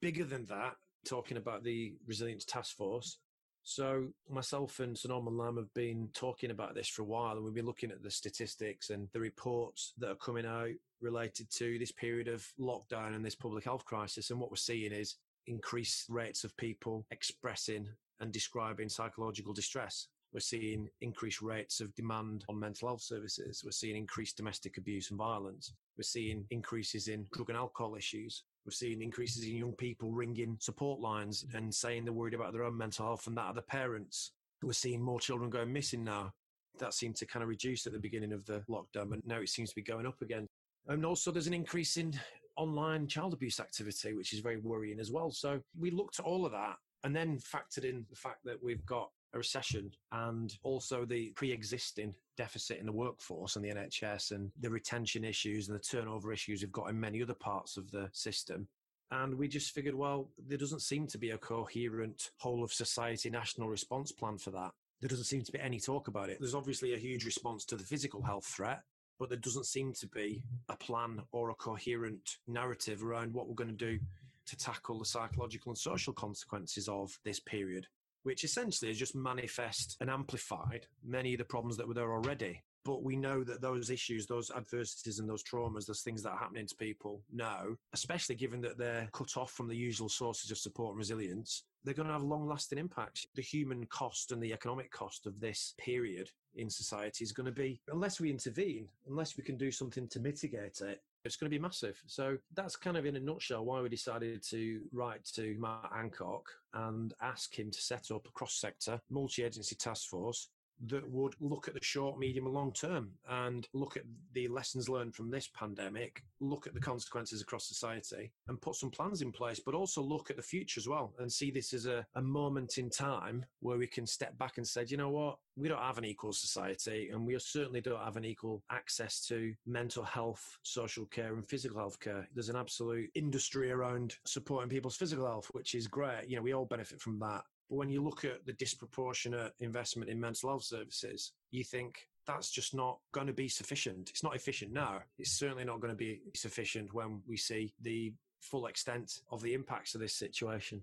Bigger 0.00 0.24
than 0.24 0.46
that, 0.46 0.74
talking 1.04 1.36
about 1.36 1.64
the 1.64 1.94
resilience 2.06 2.44
task 2.44 2.76
force. 2.76 3.18
So 3.64 4.08
myself 4.28 4.80
and 4.80 4.98
Sir 4.98 5.08
Norman 5.10 5.36
Lamb 5.36 5.56
have 5.56 5.72
been 5.72 6.08
talking 6.14 6.50
about 6.50 6.74
this 6.74 6.88
for 6.88 7.02
a 7.02 7.06
while, 7.06 7.36
and 7.36 7.44
we've 7.44 7.54
been 7.54 7.66
looking 7.66 7.92
at 7.92 8.02
the 8.02 8.10
statistics 8.10 8.90
and 8.90 9.08
the 9.12 9.20
reports 9.20 9.92
that 9.98 10.10
are 10.10 10.16
coming 10.16 10.46
out 10.46 10.70
related 11.00 11.50
to 11.52 11.78
this 11.78 11.92
period 11.92 12.26
of 12.26 12.44
lockdown 12.58 13.14
and 13.14 13.24
this 13.24 13.36
public 13.36 13.64
health 13.64 13.84
crisis. 13.84 14.30
And 14.30 14.40
what 14.40 14.50
we're 14.50 14.56
seeing 14.56 14.92
is 14.92 15.16
increased 15.46 16.06
rates 16.08 16.44
of 16.44 16.56
people 16.56 17.06
expressing 17.10 17.88
and 18.20 18.32
describing 18.32 18.88
psychological 18.88 19.52
distress. 19.52 20.08
We're 20.32 20.40
seeing 20.40 20.88
increased 21.02 21.42
rates 21.42 21.80
of 21.80 21.94
demand 21.94 22.44
on 22.48 22.58
mental 22.58 22.88
health 22.88 23.02
services. 23.02 23.62
We're 23.64 23.70
seeing 23.70 23.96
increased 23.96 24.36
domestic 24.36 24.78
abuse 24.78 25.10
and 25.10 25.18
violence. 25.18 25.74
We're 25.96 26.04
seeing 26.04 26.46
increases 26.50 27.08
in 27.08 27.26
drug 27.32 27.50
and 27.50 27.58
alcohol 27.58 27.96
issues. 27.96 28.44
We're 28.64 28.72
seeing 28.72 29.02
increases 29.02 29.44
in 29.44 29.56
young 29.56 29.72
people 29.72 30.12
ringing 30.12 30.56
support 30.60 31.00
lines 31.00 31.44
mm. 31.44 31.58
and 31.58 31.74
saying 31.74 32.04
they're 32.04 32.12
worried 32.12 32.34
about 32.34 32.52
their 32.52 32.64
own 32.64 32.76
mental 32.76 33.06
health 33.06 33.26
and 33.26 33.36
that 33.36 33.48
of 33.48 33.54
their 33.54 33.62
parents. 33.62 34.32
We're 34.62 34.72
seeing 34.72 35.02
more 35.02 35.20
children 35.20 35.50
going 35.50 35.72
missing 35.72 36.04
now. 36.04 36.32
That 36.78 36.94
seemed 36.94 37.16
to 37.16 37.26
kind 37.26 37.42
of 37.42 37.48
reduce 37.48 37.86
at 37.86 37.92
the 37.92 37.98
beginning 37.98 38.32
of 38.32 38.46
the 38.46 38.62
lockdown, 38.70 39.10
but 39.10 39.26
now 39.26 39.40
it 39.40 39.48
seems 39.48 39.70
to 39.70 39.74
be 39.74 39.82
going 39.82 40.06
up 40.06 40.22
again. 40.22 40.46
And 40.86 41.04
also, 41.04 41.30
there's 41.30 41.46
an 41.46 41.54
increase 41.54 41.96
in 41.96 42.18
online 42.56 43.06
child 43.08 43.34
abuse 43.34 43.60
activity, 43.60 44.14
which 44.14 44.32
is 44.32 44.40
very 44.40 44.58
worrying 44.58 44.98
as 44.98 45.10
well. 45.10 45.30
So, 45.30 45.60
we 45.78 45.90
looked 45.90 46.18
at 46.18 46.24
all 46.24 46.46
of 46.46 46.52
that 46.52 46.76
and 47.04 47.14
then 47.14 47.38
factored 47.38 47.84
in 47.84 48.06
the 48.08 48.16
fact 48.16 48.38
that 48.44 48.62
we've 48.62 48.84
got 48.86 49.10
a 49.34 49.38
recession 49.38 49.90
and 50.12 50.56
also 50.62 51.04
the 51.04 51.32
pre-existing 51.36 52.14
deficit 52.36 52.78
in 52.78 52.86
the 52.86 52.92
workforce 52.92 53.56
and 53.56 53.64
the 53.64 53.70
NHS 53.70 54.32
and 54.32 54.50
the 54.60 54.70
retention 54.70 55.24
issues 55.24 55.68
and 55.68 55.78
the 55.78 55.82
turnover 55.82 56.32
issues 56.32 56.62
we've 56.62 56.72
got 56.72 56.90
in 56.90 56.98
many 56.98 57.22
other 57.22 57.34
parts 57.34 57.76
of 57.76 57.90
the 57.90 58.08
system. 58.12 58.68
And 59.10 59.34
we 59.34 59.46
just 59.46 59.74
figured, 59.74 59.94
well, 59.94 60.30
there 60.46 60.58
doesn't 60.58 60.80
seem 60.80 61.06
to 61.08 61.18
be 61.18 61.30
a 61.30 61.38
coherent 61.38 62.30
whole 62.38 62.64
of 62.64 62.72
society 62.72 63.28
national 63.28 63.68
response 63.68 64.10
plan 64.10 64.38
for 64.38 64.50
that. 64.52 64.70
There 65.00 65.08
doesn't 65.08 65.24
seem 65.24 65.42
to 65.42 65.52
be 65.52 65.60
any 65.60 65.80
talk 65.80 66.08
about 66.08 66.30
it. 66.30 66.38
There's 66.40 66.54
obviously 66.54 66.94
a 66.94 66.98
huge 66.98 67.24
response 67.24 67.64
to 67.66 67.76
the 67.76 67.84
physical 67.84 68.22
health 68.22 68.46
threat, 68.46 68.82
but 69.18 69.28
there 69.28 69.38
doesn't 69.38 69.66
seem 69.66 69.92
to 69.94 70.06
be 70.06 70.42
a 70.68 70.76
plan 70.76 71.20
or 71.32 71.50
a 71.50 71.54
coherent 71.54 72.38
narrative 72.46 73.04
around 73.04 73.34
what 73.34 73.48
we're 73.48 73.54
going 73.54 73.68
to 73.68 73.76
do 73.76 73.98
to 74.46 74.56
tackle 74.56 74.98
the 74.98 75.04
psychological 75.04 75.70
and 75.70 75.78
social 75.78 76.12
consequences 76.12 76.88
of 76.88 77.18
this 77.24 77.40
period 77.40 77.86
which 78.22 78.44
essentially 78.44 78.90
has 78.90 78.98
just 78.98 79.14
manifest 79.14 79.96
and 80.00 80.10
amplified 80.10 80.86
many 81.04 81.34
of 81.34 81.38
the 81.38 81.44
problems 81.44 81.76
that 81.76 81.88
were 81.88 81.94
there 81.94 82.12
already. 82.12 82.62
But 82.84 83.04
we 83.04 83.14
know 83.14 83.44
that 83.44 83.60
those 83.60 83.90
issues, 83.90 84.26
those 84.26 84.50
adversities 84.50 85.20
and 85.20 85.28
those 85.28 85.44
traumas, 85.44 85.86
those 85.86 86.02
things 86.02 86.22
that 86.22 86.30
are 86.30 86.38
happening 86.38 86.66
to 86.66 86.74
people 86.74 87.22
now, 87.32 87.66
especially 87.92 88.34
given 88.34 88.60
that 88.62 88.76
they're 88.76 89.08
cut 89.12 89.36
off 89.36 89.52
from 89.52 89.68
the 89.68 89.76
usual 89.76 90.08
sources 90.08 90.50
of 90.50 90.58
support 90.58 90.90
and 90.92 90.98
resilience, 90.98 91.62
they're 91.84 91.94
going 91.94 92.08
to 92.08 92.14
have 92.14 92.22
long 92.22 92.48
lasting 92.48 92.78
impacts. 92.78 93.26
The 93.34 93.42
human 93.42 93.86
cost 93.86 94.32
and 94.32 94.42
the 94.42 94.52
economic 94.52 94.90
cost 94.90 95.26
of 95.26 95.38
this 95.38 95.74
period 95.78 96.28
in 96.56 96.68
society 96.68 97.24
is 97.24 97.32
going 97.32 97.46
to 97.46 97.52
be, 97.52 97.80
unless 97.92 98.20
we 98.20 98.30
intervene, 98.30 98.88
unless 99.08 99.36
we 99.36 99.44
can 99.44 99.56
do 99.56 99.70
something 99.70 100.08
to 100.08 100.20
mitigate 100.20 100.80
it, 100.80 101.00
it's 101.24 101.36
going 101.36 101.50
to 101.50 101.56
be 101.56 101.62
massive. 101.62 102.00
So 102.06 102.36
that's 102.54 102.76
kind 102.76 102.96
of 102.96 103.06
in 103.06 103.16
a 103.16 103.20
nutshell 103.20 103.64
why 103.64 103.80
we 103.80 103.88
decided 103.88 104.42
to 104.50 104.80
write 104.92 105.24
to 105.34 105.56
Matt 105.58 105.90
Hancock 105.94 106.46
and 106.74 107.14
ask 107.20 107.56
him 107.58 107.70
to 107.70 107.80
set 107.80 108.10
up 108.10 108.26
a 108.26 108.32
cross 108.32 108.54
sector 108.54 109.00
multi 109.10 109.44
agency 109.44 109.76
task 109.76 110.08
force 110.08 110.48
that 110.88 111.08
would 111.08 111.34
look 111.40 111.68
at 111.68 111.74
the 111.74 111.82
short, 111.82 112.18
medium, 112.18 112.46
and 112.46 112.54
long 112.54 112.72
term 112.72 113.10
and 113.30 113.68
look 113.72 113.96
at 113.96 114.04
the 114.34 114.48
lessons 114.48 114.88
learned 114.88 115.14
from 115.14 115.30
this 115.30 115.48
pandemic, 115.54 116.22
look 116.40 116.66
at 116.66 116.74
the 116.74 116.80
consequences 116.80 117.40
across 117.40 117.66
society, 117.66 118.32
and 118.48 118.60
put 118.60 118.74
some 118.74 118.90
plans 118.90 119.22
in 119.22 119.32
place, 119.32 119.60
but 119.64 119.74
also 119.74 120.02
look 120.02 120.30
at 120.30 120.36
the 120.36 120.42
future 120.42 120.78
as 120.78 120.88
well 120.88 121.14
and 121.18 121.32
see 121.32 121.50
this 121.50 121.72
as 121.72 121.86
a, 121.86 122.04
a 122.16 122.22
moment 122.22 122.78
in 122.78 122.90
time 122.90 123.44
where 123.60 123.78
we 123.78 123.86
can 123.86 124.06
step 124.06 124.36
back 124.38 124.58
and 124.58 124.66
say, 124.66 124.84
you 124.88 124.96
know 124.96 125.10
what, 125.10 125.38
we 125.56 125.68
don't 125.68 125.78
have 125.78 125.98
an 125.98 126.04
equal 126.04 126.32
society 126.32 127.10
and 127.12 127.26
we 127.26 127.38
certainly 127.38 127.80
don't 127.80 128.02
have 128.02 128.16
an 128.16 128.24
equal 128.24 128.62
access 128.70 129.24
to 129.26 129.54
mental 129.66 130.02
health, 130.02 130.58
social 130.62 131.06
care, 131.06 131.34
and 131.34 131.46
physical 131.46 131.78
health 131.78 132.00
care. 132.00 132.26
There's 132.34 132.48
an 132.48 132.56
absolute 132.56 133.10
industry 133.14 133.70
around 133.70 134.16
supporting 134.26 134.70
people's 134.70 134.96
physical 134.96 135.26
health, 135.26 135.48
which 135.52 135.74
is 135.74 135.86
great. 135.86 136.28
You 136.28 136.36
know, 136.36 136.42
we 136.42 136.54
all 136.54 136.64
benefit 136.64 137.00
from 137.00 137.18
that. 137.20 137.42
But 137.68 137.76
when 137.76 137.88
you 137.88 138.02
look 138.02 138.24
at 138.24 138.44
the 138.46 138.52
disproportionate 138.54 139.52
investment 139.60 140.10
in 140.10 140.20
mental 140.20 140.50
health 140.50 140.64
services, 140.64 141.32
you 141.50 141.64
think 141.64 141.96
that's 142.26 142.50
just 142.50 142.74
not 142.74 142.98
going 143.12 143.26
to 143.26 143.32
be 143.32 143.48
sufficient. 143.48 144.10
It's 144.10 144.22
not 144.22 144.36
efficient 144.36 144.72
now. 144.72 145.00
It's 145.18 145.38
certainly 145.38 145.64
not 145.64 145.80
going 145.80 145.92
to 145.92 145.96
be 145.96 146.20
sufficient 146.34 146.92
when 146.92 147.20
we 147.26 147.36
see 147.36 147.74
the 147.80 148.12
full 148.40 148.66
extent 148.66 149.20
of 149.30 149.42
the 149.42 149.54
impacts 149.54 149.94
of 149.94 150.00
this 150.00 150.14
situation. 150.14 150.82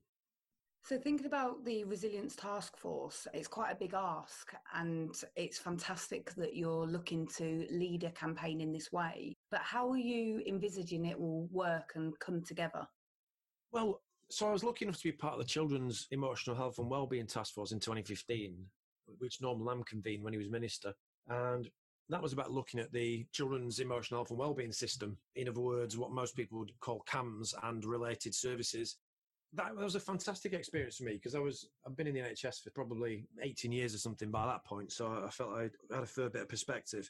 So, 0.86 0.98
thinking 0.98 1.28
about 1.28 1.66
the 1.66 1.84
Resilience 1.84 2.36
Task 2.36 2.78
Force, 2.78 3.28
it's 3.34 3.48
quite 3.48 3.72
a 3.72 3.76
big 3.76 3.94
ask, 3.94 4.54
and 4.74 5.14
it's 5.36 5.60
fantastic 5.60 6.34
that 6.36 6.56
you're 6.56 6.88
looking 6.88 7.28
to 7.38 7.68
lead 7.70 8.06
a 8.06 8.12
campaign 8.12 8.62
in 8.62 8.72
this 8.72 8.92
way. 8.92 9.36
But 9.52 9.60
how 9.62 9.90
are 9.92 9.98
you 9.98 10.42
envisaging 10.48 11.06
it 11.06 11.20
will 11.20 11.48
work 11.52 11.92
and 11.96 12.18
come 12.20 12.42
together? 12.42 12.88
Well, 13.72 14.02
so 14.32 14.48
I 14.48 14.52
was 14.52 14.64
lucky 14.64 14.86
enough 14.86 14.98
to 14.98 15.04
be 15.04 15.12
part 15.12 15.34
of 15.34 15.40
the 15.40 15.46
Children's 15.46 16.08
Emotional 16.12 16.56
Health 16.56 16.78
and 16.78 16.90
Wellbeing 16.90 17.28
Task 17.28 17.54
Force 17.54 17.72
in 17.72 17.80
2015, 17.80 18.56
which 19.18 19.42
Norman 19.42 19.66
Lamb 19.66 19.84
convened 19.84 20.24
when 20.24 20.34
he 20.34 20.38
was 20.38 20.50
minister. 20.50 20.94
And 21.28 21.70
that 22.10 22.22
was 22.22 22.34
about 22.34 22.52
looking 22.52 22.80
at 22.80 22.92
the 22.92 23.26
children's 23.32 23.80
emotional 23.80 24.20
health 24.20 24.30
and 24.30 24.40
wellbeing 24.40 24.72
system. 24.72 25.18
In 25.36 25.50
other 25.50 25.62
words, 25.62 25.98
what 25.98 26.12
most 26.12 26.36
people 26.36 26.60
would 26.60 26.72
call 26.80 27.04
CAMHS 27.10 27.54
and 27.64 27.84
related 27.86 28.36
services. 28.36 28.98
That 29.54 29.76
was 29.76 29.96
a 29.96 30.00
fantastic 30.00 30.54
experience 30.54 30.98
for 30.98 31.06
me 31.06 31.14
because 31.14 31.34
I 31.34 31.40
was 31.40 31.68
I've 31.86 31.98
been 31.98 32.06
in 32.06 32.14
the 32.14 32.22
NHS 32.22 32.62
for 32.64 32.70
probably 32.70 33.26
18 33.42 33.72
years 33.72 33.96
or 33.96 33.98
something 33.98 34.30
by 34.30 34.46
that 34.46 34.64
point, 34.64 34.92
so 34.92 35.24
I 35.26 35.30
felt 35.32 35.54
I 35.54 35.70
had 35.92 36.04
a 36.04 36.08
fair 36.08 36.30
bit 36.30 36.44
of 36.44 36.50
perspective. 36.50 37.10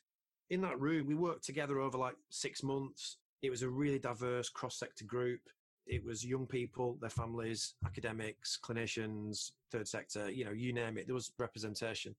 In 0.50 0.62
that 0.62 0.80
room, 0.80 1.06
we 1.06 1.16
worked 1.16 1.44
together 1.44 1.80
over 1.80 1.98
like 1.98 2.16
six 2.30 2.64
months. 2.64 3.18
It 3.42 3.50
was 3.50 3.62
a 3.62 3.70
really 3.70 4.00
diverse 4.00 4.48
cross-sector 4.50 5.06
group 5.06 5.42
it 5.90 6.06
was 6.06 6.26
young 6.26 6.46
people, 6.46 6.98
their 7.02 7.10
families, 7.10 7.74
academics, 7.86 8.58
clinicians, 8.64 9.52
third 9.72 9.88
sector, 9.88 10.30
you 10.30 10.46
know, 10.46 10.52
you 10.52 10.72
name 10.72 10.98
it. 10.98 11.08
There 11.08 11.16
was 11.16 11.32
representation. 11.38 12.16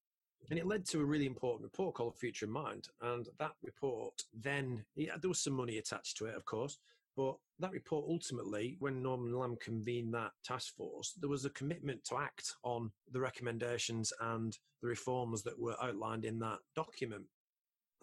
And 0.51 0.59
it 0.59 0.67
led 0.67 0.85
to 0.87 1.01
a 1.01 1.05
really 1.05 1.27
important 1.27 1.63
report 1.63 1.95
called 1.95 2.17
Future 2.17 2.47
in 2.47 2.53
Mind. 2.53 2.89
And 3.01 3.29
that 3.39 3.53
report 3.63 4.25
then, 4.35 4.85
yeah, 4.97 5.17
there 5.21 5.29
was 5.29 5.41
some 5.41 5.53
money 5.53 5.79
attached 5.79 6.17
to 6.19 6.27
it, 6.27 6.35
of 6.35 6.45
course. 6.45 6.79
But 7.17 7.37
that 7.59 7.73
report 7.73 8.07
ultimately, 8.09 8.77
when 8.81 9.03
Norman 9.03 9.39
Lamb 9.39 9.57
convened 9.61 10.15
that 10.15 10.33
task 10.45 10.75
force, 10.77 11.13
there 11.21 11.29
was 11.29 11.45
a 11.45 11.51
commitment 11.51 12.05
to 12.05 12.19
act 12.19 12.55
on 12.65 12.91
the 13.13 13.21
recommendations 13.21 14.13
and 14.21 14.57
the 14.83 14.89
reforms 14.89 15.43
that 15.43 15.59
were 15.59 15.77
outlined 15.83 16.25
in 16.25 16.39
that 16.41 16.59
document. 16.75 17.25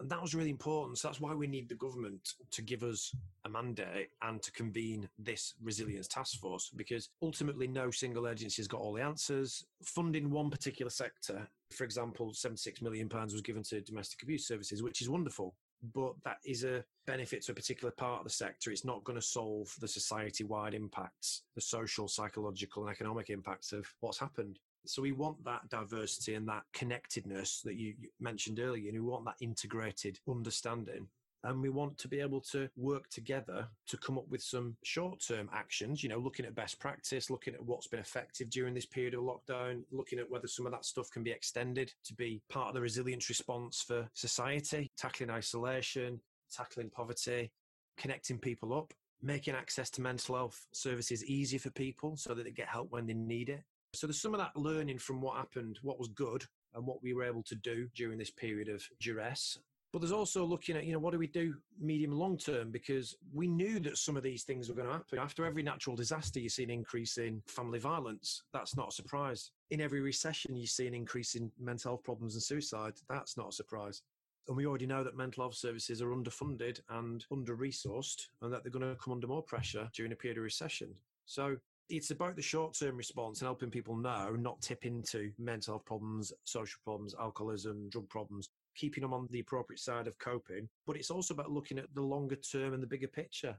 And 0.00 0.08
that 0.10 0.22
was 0.22 0.34
really 0.34 0.50
important. 0.50 0.98
So 0.98 1.08
that's 1.08 1.20
why 1.20 1.34
we 1.34 1.46
need 1.48 1.68
the 1.68 1.74
government 1.74 2.34
to 2.52 2.62
give 2.62 2.84
us 2.84 3.12
a 3.44 3.48
mandate 3.48 4.10
and 4.22 4.40
to 4.42 4.52
convene 4.52 5.08
this 5.18 5.54
resilience 5.62 6.06
task 6.06 6.38
force 6.38 6.70
because 6.74 7.08
ultimately 7.20 7.66
no 7.66 7.90
single 7.90 8.28
agency 8.28 8.62
has 8.62 8.68
got 8.68 8.80
all 8.80 8.92
the 8.92 9.02
answers. 9.02 9.64
Funding 9.82 10.30
one 10.30 10.50
particular 10.50 10.90
sector, 10.90 11.48
for 11.72 11.84
example, 11.84 12.32
£76 12.32 12.80
million 12.80 13.08
was 13.12 13.42
given 13.42 13.62
to 13.64 13.80
domestic 13.80 14.22
abuse 14.22 14.46
services, 14.46 14.82
which 14.82 15.02
is 15.02 15.08
wonderful. 15.08 15.54
but 15.94 16.14
that 16.24 16.38
is 16.44 16.64
a 16.64 16.84
benefit 17.06 17.42
to 17.44 17.52
a 17.52 17.54
particular 17.54 17.92
part 17.92 18.20
of 18.20 18.24
the 18.24 18.30
sector. 18.30 18.70
It's 18.70 18.84
not 18.84 19.04
going 19.04 19.18
to 19.18 19.24
solve 19.26 19.74
the 19.80 19.88
society 19.88 20.44
wide 20.44 20.74
impacts, 20.74 21.42
the 21.54 21.60
social, 21.60 22.08
psychological, 22.08 22.84
and 22.84 22.92
economic 22.92 23.30
impacts 23.30 23.72
of 23.72 23.86
what's 24.00 24.18
happened. 24.18 24.58
So 24.88 25.02
we 25.02 25.12
want 25.12 25.44
that 25.44 25.68
diversity 25.68 26.34
and 26.34 26.48
that 26.48 26.62
connectedness 26.72 27.60
that 27.62 27.76
you 27.76 27.94
mentioned 28.20 28.58
earlier, 28.58 28.88
and 28.88 28.94
we 28.94 29.06
want 29.06 29.26
that 29.26 29.36
integrated 29.40 30.18
understanding. 30.28 31.08
And 31.44 31.62
we 31.62 31.68
want 31.68 31.98
to 31.98 32.08
be 32.08 32.20
able 32.20 32.40
to 32.52 32.68
work 32.76 33.08
together 33.10 33.68
to 33.86 33.96
come 33.98 34.18
up 34.18 34.28
with 34.28 34.42
some 34.42 34.76
short 34.82 35.22
term 35.24 35.48
actions, 35.52 36.02
you 36.02 36.08
know, 36.08 36.18
looking 36.18 36.46
at 36.46 36.54
best 36.54 36.80
practice, 36.80 37.30
looking 37.30 37.54
at 37.54 37.64
what's 37.64 37.86
been 37.86 38.00
effective 38.00 38.50
during 38.50 38.74
this 38.74 38.86
period 38.86 39.14
of 39.14 39.20
lockdown, 39.20 39.82
looking 39.92 40.18
at 40.18 40.28
whether 40.28 40.48
some 40.48 40.66
of 40.66 40.72
that 40.72 40.84
stuff 40.84 41.10
can 41.10 41.22
be 41.22 41.30
extended 41.30 41.92
to 42.04 42.14
be 42.14 42.42
part 42.48 42.68
of 42.68 42.74
the 42.74 42.80
resilience 42.80 43.28
response 43.28 43.82
for 43.86 44.08
society, 44.14 44.90
tackling 44.96 45.30
isolation, 45.30 46.20
tackling 46.50 46.90
poverty, 46.90 47.52
connecting 47.98 48.38
people 48.38 48.72
up, 48.72 48.92
making 49.22 49.54
access 49.54 49.90
to 49.90 50.00
mental 50.00 50.34
health 50.34 50.66
services 50.72 51.24
easy 51.24 51.58
for 51.58 51.70
people 51.70 52.16
so 52.16 52.34
that 52.34 52.44
they 52.44 52.50
get 52.50 52.68
help 52.68 52.90
when 52.90 53.06
they 53.06 53.14
need 53.14 53.48
it. 53.50 53.62
So 53.94 54.06
there's 54.06 54.20
some 54.20 54.34
of 54.34 54.40
that 54.40 54.56
learning 54.56 54.98
from 54.98 55.20
what 55.20 55.36
happened, 55.36 55.78
what 55.82 55.98
was 55.98 56.08
good, 56.08 56.44
and 56.74 56.86
what 56.86 57.02
we 57.02 57.14
were 57.14 57.24
able 57.24 57.42
to 57.44 57.54
do 57.54 57.88
during 57.94 58.18
this 58.18 58.30
period 58.30 58.68
of 58.68 58.82
duress. 59.00 59.58
But 59.90 60.00
there's 60.00 60.12
also 60.12 60.44
looking 60.44 60.76
at, 60.76 60.84
you 60.84 60.92
know, 60.92 60.98
what 60.98 61.12
do 61.12 61.18
we 61.18 61.26
do 61.26 61.54
medium 61.80 62.12
long 62.12 62.36
term? 62.36 62.70
Because 62.70 63.16
we 63.32 63.48
knew 63.48 63.80
that 63.80 63.96
some 63.96 64.18
of 64.18 64.22
these 64.22 64.44
things 64.44 64.68
were 64.68 64.74
going 64.74 64.86
to 64.86 64.92
happen. 64.92 65.18
After 65.18 65.46
every 65.46 65.62
natural 65.62 65.96
disaster, 65.96 66.40
you 66.40 66.50
see 66.50 66.62
an 66.62 66.70
increase 66.70 67.16
in 67.16 67.42
family 67.46 67.78
violence. 67.78 68.42
That's 68.52 68.76
not 68.76 68.88
a 68.88 68.94
surprise. 68.94 69.50
In 69.70 69.80
every 69.80 70.02
recession, 70.02 70.54
you 70.54 70.66
see 70.66 70.86
an 70.86 70.92
increase 70.94 71.36
in 71.36 71.50
mental 71.58 71.92
health 71.92 72.04
problems 72.04 72.34
and 72.34 72.42
suicide. 72.42 72.94
That's 73.08 73.38
not 73.38 73.48
a 73.48 73.52
surprise. 73.52 74.02
And 74.46 74.56
we 74.56 74.66
already 74.66 74.86
know 74.86 75.02
that 75.04 75.16
mental 75.16 75.44
health 75.44 75.54
services 75.54 76.02
are 76.02 76.10
underfunded 76.10 76.80
and 76.90 77.24
under 77.32 77.56
resourced, 77.56 78.26
and 78.42 78.52
that 78.52 78.62
they're 78.62 78.70
going 78.70 78.88
to 78.88 79.00
come 79.02 79.14
under 79.14 79.26
more 79.26 79.42
pressure 79.42 79.88
during 79.94 80.12
a 80.12 80.16
period 80.16 80.36
of 80.36 80.44
recession. 80.44 80.94
So 81.24 81.56
it's 81.88 82.10
about 82.10 82.36
the 82.36 82.42
short 82.42 82.74
term 82.78 82.96
response 82.96 83.40
and 83.40 83.46
helping 83.46 83.70
people 83.70 83.96
know 83.96 84.36
not 84.38 84.60
tip 84.60 84.84
into 84.84 85.30
mental 85.38 85.74
health 85.74 85.84
problems, 85.84 86.32
social 86.44 86.80
problems, 86.84 87.14
alcoholism, 87.18 87.88
drug 87.88 88.08
problems, 88.08 88.48
keeping 88.76 89.02
them 89.02 89.14
on 89.14 89.26
the 89.30 89.40
appropriate 89.40 89.80
side 89.80 90.06
of 90.06 90.18
coping. 90.18 90.68
But 90.86 90.96
it's 90.96 91.10
also 91.10 91.34
about 91.34 91.50
looking 91.50 91.78
at 91.78 91.92
the 91.94 92.02
longer 92.02 92.36
term 92.36 92.74
and 92.74 92.82
the 92.82 92.86
bigger 92.86 93.08
picture. 93.08 93.56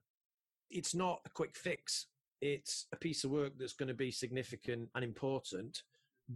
It's 0.70 0.94
not 0.94 1.20
a 1.26 1.30
quick 1.30 1.56
fix. 1.56 2.08
It's 2.42 2.86
a 2.94 2.96
piece 2.96 3.24
of 3.24 3.32
work 3.32 3.54
that's 3.58 3.74
going 3.74 3.88
to 3.88 3.94
be 3.94 4.12
significant 4.12 4.90
and 4.96 5.04
important. 5.04 5.84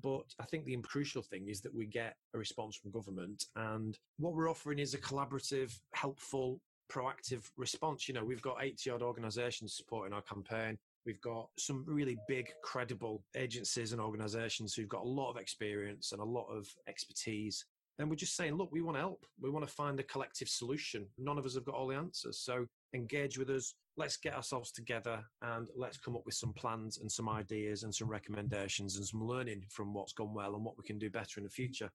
But 0.01 0.25
I 0.39 0.45
think 0.45 0.65
the 0.65 0.75
crucial 0.77 1.21
thing 1.21 1.47
is 1.47 1.61
that 1.61 1.73
we 1.73 1.85
get 1.85 2.15
a 2.33 2.37
response 2.37 2.75
from 2.75 2.91
government. 2.91 3.45
And 3.55 3.97
what 4.17 4.33
we're 4.33 4.49
offering 4.49 4.79
is 4.79 4.95
a 4.95 4.97
collaborative, 4.97 5.77
helpful, 5.93 6.59
proactive 6.91 7.43
response. 7.57 8.07
You 8.07 8.15
know, 8.15 8.25
we've 8.25 8.41
got 8.41 8.57
80 8.61 8.89
odd 8.89 9.01
organizations 9.03 9.75
supporting 9.75 10.13
our 10.13 10.23
campaign. 10.23 10.77
We've 11.05 11.21
got 11.21 11.49
some 11.57 11.83
really 11.87 12.17
big, 12.27 12.49
credible 12.63 13.23
agencies 13.35 13.91
and 13.91 14.01
organizations 14.01 14.73
who've 14.73 14.87
got 14.87 15.03
a 15.03 15.07
lot 15.07 15.31
of 15.31 15.37
experience 15.37 16.11
and 16.11 16.21
a 16.21 16.25
lot 16.25 16.47
of 16.47 16.67
expertise. 16.87 17.65
And 17.99 18.09
we're 18.09 18.15
just 18.15 18.35
saying, 18.35 18.55
look, 18.55 18.69
we 18.71 18.81
want 18.81 18.97
to 18.97 19.01
help. 19.01 19.25
We 19.39 19.49
want 19.49 19.67
to 19.67 19.73
find 19.73 19.99
a 19.99 20.03
collective 20.03 20.47
solution. 20.47 21.05
None 21.17 21.37
of 21.37 21.45
us 21.45 21.55
have 21.55 21.65
got 21.65 21.75
all 21.75 21.87
the 21.87 21.95
answers. 21.95 22.39
So 22.39 22.65
engage 22.95 23.37
with 23.37 23.49
us. 23.49 23.75
Let's 23.97 24.17
get 24.17 24.33
ourselves 24.33 24.71
together 24.71 25.21
and 25.41 25.67
let's 25.75 25.97
come 25.97 26.15
up 26.15 26.23
with 26.25 26.33
some 26.35 26.53
plans 26.53 26.99
and 26.99 27.11
some 27.11 27.29
ideas 27.29 27.83
and 27.83 27.93
some 27.93 28.09
recommendations 28.09 28.97
and 28.97 29.05
some 29.05 29.23
learning 29.23 29.63
from 29.69 29.93
what's 29.93 30.13
gone 30.13 30.33
well 30.33 30.55
and 30.55 30.63
what 30.63 30.77
we 30.77 30.83
can 30.83 30.97
do 30.97 31.11
better 31.11 31.39
in 31.39 31.43
the 31.43 31.49
future. 31.49 31.89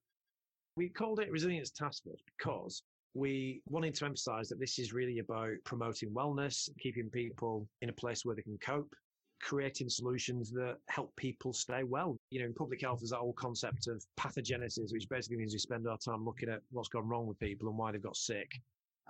We 0.77 0.87
called 0.87 1.19
it 1.19 1.31
Resilience 1.31 1.71
Task 1.71 2.03
Force 2.03 2.21
because 2.37 2.83
we 3.13 3.61
wanted 3.67 3.95
to 3.95 4.05
emphasize 4.05 4.49
that 4.49 4.59
this 4.59 4.79
is 4.79 4.93
really 4.93 5.19
about 5.19 5.55
promoting 5.65 6.09
wellness, 6.09 6.69
keeping 6.79 7.09
people 7.09 7.67
in 7.81 7.89
a 7.89 7.93
place 7.93 8.23
where 8.23 8.35
they 8.35 8.41
can 8.41 8.57
cope, 8.59 8.93
creating 9.41 9.89
solutions 9.89 10.51
that 10.51 10.77
help 10.89 11.15
people 11.15 11.53
stay 11.53 11.83
well. 11.83 12.17
You 12.29 12.41
know, 12.41 12.45
in 12.45 12.53
public 12.53 12.81
health, 12.81 12.99
there's 12.99 13.11
that 13.11 13.17
whole 13.17 13.33
concept 13.33 13.87
of 13.87 14.03
pathogenesis, 14.19 14.91
which 14.91 15.09
basically 15.09 15.37
means 15.37 15.53
we 15.53 15.59
spend 15.59 15.87
our 15.87 15.97
time 15.97 16.23
looking 16.25 16.49
at 16.49 16.61
what's 16.71 16.89
gone 16.89 17.07
wrong 17.07 17.25
with 17.25 17.39
people 17.39 17.69
and 17.69 17.77
why 17.77 17.91
they've 17.91 18.01
got 18.01 18.17
sick 18.17 18.51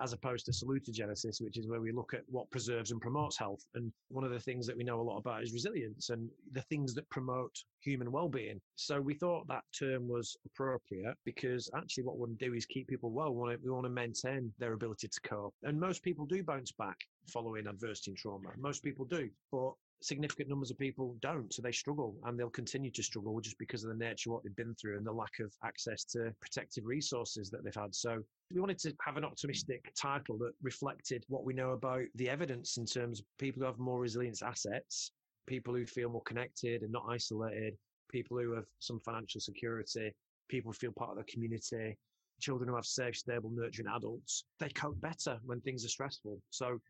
as 0.00 0.12
opposed 0.12 0.46
to 0.46 0.52
salutogenesis, 0.52 1.40
which 1.40 1.58
is 1.58 1.66
where 1.66 1.80
we 1.80 1.92
look 1.92 2.14
at 2.14 2.22
what 2.28 2.50
preserves 2.50 2.90
and 2.90 3.00
promotes 3.00 3.36
health. 3.36 3.64
And 3.74 3.92
one 4.08 4.24
of 4.24 4.30
the 4.30 4.40
things 4.40 4.66
that 4.66 4.76
we 4.76 4.84
know 4.84 5.00
a 5.00 5.02
lot 5.02 5.18
about 5.18 5.42
is 5.42 5.52
resilience 5.52 6.10
and 6.10 6.28
the 6.52 6.62
things 6.62 6.94
that 6.94 7.08
promote 7.10 7.54
human 7.80 8.10
well-being. 8.10 8.60
So 8.76 9.00
we 9.00 9.14
thought 9.14 9.46
that 9.48 9.64
term 9.78 10.08
was 10.08 10.36
appropriate 10.46 11.16
because 11.24 11.70
actually 11.76 12.04
what 12.04 12.16
we 12.16 12.20
want 12.20 12.38
to 12.38 12.46
do 12.46 12.54
is 12.54 12.66
keep 12.66 12.88
people 12.88 13.10
well. 13.10 13.32
We 13.32 13.38
want 13.38 13.52
to, 13.52 13.58
we 13.64 13.70
want 13.70 13.84
to 13.84 13.90
maintain 13.90 14.52
their 14.58 14.72
ability 14.72 15.08
to 15.08 15.20
cope. 15.20 15.54
And 15.62 15.78
most 15.78 16.02
people 16.02 16.26
do 16.26 16.42
bounce 16.42 16.72
back 16.72 16.96
following 17.28 17.66
adversity 17.66 18.12
and 18.12 18.18
trauma. 18.18 18.48
Most 18.58 18.82
people 18.82 19.04
do. 19.04 19.28
But 19.52 19.72
significant 20.02 20.48
numbers 20.48 20.70
of 20.70 20.78
people 20.78 21.16
don't. 21.20 21.52
So 21.52 21.62
they 21.62 21.72
struggle 21.72 22.16
and 22.24 22.38
they'll 22.38 22.50
continue 22.50 22.90
to 22.90 23.02
struggle 23.02 23.40
just 23.40 23.58
because 23.58 23.84
of 23.84 23.90
the 23.90 24.04
nature 24.04 24.30
of 24.30 24.34
what 24.34 24.44
they've 24.44 24.56
been 24.56 24.74
through 24.74 24.96
and 24.96 25.06
the 25.06 25.12
lack 25.12 25.38
of 25.40 25.52
access 25.64 26.04
to 26.04 26.32
protective 26.40 26.84
resources 26.86 27.50
that 27.50 27.64
they've 27.64 27.74
had. 27.74 27.94
So 27.94 28.22
we 28.52 28.60
wanted 28.60 28.78
to 28.80 28.94
have 29.04 29.16
an 29.16 29.24
optimistic 29.24 29.92
title 29.94 30.38
that 30.38 30.52
reflected 30.62 31.24
what 31.28 31.44
we 31.44 31.54
know 31.54 31.70
about 31.70 32.04
the 32.14 32.28
evidence 32.28 32.78
in 32.78 32.86
terms 32.86 33.20
of 33.20 33.26
people 33.38 33.60
who 33.60 33.66
have 33.66 33.78
more 33.78 34.00
resilience 34.00 34.42
assets, 34.42 35.12
people 35.46 35.74
who 35.74 35.86
feel 35.86 36.08
more 36.08 36.22
connected 36.22 36.82
and 36.82 36.92
not 36.92 37.06
isolated, 37.08 37.76
people 38.10 38.38
who 38.38 38.54
have 38.54 38.66
some 38.78 39.00
financial 39.00 39.40
security, 39.40 40.12
people 40.48 40.70
who 40.70 40.78
feel 40.78 40.92
part 40.92 41.10
of 41.10 41.16
the 41.18 41.32
community, 41.32 41.96
children 42.40 42.68
who 42.68 42.74
have 42.74 42.86
safe, 42.86 43.16
stable, 43.16 43.50
nurturing 43.52 43.88
adults, 43.94 44.44
they 44.58 44.68
cope 44.70 45.00
better 45.00 45.38
when 45.44 45.60
things 45.60 45.84
are 45.84 45.88
stressful. 45.88 46.40
So 46.50 46.80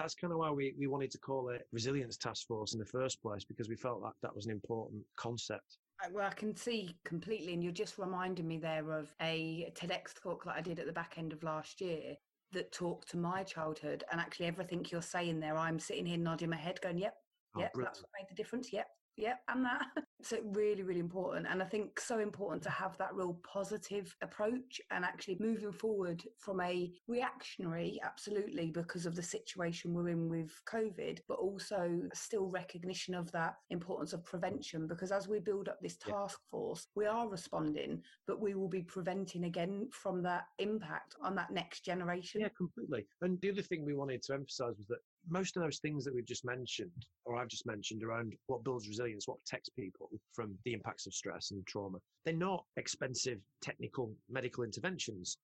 that's 0.00 0.14
kind 0.14 0.32
of 0.32 0.38
why 0.38 0.50
we, 0.50 0.74
we 0.78 0.86
wanted 0.86 1.10
to 1.12 1.18
call 1.18 1.50
it 1.50 1.66
Resilience 1.72 2.16
Task 2.16 2.46
Force 2.46 2.72
in 2.72 2.78
the 2.78 2.86
first 2.86 3.20
place, 3.22 3.44
because 3.44 3.68
we 3.68 3.76
felt 3.76 4.02
that 4.02 4.12
that 4.22 4.34
was 4.34 4.46
an 4.46 4.52
important 4.52 5.02
concept. 5.16 5.78
Well, 6.12 6.26
I 6.26 6.32
can 6.32 6.56
see 6.56 6.96
completely, 7.04 7.52
and 7.52 7.62
you're 7.62 7.72
just 7.72 7.98
reminding 7.98 8.48
me 8.48 8.56
there 8.56 8.90
of 8.92 9.14
a 9.20 9.70
TEDx 9.74 10.14
talk 10.14 10.44
that 10.44 10.56
I 10.56 10.62
did 10.62 10.78
at 10.78 10.86
the 10.86 10.92
back 10.92 11.14
end 11.18 11.32
of 11.32 11.42
last 11.42 11.80
year 11.80 12.14
that 12.52 12.72
talked 12.72 13.10
to 13.10 13.18
my 13.18 13.42
childhood. 13.42 14.02
And 14.10 14.20
actually, 14.20 14.46
everything 14.46 14.86
you're 14.90 15.02
saying 15.02 15.40
there, 15.40 15.56
I'm 15.56 15.78
sitting 15.78 16.06
here 16.06 16.16
nodding 16.16 16.50
my 16.50 16.56
head, 16.56 16.80
going, 16.80 16.98
"Yep, 16.98 17.14
oh, 17.56 17.60
yep, 17.60 17.72
brilliant. 17.74 17.94
that's 17.94 18.02
what 18.02 18.10
made 18.18 18.28
the 18.30 18.34
difference. 18.34 18.72
Yep, 18.72 18.86
yeah, 19.20 19.34
and 19.48 19.64
that. 19.64 19.86
so 20.22 20.38
really, 20.44 20.82
really 20.82 21.00
important. 21.00 21.46
And 21.48 21.62
I 21.62 21.66
think 21.66 22.00
so 22.00 22.18
important 22.18 22.62
to 22.64 22.70
have 22.70 22.96
that 22.98 23.14
real 23.14 23.38
positive 23.42 24.14
approach 24.22 24.80
and 24.90 25.04
actually 25.04 25.36
moving 25.40 25.72
forward 25.72 26.22
from 26.38 26.60
a 26.60 26.90
reactionary, 27.08 28.00
absolutely, 28.02 28.70
because 28.70 29.06
of 29.06 29.14
the 29.14 29.22
situation 29.22 29.94
we're 29.94 30.08
in 30.08 30.28
with 30.28 30.50
COVID, 30.68 31.20
but 31.28 31.38
also 31.38 32.00
still 32.14 32.46
recognition 32.46 33.14
of 33.14 33.30
that 33.32 33.54
importance 33.70 34.12
of 34.12 34.24
prevention. 34.24 34.86
Because 34.86 35.12
as 35.12 35.28
we 35.28 35.38
build 35.38 35.68
up 35.68 35.78
this 35.80 35.96
task 35.96 36.40
force, 36.50 36.86
we 36.94 37.06
are 37.06 37.28
responding, 37.28 38.02
but 38.26 38.40
we 38.40 38.54
will 38.54 38.68
be 38.68 38.82
preventing 38.82 39.44
again 39.44 39.88
from 39.92 40.22
that 40.22 40.44
impact 40.58 41.14
on 41.22 41.34
that 41.36 41.50
next 41.50 41.84
generation. 41.84 42.40
Yeah, 42.40 42.48
completely. 42.56 43.06
And 43.22 43.40
the 43.40 43.50
other 43.50 43.62
thing 43.62 43.84
we 43.84 43.94
wanted 43.94 44.22
to 44.22 44.34
emphasize 44.34 44.74
was 44.78 44.86
that 44.88 44.98
most 45.28 45.56
of 45.56 45.62
those 45.62 45.78
things 45.78 46.04
that 46.04 46.14
we've 46.14 46.26
just 46.26 46.44
mentioned, 46.44 47.06
or 47.24 47.36
I've 47.36 47.48
just 47.48 47.66
mentioned 47.66 48.02
around 48.02 48.34
what 48.46 48.64
builds 48.64 48.88
resilience, 48.88 49.28
what 49.28 49.38
protects 49.44 49.68
people 49.68 50.10
from 50.32 50.56
the 50.64 50.72
impacts 50.72 51.06
of 51.06 51.14
stress 51.14 51.50
and 51.50 51.66
trauma, 51.66 51.98
they're 52.24 52.34
not 52.34 52.64
expensive 52.76 53.38
technical 53.60 54.12
medical 54.28 54.64
interventions. 54.64 55.36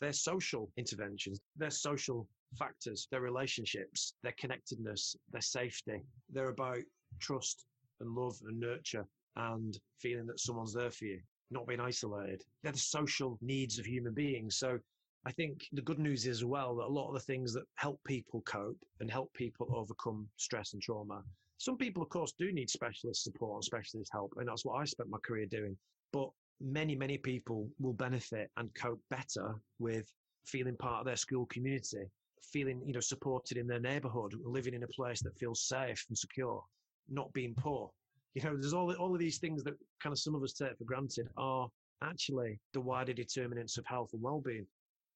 They're 0.00 0.12
social 0.12 0.70
interventions. 0.76 1.40
They're 1.56 1.70
social 1.70 2.28
factors, 2.58 3.08
their 3.10 3.22
relationships, 3.22 4.14
their 4.22 4.34
connectedness, 4.38 5.16
their 5.32 5.40
safety. 5.40 6.02
They're 6.30 6.50
about 6.50 6.82
trust 7.18 7.64
and 8.00 8.14
love 8.14 8.36
and 8.46 8.60
nurture 8.60 9.06
and 9.36 9.78
feeling 10.00 10.26
that 10.26 10.40
someone's 10.40 10.74
there 10.74 10.90
for 10.90 11.06
you, 11.06 11.20
not 11.50 11.66
being 11.66 11.80
isolated. 11.80 12.42
They're 12.62 12.72
the 12.72 12.78
social 12.78 13.38
needs 13.40 13.78
of 13.78 13.86
human 13.86 14.14
beings. 14.14 14.56
So 14.56 14.78
I 15.26 15.32
think 15.32 15.66
the 15.72 15.82
good 15.82 15.98
news 15.98 16.24
is 16.24 16.38
as 16.38 16.44
well 16.44 16.76
that 16.76 16.84
a 16.84 16.96
lot 16.98 17.08
of 17.08 17.14
the 17.14 17.20
things 17.20 17.52
that 17.54 17.64
help 17.74 17.98
people 18.04 18.42
cope 18.42 18.78
and 19.00 19.10
help 19.10 19.34
people 19.34 19.66
mm. 19.66 19.74
overcome 19.74 20.28
stress 20.36 20.72
and 20.72 20.80
trauma. 20.80 21.20
Some 21.58 21.76
people, 21.76 22.00
of 22.00 22.10
course, 22.10 22.32
do 22.38 22.52
need 22.52 22.70
specialist 22.70 23.24
support 23.24 23.56
and 23.56 23.64
specialist 23.64 24.12
help, 24.12 24.32
and 24.36 24.46
that's 24.46 24.64
what 24.64 24.74
I 24.74 24.84
spent 24.84 25.10
my 25.10 25.18
career 25.24 25.46
doing. 25.46 25.76
But 26.12 26.30
many, 26.60 26.94
many 26.94 27.18
people 27.18 27.68
will 27.80 27.92
benefit 27.92 28.52
and 28.56 28.72
cope 28.74 29.00
better 29.10 29.56
with 29.80 30.06
feeling 30.44 30.76
part 30.76 31.00
of 31.00 31.06
their 31.06 31.16
school 31.16 31.46
community, 31.46 32.04
feeling, 32.52 32.80
you 32.86 32.92
know, 32.92 33.00
supported 33.00 33.58
in 33.58 33.66
their 33.66 33.80
neighborhood, 33.80 34.32
living 34.44 34.74
in 34.74 34.84
a 34.84 34.88
place 34.88 35.22
that 35.22 35.36
feels 35.36 35.66
safe 35.66 36.04
and 36.08 36.16
secure, 36.16 36.62
not 37.08 37.32
being 37.32 37.54
poor. 37.56 37.90
You 38.34 38.42
know, 38.42 38.56
there's 38.56 38.74
all, 38.74 38.94
all 38.94 39.12
of 39.12 39.18
these 39.18 39.38
things 39.38 39.64
that 39.64 39.74
kind 40.00 40.12
of 40.12 40.20
some 40.20 40.36
of 40.36 40.42
us 40.44 40.52
take 40.52 40.78
for 40.78 40.84
granted 40.84 41.26
are 41.36 41.68
actually 42.00 42.60
the 42.74 42.80
wider 42.80 43.12
determinants 43.12 43.76
of 43.76 43.86
health 43.86 44.10
and 44.12 44.22
well-being. 44.22 44.66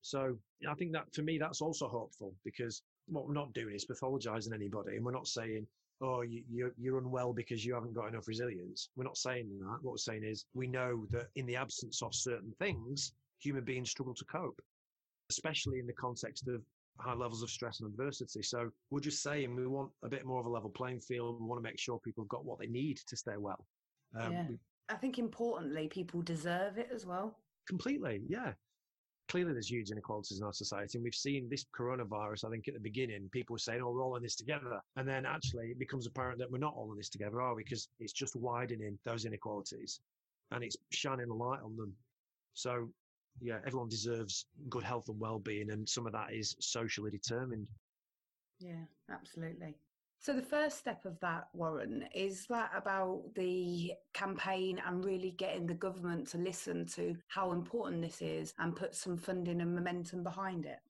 So 0.03 0.37
I 0.69 0.75
think 0.75 0.93
that 0.93 1.13
for 1.15 1.23
me, 1.23 1.39
that's 1.39 1.61
also 1.61 1.89
hopeful 1.89 2.35
because 2.45 2.83
what 3.07 3.27
we're 3.27 3.35
not 3.35 3.53
doing 3.53 3.75
is 3.75 3.85
pathologizing 3.85 4.55
anybody. 4.55 4.97
And 4.97 5.05
we're 5.05 5.13
not 5.13 5.27
saying, 5.27 5.67
oh, 6.01 6.23
you, 6.23 6.43
you're, 6.51 6.73
you're 6.79 6.99
unwell 6.99 7.33
because 7.33 7.65
you 7.65 7.75
haven't 7.75 7.95
got 7.95 8.09
enough 8.09 8.27
resilience. 8.29 8.89
We're 8.97 9.05
not 9.05 9.19
saying 9.19 9.49
that. 9.61 9.79
What 9.83 9.93
we're 9.93 9.97
saying 9.99 10.25
is 10.25 10.47
we 10.55 10.67
know 10.67 11.07
that 11.11 11.29
in 11.37 11.47
the 11.47 11.57
absence 11.57 12.03
of 12.03 12.15
certain 12.15 12.53
things, 12.59 13.13
human 13.39 13.65
beings 13.65 13.91
struggle 13.91 14.15
to 14.15 14.25
cope. 14.25 14.61
especially 15.31 15.79
in 15.79 15.87
the 15.87 15.93
context 15.95 16.49
of 16.49 16.61
high 16.99 17.15
levels 17.15 17.43
of 17.43 17.51
stress 17.51 17.81
and 17.81 17.89
adversity. 17.89 18.43
So 18.43 18.71
we're 18.91 19.01
just 19.01 19.23
saying 19.23 19.55
we 19.55 19.67
want 19.67 19.91
a 20.03 20.09
bit 20.09 20.27
more 20.27 20.41
of 20.41 20.47
a 20.47 20.51
level 20.51 20.71
playing 20.71 21.01
field. 21.01 21.41
We 21.41 21.47
want 21.47 21.63
to 21.63 21.69
make 21.69 21.79
sure 21.79 21.99
people 22.01 22.25
have 22.25 22.29
got 22.29 22.45
what 22.45 22.59
they 22.59 22.67
need 22.67 22.99
to 23.07 23.17
stay 23.17 23.37
well. 23.39 23.65
Um, 24.19 24.33
yeah. 24.33 24.47
I 24.89 24.95
think 24.97 25.19
importantly, 25.19 25.89
people 25.89 26.21
deserve 26.21 26.77
it 26.79 26.91
as 26.93 27.07
well. 27.07 27.39
Completely, 27.69 28.23
yeah. 28.29 28.53
Clearly, 29.31 29.53
there's 29.53 29.71
huge 29.71 29.93
inequalities 29.93 30.41
in 30.41 30.45
our 30.45 30.53
society, 30.53 30.99
and 30.99 31.05
we've 31.05 31.15
seen 31.15 31.49
this 31.49 31.65
coronavirus. 31.73 32.45
I 32.45 32.51
think 32.51 32.67
at 32.67 32.75
the 32.75 32.81
beginning, 32.81 33.29
people 33.31 33.55
were 33.55 33.61
saying, 33.61 33.81
"Oh, 33.81 33.93
we're 33.93 34.03
all 34.03 34.17
in 34.17 34.25
this 34.25 34.35
together," 34.35 34.81
and 34.97 35.07
then 35.07 35.25
actually, 35.25 35.71
it 35.71 35.79
becomes 35.79 36.09
apparent 36.09 36.41
that 36.41 36.51
we're 36.51 36.59
not 36.59 36.75
all 36.75 36.91
in 36.91 36.97
this 36.97 37.09
together, 37.09 37.41
are 37.41 37.55
we? 37.55 37.63
Because 37.63 37.89
it's 38.01 38.13
just 38.13 38.35
widening 38.35 38.99
those 39.05 39.27
inequalities, 39.27 40.01
and 40.51 40.65
it's 40.65 40.77
shining 40.91 41.31
a 41.31 41.35
light 41.35 41.61
on 41.63 41.77
them. 41.77 41.97
So 42.55 42.93
yeah, 43.41 43.61
everyone 43.65 43.89
deserves 43.89 44.47
good 44.69 44.83
health 44.83 45.09
and 45.09 45.21
well-being, 45.21 45.71
and 45.71 45.89
some 45.89 46.07
of 46.07 46.13
that 46.13 46.33
is 46.33 46.57
socially 46.59 47.13
determined. 47.13 47.69
Yeah, 48.59 48.85
absolutely. 49.09 49.77
So 50.23 50.35
the 50.35 50.43
first 50.43 50.77
step 50.77 51.07
of 51.07 51.19
that, 51.21 51.49
Warren, 51.55 52.05
is 52.15 52.45
that 52.51 52.73
about 52.77 53.23
the 53.35 53.95
campaign 54.13 54.79
and 54.87 55.03
really 55.03 55.31
getting 55.31 55.67
the 55.67 55.73
government 55.73 56.29
to 56.29 56.39
listen 56.39 56.85
to 56.89 57.17
how 57.29 57.53
important 57.53 58.03
this 58.03 58.21
is 58.21 58.53
and 58.59 58.77
put 58.77 58.95
some 58.95 59.17
funding 59.17 59.63
and 59.63 59.75
momentum 59.75 60.23
behind 60.23 60.67
it. 60.67 60.81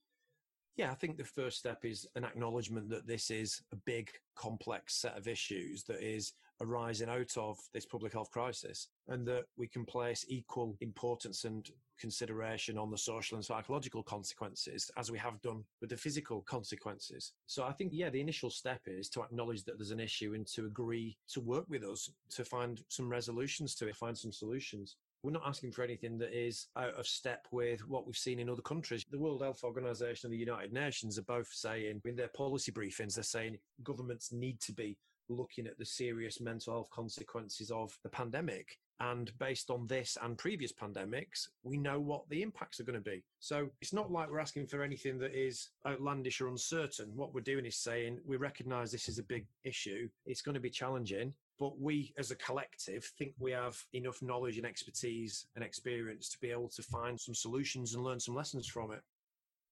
Yeah, 0.76 0.90
I 0.90 0.94
think 0.94 1.16
the 1.16 1.24
first 1.24 1.58
step 1.58 1.84
is 1.84 2.08
an 2.16 2.24
acknowledgement 2.24 2.90
that 2.90 3.06
this 3.06 3.30
is 3.30 3.62
a 3.70 3.76
big, 3.76 4.10
complex 4.34 4.96
set 4.96 5.16
of 5.16 5.28
issues 5.28 5.84
that 5.84 6.02
is 6.02 6.32
arising 6.60 7.08
out 7.08 7.36
of 7.36 7.58
this 7.72 7.86
public 7.86 8.12
health 8.12 8.30
crisis 8.30 8.88
and 9.08 9.26
that 9.26 9.44
we 9.56 9.66
can 9.66 9.84
place 9.84 10.24
equal 10.28 10.76
importance 10.80 11.44
and 11.44 11.70
consideration 11.98 12.78
on 12.78 12.90
the 12.90 12.98
social 12.98 13.36
and 13.36 13.44
psychological 13.44 14.02
consequences 14.02 14.90
as 14.96 15.10
we 15.10 15.18
have 15.18 15.40
done 15.42 15.62
with 15.80 15.90
the 15.90 15.96
physical 15.96 16.42
consequences. 16.42 17.32
So 17.46 17.64
I 17.64 17.72
think, 17.72 17.92
yeah, 17.92 18.10
the 18.10 18.20
initial 18.20 18.50
step 18.50 18.80
is 18.86 19.08
to 19.10 19.22
acknowledge 19.22 19.64
that 19.64 19.78
there's 19.78 19.90
an 19.90 20.00
issue 20.00 20.34
and 20.34 20.46
to 20.48 20.66
agree 20.66 21.16
to 21.32 21.40
work 21.40 21.66
with 21.68 21.84
us 21.84 22.10
to 22.30 22.44
find 22.44 22.82
some 22.88 23.08
resolutions 23.08 23.74
to 23.76 23.88
it, 23.88 23.96
find 23.96 24.16
some 24.16 24.32
solutions. 24.32 24.96
We're 25.22 25.32
not 25.32 25.46
asking 25.46 25.72
for 25.72 25.82
anything 25.82 26.16
that 26.18 26.32
is 26.32 26.68
out 26.76 26.94
of 26.94 27.06
step 27.06 27.46
with 27.50 27.86
what 27.86 28.06
we've 28.06 28.16
seen 28.16 28.38
in 28.38 28.48
other 28.48 28.62
countries. 28.62 29.04
The 29.10 29.18
World 29.18 29.42
Health 29.42 29.62
Organization 29.62 30.28
and 30.28 30.32
the 30.32 30.38
United 30.38 30.72
Nations 30.72 31.18
are 31.18 31.22
both 31.22 31.50
saying 31.52 32.00
in 32.06 32.16
their 32.16 32.28
policy 32.28 32.72
briefings, 32.72 33.14
they're 33.14 33.24
saying 33.24 33.58
governments 33.82 34.32
need 34.32 34.60
to 34.62 34.72
be 34.72 34.96
looking 35.30 35.66
at 35.66 35.78
the 35.78 35.84
serious 35.84 36.40
mental 36.40 36.74
health 36.74 36.90
consequences 36.90 37.70
of 37.70 37.96
the 38.02 38.08
pandemic. 38.08 38.78
And 39.00 39.32
based 39.38 39.70
on 39.70 39.86
this 39.86 40.18
and 40.22 40.36
previous 40.36 40.72
pandemics, 40.72 41.48
we 41.62 41.78
know 41.78 41.98
what 41.98 42.28
the 42.28 42.42
impacts 42.42 42.80
are 42.80 42.84
going 42.84 43.02
to 43.02 43.10
be. 43.10 43.24
So 43.38 43.70
it's 43.80 43.94
not 43.94 44.12
like 44.12 44.30
we're 44.30 44.40
asking 44.40 44.66
for 44.66 44.82
anything 44.82 45.18
that 45.20 45.34
is 45.34 45.70
outlandish 45.86 46.42
or 46.42 46.48
uncertain. 46.48 47.10
What 47.14 47.32
we're 47.32 47.40
doing 47.40 47.64
is 47.64 47.76
saying 47.76 48.18
we 48.26 48.36
recognize 48.36 48.92
this 48.92 49.08
is 49.08 49.18
a 49.18 49.22
big 49.22 49.46
issue. 49.64 50.08
It's 50.26 50.42
going 50.42 50.54
to 50.54 50.60
be 50.60 50.68
challenging, 50.68 51.32
but 51.58 51.80
we 51.80 52.12
as 52.18 52.30
a 52.30 52.36
collective 52.36 53.04
think 53.18 53.32
we 53.38 53.52
have 53.52 53.82
enough 53.94 54.20
knowledge 54.20 54.58
and 54.58 54.66
expertise 54.66 55.46
and 55.54 55.64
experience 55.64 56.28
to 56.30 56.38
be 56.38 56.50
able 56.50 56.68
to 56.68 56.82
find 56.82 57.18
some 57.18 57.34
solutions 57.34 57.94
and 57.94 58.04
learn 58.04 58.20
some 58.20 58.34
lessons 58.34 58.66
from 58.66 58.92
it. 58.92 59.00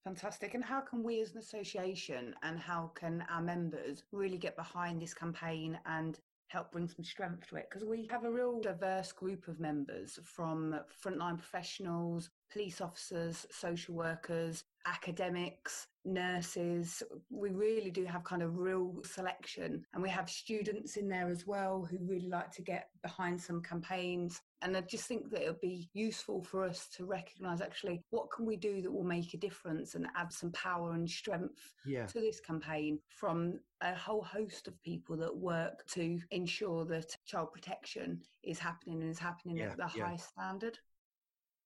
Fantastic. 0.09 0.55
And 0.55 0.65
how 0.65 0.81
can 0.81 1.03
we 1.03 1.21
as 1.21 1.33
an 1.33 1.39
association 1.39 2.35
and 2.43 2.59
how 2.59 2.93
can 2.95 3.23
our 3.31 3.43
members 3.43 4.05
really 4.11 4.39
get 4.39 4.57
behind 4.57 5.03
this 5.03 5.13
campaign 5.13 5.79
and 5.85 6.19
help 6.47 6.73
bring 6.73 6.89
some 6.89 7.05
strength 7.05 7.47
to 7.51 7.57
it? 7.57 7.69
Because 7.69 7.87
we 7.87 8.09
have 8.11 8.25
a 8.25 8.31
real 8.31 8.59
diverse 8.59 9.13
group 9.13 9.49
of 9.49 9.61
members 9.61 10.19
from 10.25 10.81
frontline 11.05 11.37
professionals, 11.37 12.31
police 12.51 12.81
officers, 12.81 13.45
social 13.51 13.95
workers, 13.95 14.65
academics, 14.87 15.89
nurses. 16.09 17.03
We 17.31 17.51
really 17.51 17.91
do 17.91 18.05
have 18.05 18.25
kind 18.25 18.43
of 18.43 18.59
real 18.59 18.97
selection. 19.05 19.85
And 19.93 20.03
we 20.03 20.09
have 20.09 20.29
students 20.29 20.97
in 20.97 21.09
there 21.09 21.29
as 21.29 21.47
well 21.47 21.87
who 21.89 21.99
really 22.01 22.29
like 22.29 22.51
to 22.53 22.63
get 22.63 22.89
behind 23.03 23.41
some 23.41 23.63
campaigns. 23.63 24.41
And 24.63 24.77
I 24.77 24.81
just 24.81 25.07
think 25.07 25.31
that 25.31 25.43
it 25.43 25.49
would 25.49 25.61
be 25.61 25.89
useful 25.93 26.43
for 26.43 26.65
us 26.65 26.89
to 26.97 27.05
recognise 27.05 27.61
actually 27.61 28.03
what 28.11 28.31
can 28.35 28.47
we 28.47 28.57
do 28.57 28.83
that 28.83 28.93
will 28.93 29.05
make 29.05 29.35
a 29.35 29.39
difference 29.39 29.95
and 29.95 30.07
add 30.17 30.33
some 30.33 30.51
power 30.53 30.93
and 30.93 31.09
strength 31.09 31.75
yeah. 31.87 32.07
to 32.07 32.21
this 32.21 32.41
campaign 32.41 32.99
from 33.09 33.61
a 33.83 33.95
whole 33.95 34.23
host 34.23 34.67
of 34.67 34.83
people 34.83 35.17
that 35.17 35.37
work 35.37 35.87
to 35.93 36.19
ensure 36.31 36.85
that 36.87 37.17
child 37.27 37.53
protection 37.53 38.21
is 38.43 38.59
happening 38.59 39.01
and 39.01 39.11
is 39.11 39.19
happening 39.19 39.59
yeah, 39.59 39.67
at 39.67 39.77
the 39.77 39.91
yeah. 39.95 40.07
high 40.07 40.17
standard. 40.17 40.79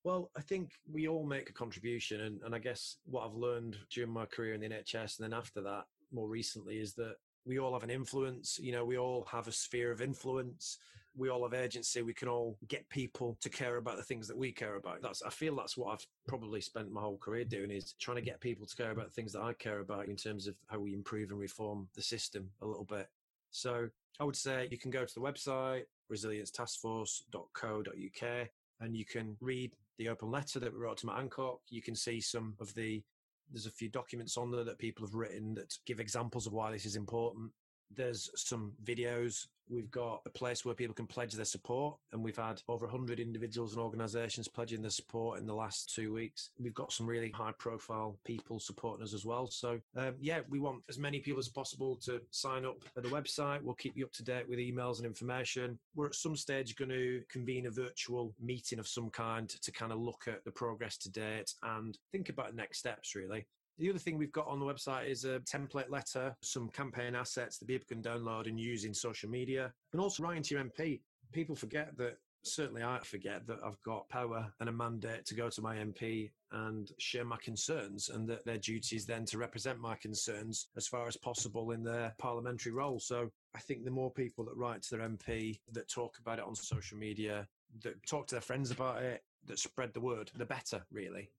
Well, 0.05 0.31
I 0.37 0.41
think 0.41 0.73
we 0.91 1.07
all 1.07 1.25
make 1.25 1.49
a 1.49 1.53
contribution. 1.53 2.23
And, 2.23 2.41
and 2.43 2.55
I 2.55 2.59
guess 2.59 2.97
what 3.05 3.25
I've 3.25 3.35
learned 3.35 3.77
during 3.91 4.11
my 4.11 4.27
career 4.27 4.55
in 4.55 4.61
the 4.61 4.69
NHS 4.69 5.19
and 5.19 5.25
then 5.25 5.39
after 5.39 5.61
that 5.63 5.85
more 6.13 6.29
recently 6.29 6.81
is 6.81 6.95
that 6.95 7.15
we 7.45 7.59
all 7.59 7.73
have 7.73 7.85
an 7.85 7.91
influence. 7.91 8.59
You 8.61 8.73
know, 8.73 8.85
we 8.85 8.99
all 8.99 9.27
have 9.31 9.49
a 9.49 9.53
sphere 9.53 9.93
of 9.93 10.01
influence. 10.01 10.79
We 11.15 11.29
all 11.29 11.43
have 11.43 11.55
agency. 11.55 12.03
We 12.03 12.15
can 12.15 12.29
all 12.29 12.57
get 12.69 12.89
people 12.89 13.37
to 13.41 13.51
care 13.51 13.77
about 13.77 13.97
the 13.97 14.03
things 14.03 14.27
that 14.29 14.37
we 14.37 14.51
care 14.51 14.77
about. 14.77 15.03
That's, 15.03 15.23
I 15.23 15.31
feel 15.31 15.55
that's 15.55 15.77
what 15.77 15.93
I've 15.93 16.07
probably 16.27 16.61
spent 16.61 16.91
my 16.91 17.01
whole 17.01 17.19
career 17.19 17.45
doing 17.45 17.71
is 17.71 17.95
trying 18.01 18.17
to 18.17 18.23
get 18.23 18.41
people 18.41 18.67
to 18.67 18.77
care 18.77 18.91
about 18.91 19.07
the 19.07 19.13
things 19.13 19.33
that 19.33 19.43
I 19.43 19.53
care 19.53 19.81
about 19.81 20.09
in 20.09 20.17
terms 20.17 20.47
of 20.47 20.57
how 20.69 20.81
we 20.81 20.95
improve 20.95 21.31
and 21.31 21.39
reform 21.39 21.89
the 21.95 22.03
system 22.03 22.51
a 22.63 22.67
little 22.67 22.85
bit. 22.85 23.09
So 23.51 23.89
I 24.19 24.25
would 24.25 24.37
say 24.37 24.69
you 24.71 24.79
can 24.79 24.91
go 24.91 25.05
to 25.05 25.15
the 25.15 25.21
website, 25.21 25.85
resilience.taskforce.co.uk 26.09 28.49
and 28.83 28.97
you 28.97 29.05
can 29.05 29.37
read 29.41 29.73
the 29.99 30.09
open 30.09 30.31
letter 30.31 30.59
that 30.59 30.73
we 30.73 30.79
wrote 30.79 30.99
to 30.99 31.07
Matt 31.07 31.17
Hancock. 31.17 31.61
You 31.69 31.81
can 31.81 31.95
see 31.95 32.21
some 32.21 32.55
of 32.61 32.75
the, 32.75 33.03
there's 33.51 33.67
a 33.67 33.71
few 33.71 33.89
documents 33.89 34.37
on 34.37 34.51
there 34.51 34.65
that 34.65 34.79
people 34.79 35.07
have 35.07 35.15
written 35.15 35.55
that 35.55 35.73
give 35.87 36.01
examples 36.01 36.47
of 36.47 36.53
why 36.53 36.73
this 36.73 36.85
is 36.85 36.97
important. 36.97 37.51
There's 37.97 38.31
some 38.35 38.73
videos. 38.85 39.47
We've 39.69 39.91
got 39.91 40.21
a 40.27 40.31
place 40.31 40.65
where 40.65 40.75
people 40.75 40.95
can 40.95 41.07
pledge 41.07 41.33
their 41.33 41.45
support, 41.45 41.97
and 42.13 42.23
we've 42.23 42.37
had 42.37 42.61
over 42.69 42.87
100 42.87 43.21
individuals 43.21 43.73
and 43.73 43.81
organisations 43.81 44.49
pledging 44.49 44.83
their 44.83 44.91
support 44.91 45.39
in 45.39 45.47
the 45.47 45.55
last 45.55 45.95
two 45.95 46.13
weeks. 46.13 46.51
We've 46.59 46.75
got 46.75 46.93
some 46.93 47.07
really 47.07 47.31
high 47.31 47.53
profile 47.59 48.19
people 48.25 48.59
supporting 48.59 49.03
us 49.03 49.15
as 49.15 49.25
well. 49.25 49.47
So, 49.47 49.81
um, 49.97 50.15
yeah, 50.21 50.41
we 50.51 50.61
want 50.61 50.83
as 50.89 50.99
many 50.99 51.21
people 51.21 51.41
as 51.41 51.49
possible 51.49 51.97
to 52.05 52.21
sign 52.31 52.67
up 52.67 52.85
at 52.97 53.03
the 53.03 53.09
website. 53.09 53.63
We'll 53.63 53.75
keep 53.75 53.97
you 53.97 54.05
up 54.05 54.13
to 54.13 54.25
date 54.25 54.49
with 54.49 54.59
emails 54.59 54.99
and 54.99 55.07
information. 55.07 55.79
We're 55.95 56.07
at 56.07 56.15
some 56.15 56.37
stage 56.37 56.77
going 56.77 56.91
to 56.91 57.23
convene 57.31 57.67
a 57.67 57.71
virtual 57.71 58.35
meeting 58.41 58.79
of 58.79 58.89
some 58.89 59.11
kind 59.11 59.49
to 59.49 59.73
kind 59.73 59.93
of 59.93 59.99
look 59.99 60.25
at 60.27 60.45
the 60.45 60.51
progress 60.51 60.99
to 60.99 61.11
date 61.11 61.55
and 61.63 61.97
think 62.11 62.29
about 62.29 62.55
next 62.55 62.79
steps, 62.79 63.15
really. 63.15 63.47
The 63.79 63.89
other 63.89 63.99
thing 63.99 64.19
we've 64.19 64.33
got 64.33 64.47
on 64.47 64.61
the 64.61 64.67
website 64.67 65.09
is 65.09 65.25
a 65.25 65.41
template 65.41 65.91
letter, 65.91 66.37
some 66.43 66.69
campaign 66.69 67.15
assets 67.15 67.59
that 67.59 67.67
people 67.67 67.87
can 67.89 68.03
download 68.03 68.47
and 68.47 68.61
use 68.61 68.85
in 68.85 68.93
social 68.93 69.31
media, 69.31 69.73
and 69.93 70.01
also 70.01 70.23
writing 70.23 70.43
to 70.43 70.55
your 70.55 70.65
MP. 70.65 71.01
People 71.33 71.57
forget 71.57 71.97
that, 71.97 72.19
certainly 72.45 72.83
I 72.83 72.99
forget 73.03 73.47
that 73.47 73.59
I've 73.65 73.81
got 73.83 74.09
power 74.09 74.53
and 74.61 74.69
a 74.69 74.73
mandate 74.73 75.25
to 75.27 75.35
go 75.35 75.49
to 75.49 75.63
my 75.63 75.77
MP 75.77 76.31
and 76.53 76.91
share 76.99 77.25
my 77.25 77.39
concerns, 77.39 78.11
and 78.11 78.29
that 78.29 78.45
their 78.45 78.59
duty 78.59 78.97
is 78.97 79.07
then 79.07 79.25
to 79.27 79.39
represent 79.39 79.81
my 79.81 79.95
concerns 79.97 80.69
as 80.77 80.87
far 80.87 81.07
as 81.07 81.17
possible 81.17 81.71
in 81.71 81.83
their 81.83 82.15
parliamentary 82.19 82.73
role. 82.73 83.01
So 83.01 83.31
I 83.55 83.61
think 83.61 83.85
the 83.85 83.91
more 83.91 84.11
people 84.11 84.45
that 84.45 84.57
write 84.57 84.83
to 84.83 84.97
their 84.97 85.09
MP, 85.09 85.61
that 85.73 85.89
talk 85.89 86.19
about 86.19 86.39
it 86.39 86.45
on 86.45 86.55
social 86.55 86.99
media, 86.99 87.49
that 87.83 88.05
talk 88.07 88.27
to 88.29 88.35
their 88.35 88.43
friends 88.43 88.71
about 88.71 89.03
it, 89.03 89.23
that 89.47 89.59
spread 89.59 89.95
the 89.95 90.01
word, 90.01 90.31
the 90.37 90.45
better, 90.45 90.85
really 90.93 91.31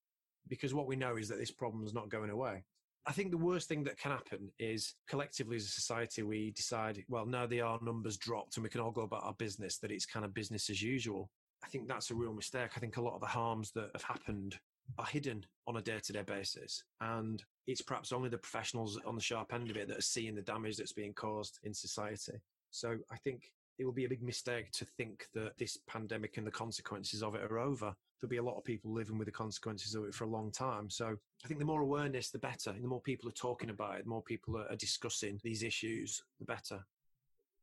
because 0.48 0.74
what 0.74 0.88
we 0.88 0.96
know 0.96 1.18
is 1.18 1.28
that 1.30 1.40
this 1.40 1.52
problem 1.52 1.86
is 1.86 1.94
not 1.94 2.10
going 2.10 2.30
away. 2.30 2.64
I 3.06 3.12
think 3.12 3.32
the 3.32 3.38
worst 3.38 3.68
thing 3.68 3.84
that 3.84 3.98
can 3.98 4.12
happen 4.12 4.50
is 4.60 4.96
collectively 5.10 5.58
as 5.58 5.66
a 5.66 5.68
society, 5.68 6.24
we 6.24 6.52
decide, 6.52 7.04
well, 7.10 7.26
now 7.26 7.46
the 7.46 7.62
R 7.62 7.80
numbers 7.82 8.18
dropped 8.18 8.56
and 8.56 8.64
we 8.64 8.70
can 8.70 8.80
all 8.80 8.92
go 8.92 9.02
about 9.02 9.26
our 9.26 9.34
business, 9.34 9.78
that 9.80 9.92
it's 9.92 10.06
kind 10.06 10.26
of 10.26 10.34
business 10.34 10.70
as 10.70 10.82
usual. 10.82 11.30
I 11.64 11.68
think 11.68 11.88
that's 11.88 12.12
a 12.12 12.16
real 12.16 12.34
mistake. 12.34 12.72
I 12.76 12.80
think 12.80 12.98
a 12.98 13.02
lot 13.02 13.16
of 13.16 13.22
the 13.22 13.28
harms 13.28 13.72
that 13.72 13.90
have 13.94 14.04
happened 14.04 14.58
are 14.98 15.06
hidden 15.06 15.46
on 15.68 15.78
a 15.78 15.82
day 15.82 16.00
to 16.02 16.14
day 16.14 16.24
basis. 16.24 16.84
And 17.02 17.44
it's 17.68 17.82
perhaps 17.82 18.12
only 18.12 18.30
the 18.30 18.38
professionals 18.38 19.00
on 19.06 19.16
the 19.16 19.22
sharp 19.22 19.54
end 19.54 19.70
of 19.70 19.78
it 19.78 19.88
that 19.88 19.98
are 19.98 20.02
seeing 20.02 20.36
the 20.36 20.42
damage 20.42 20.78
that's 20.78 20.94
being 20.94 21.14
caused 21.14 21.60
in 21.64 21.74
society. 21.74 22.34
So 22.72 22.98
I 23.12 23.18
think 23.18 23.52
it 23.80 23.86
will 23.86 23.94
be 23.94 24.06
a 24.06 24.10
big 24.10 24.24
mistake 24.24 24.72
to 24.74 24.86
think 24.98 25.28
that 25.34 25.58
this 25.58 25.78
pandemic 25.88 26.38
and 26.38 26.46
the 26.46 26.52
consequences 26.52 27.24
of 27.24 27.36
it 27.36 27.44
are 27.44 27.60
over. 27.60 27.94
There'll 28.24 28.30
be 28.30 28.38
a 28.38 28.44
lot 28.44 28.58
of 28.58 28.64
people 28.64 28.94
living 28.94 29.18
with 29.18 29.26
the 29.26 29.34
consequences 29.34 29.96
of 29.96 30.06
it 30.06 30.16
for 30.16 30.24
a 30.24 30.30
long 30.30 30.50
time. 30.50 30.90
So 30.90 31.18
I 31.44 31.48
think 31.50 31.60
the 31.60 31.66
more 31.66 31.82
awareness, 31.82 32.30
the 32.30 32.40
better. 32.40 32.70
And 32.70 32.82
the 32.82 32.88
more 32.88 33.02
people 33.02 33.28
are 33.28 33.34
talking 33.34 33.70
about 33.70 33.98
it, 33.98 34.06
the 34.06 34.10
more 34.10 34.22
people 34.22 34.58
are, 34.58 34.76
discussing 34.78 35.42
these 35.44 35.62
issues, 35.62 36.24
the 36.40 36.46
better. 36.46 36.86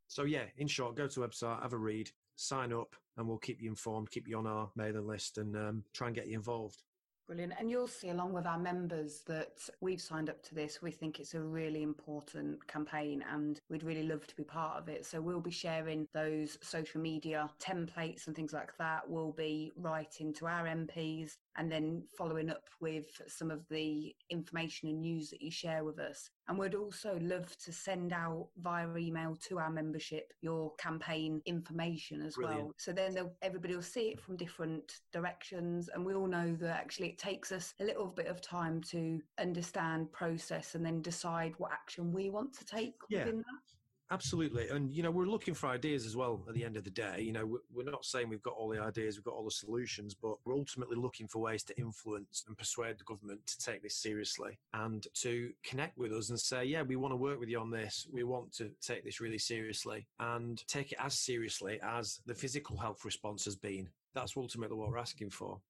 So 0.07 0.25
yeah, 0.25 0.45
in 0.59 0.67
short, 0.67 0.97
go 0.97 1.07
to 1.07 1.21
the 1.21 1.27
website, 1.27 1.63
have 1.63 1.73
a 1.73 1.79
read, 1.79 2.11
sign 2.37 2.75
up, 2.75 2.95
and 3.17 3.27
we'll 3.27 3.39
keep 3.39 3.63
you 3.63 3.71
informed, 3.71 4.11
keep 4.11 4.29
you 4.29 4.37
on 4.37 4.47
our 4.47 4.71
mailing 4.77 5.07
list, 5.07 5.39
and 5.39 5.57
um, 5.57 5.83
try 5.95 6.09
and 6.09 6.17
get 6.17 6.29
you 6.29 6.35
involved. 6.35 6.83
Brilliant. 7.31 7.53
And 7.61 7.71
you'll 7.71 7.87
see 7.87 8.09
along 8.09 8.33
with 8.33 8.45
our 8.45 8.59
members 8.59 9.23
that 9.29 9.53
we've 9.81 10.01
signed 10.01 10.29
up 10.29 10.43
to 10.43 10.55
this. 10.57 10.83
We 10.83 10.91
think 10.91 11.21
it's 11.21 11.35
a 11.35 11.41
really 11.41 11.85
important 11.85 12.67
campaign 12.67 13.25
and 13.33 13.61
we'd 13.71 13.85
really 13.85 14.03
love 14.03 14.27
to 14.27 14.35
be 14.35 14.43
part 14.43 14.79
of 14.79 14.89
it. 14.89 15.07
So 15.07 15.21
we'll 15.21 15.39
be 15.39 15.53
sharing 15.53 16.09
those 16.13 16.59
social 16.61 17.01
media 17.01 17.49
templates 17.61 18.27
and 18.27 18.35
things 18.35 18.53
like 18.53 18.77
that. 18.79 19.09
We'll 19.09 19.31
be 19.31 19.71
writing 19.77 20.35
to 20.35 20.47
our 20.49 20.65
MPs 20.65 21.37
and 21.57 21.71
then 21.71 22.03
following 22.17 22.51
up 22.51 22.65
with 22.81 23.07
some 23.27 23.51
of 23.51 23.67
the 23.71 24.15
information 24.31 24.89
and 24.89 25.01
news 25.01 25.31
that 25.31 25.43
you 25.43 25.51
share 25.51 25.85
with 25.85 25.99
us. 25.99 26.31
And 26.49 26.59
we'd 26.59 26.75
also 26.75 27.19
love 27.21 27.57
to 27.59 27.73
send 27.73 28.13
out 28.13 28.49
via 28.61 28.89
email 28.97 29.37
to 29.49 29.59
our 29.59 29.71
membership 29.71 30.33
your 30.41 30.75
campaign 30.77 31.43
information 31.47 32.23
as 32.23 32.35
Brilliant. 32.35 32.63
well. 32.63 32.75
So 32.79 32.93
then 32.93 33.17
everybody 33.43 33.75
will 33.75 33.83
see 33.83 34.09
it 34.09 34.21
from 34.21 34.37
different 34.37 35.01
directions. 35.13 35.89
And 35.93 36.05
we 36.05 36.15
all 36.15 36.27
know 36.27 36.57
that 36.61 36.77
actually 36.77 37.09
it 37.09 37.19
takes 37.19 37.53
us 37.53 37.75
a 37.81 37.85
little 37.85 38.07
bit 38.07 38.27
of 38.27 38.41
time 38.41 38.81
to 38.91 39.21
understand, 39.39 40.13
process, 40.13 40.75
and 40.75 40.85
then 40.85 41.03
decide 41.03 41.53
what 41.59 41.73
action 41.73 42.13
we 42.13 42.31
want 42.31 42.53
to 42.59 42.65
take 42.65 42.95
yeah. 43.09 43.21
within 43.21 43.39
that. 43.39 43.80
Absolutely. 44.13 44.69
And, 44.71 44.91
you 44.91 45.05
know, 45.05 45.11
we're 45.13 45.27
looking 45.27 45.55
for 45.55 45.69
ideas 45.69 46.05
as 46.05 46.17
well 46.17 46.43
at 46.49 46.55
the 46.55 46.65
end 46.65 46.77
of 46.77 46.83
the 46.83 46.91
day. 46.91 47.21
You 47.21 47.33
know, 47.33 47.59
we're 47.73 47.89
not 47.89 48.05
saying 48.05 48.29
we've 48.29 48.43
got 48.43 48.55
all 48.55 48.69
the 48.69 48.83
ideas, 48.83 49.17
we've 49.17 49.25
got 49.25 49.35
all 49.35 49.45
the 49.45 49.53
solutions, 49.53 50.15
but 50.15 50.35
we're 50.45 50.57
ultimately 50.57 50.97
looking 50.97 51.29
for 51.29 51.41
ways 51.41 51.63
to 51.65 51.79
influence 51.79 52.43
and 52.49 52.59
persuade 52.59 52.99
the 52.99 53.05
government 53.05 53.47
to 53.47 53.59
take 53.59 53.85
this 53.85 53.95
seriously 53.95 54.59
and 54.75 55.07
to 55.15 55.53
connect 55.63 55.97
with 55.97 56.13
us 56.13 56.31
and 56.31 56.41
say, 56.41 56.65
yeah, 56.65 56.83
we 56.83 56.97
want 56.97 57.13
to 57.13 57.17
work 57.17 57.39
with 57.39 57.49
you 57.49 57.61
on 57.61 57.71
this. 57.71 58.09
We 58.13 58.25
want 58.25 58.53
to 58.55 58.73
take 58.81 59.05
this 59.05 59.21
really 59.21 59.39
seriously 59.39 60.09
and 60.19 60.67
take 60.67 60.91
it 60.91 60.99
as 61.01 61.15
seriously 61.15 61.79
as 61.81 62.21
the 62.27 62.35
physical 62.35 62.77
health 62.77 63.05
response 63.05 63.45
has 63.45 63.55
been. 63.55 63.89
That's 64.15 64.37
ultimately 64.37 64.77
what 64.77 64.91
we're 64.91 64.99
asking 64.99 65.31
for. 65.31 65.61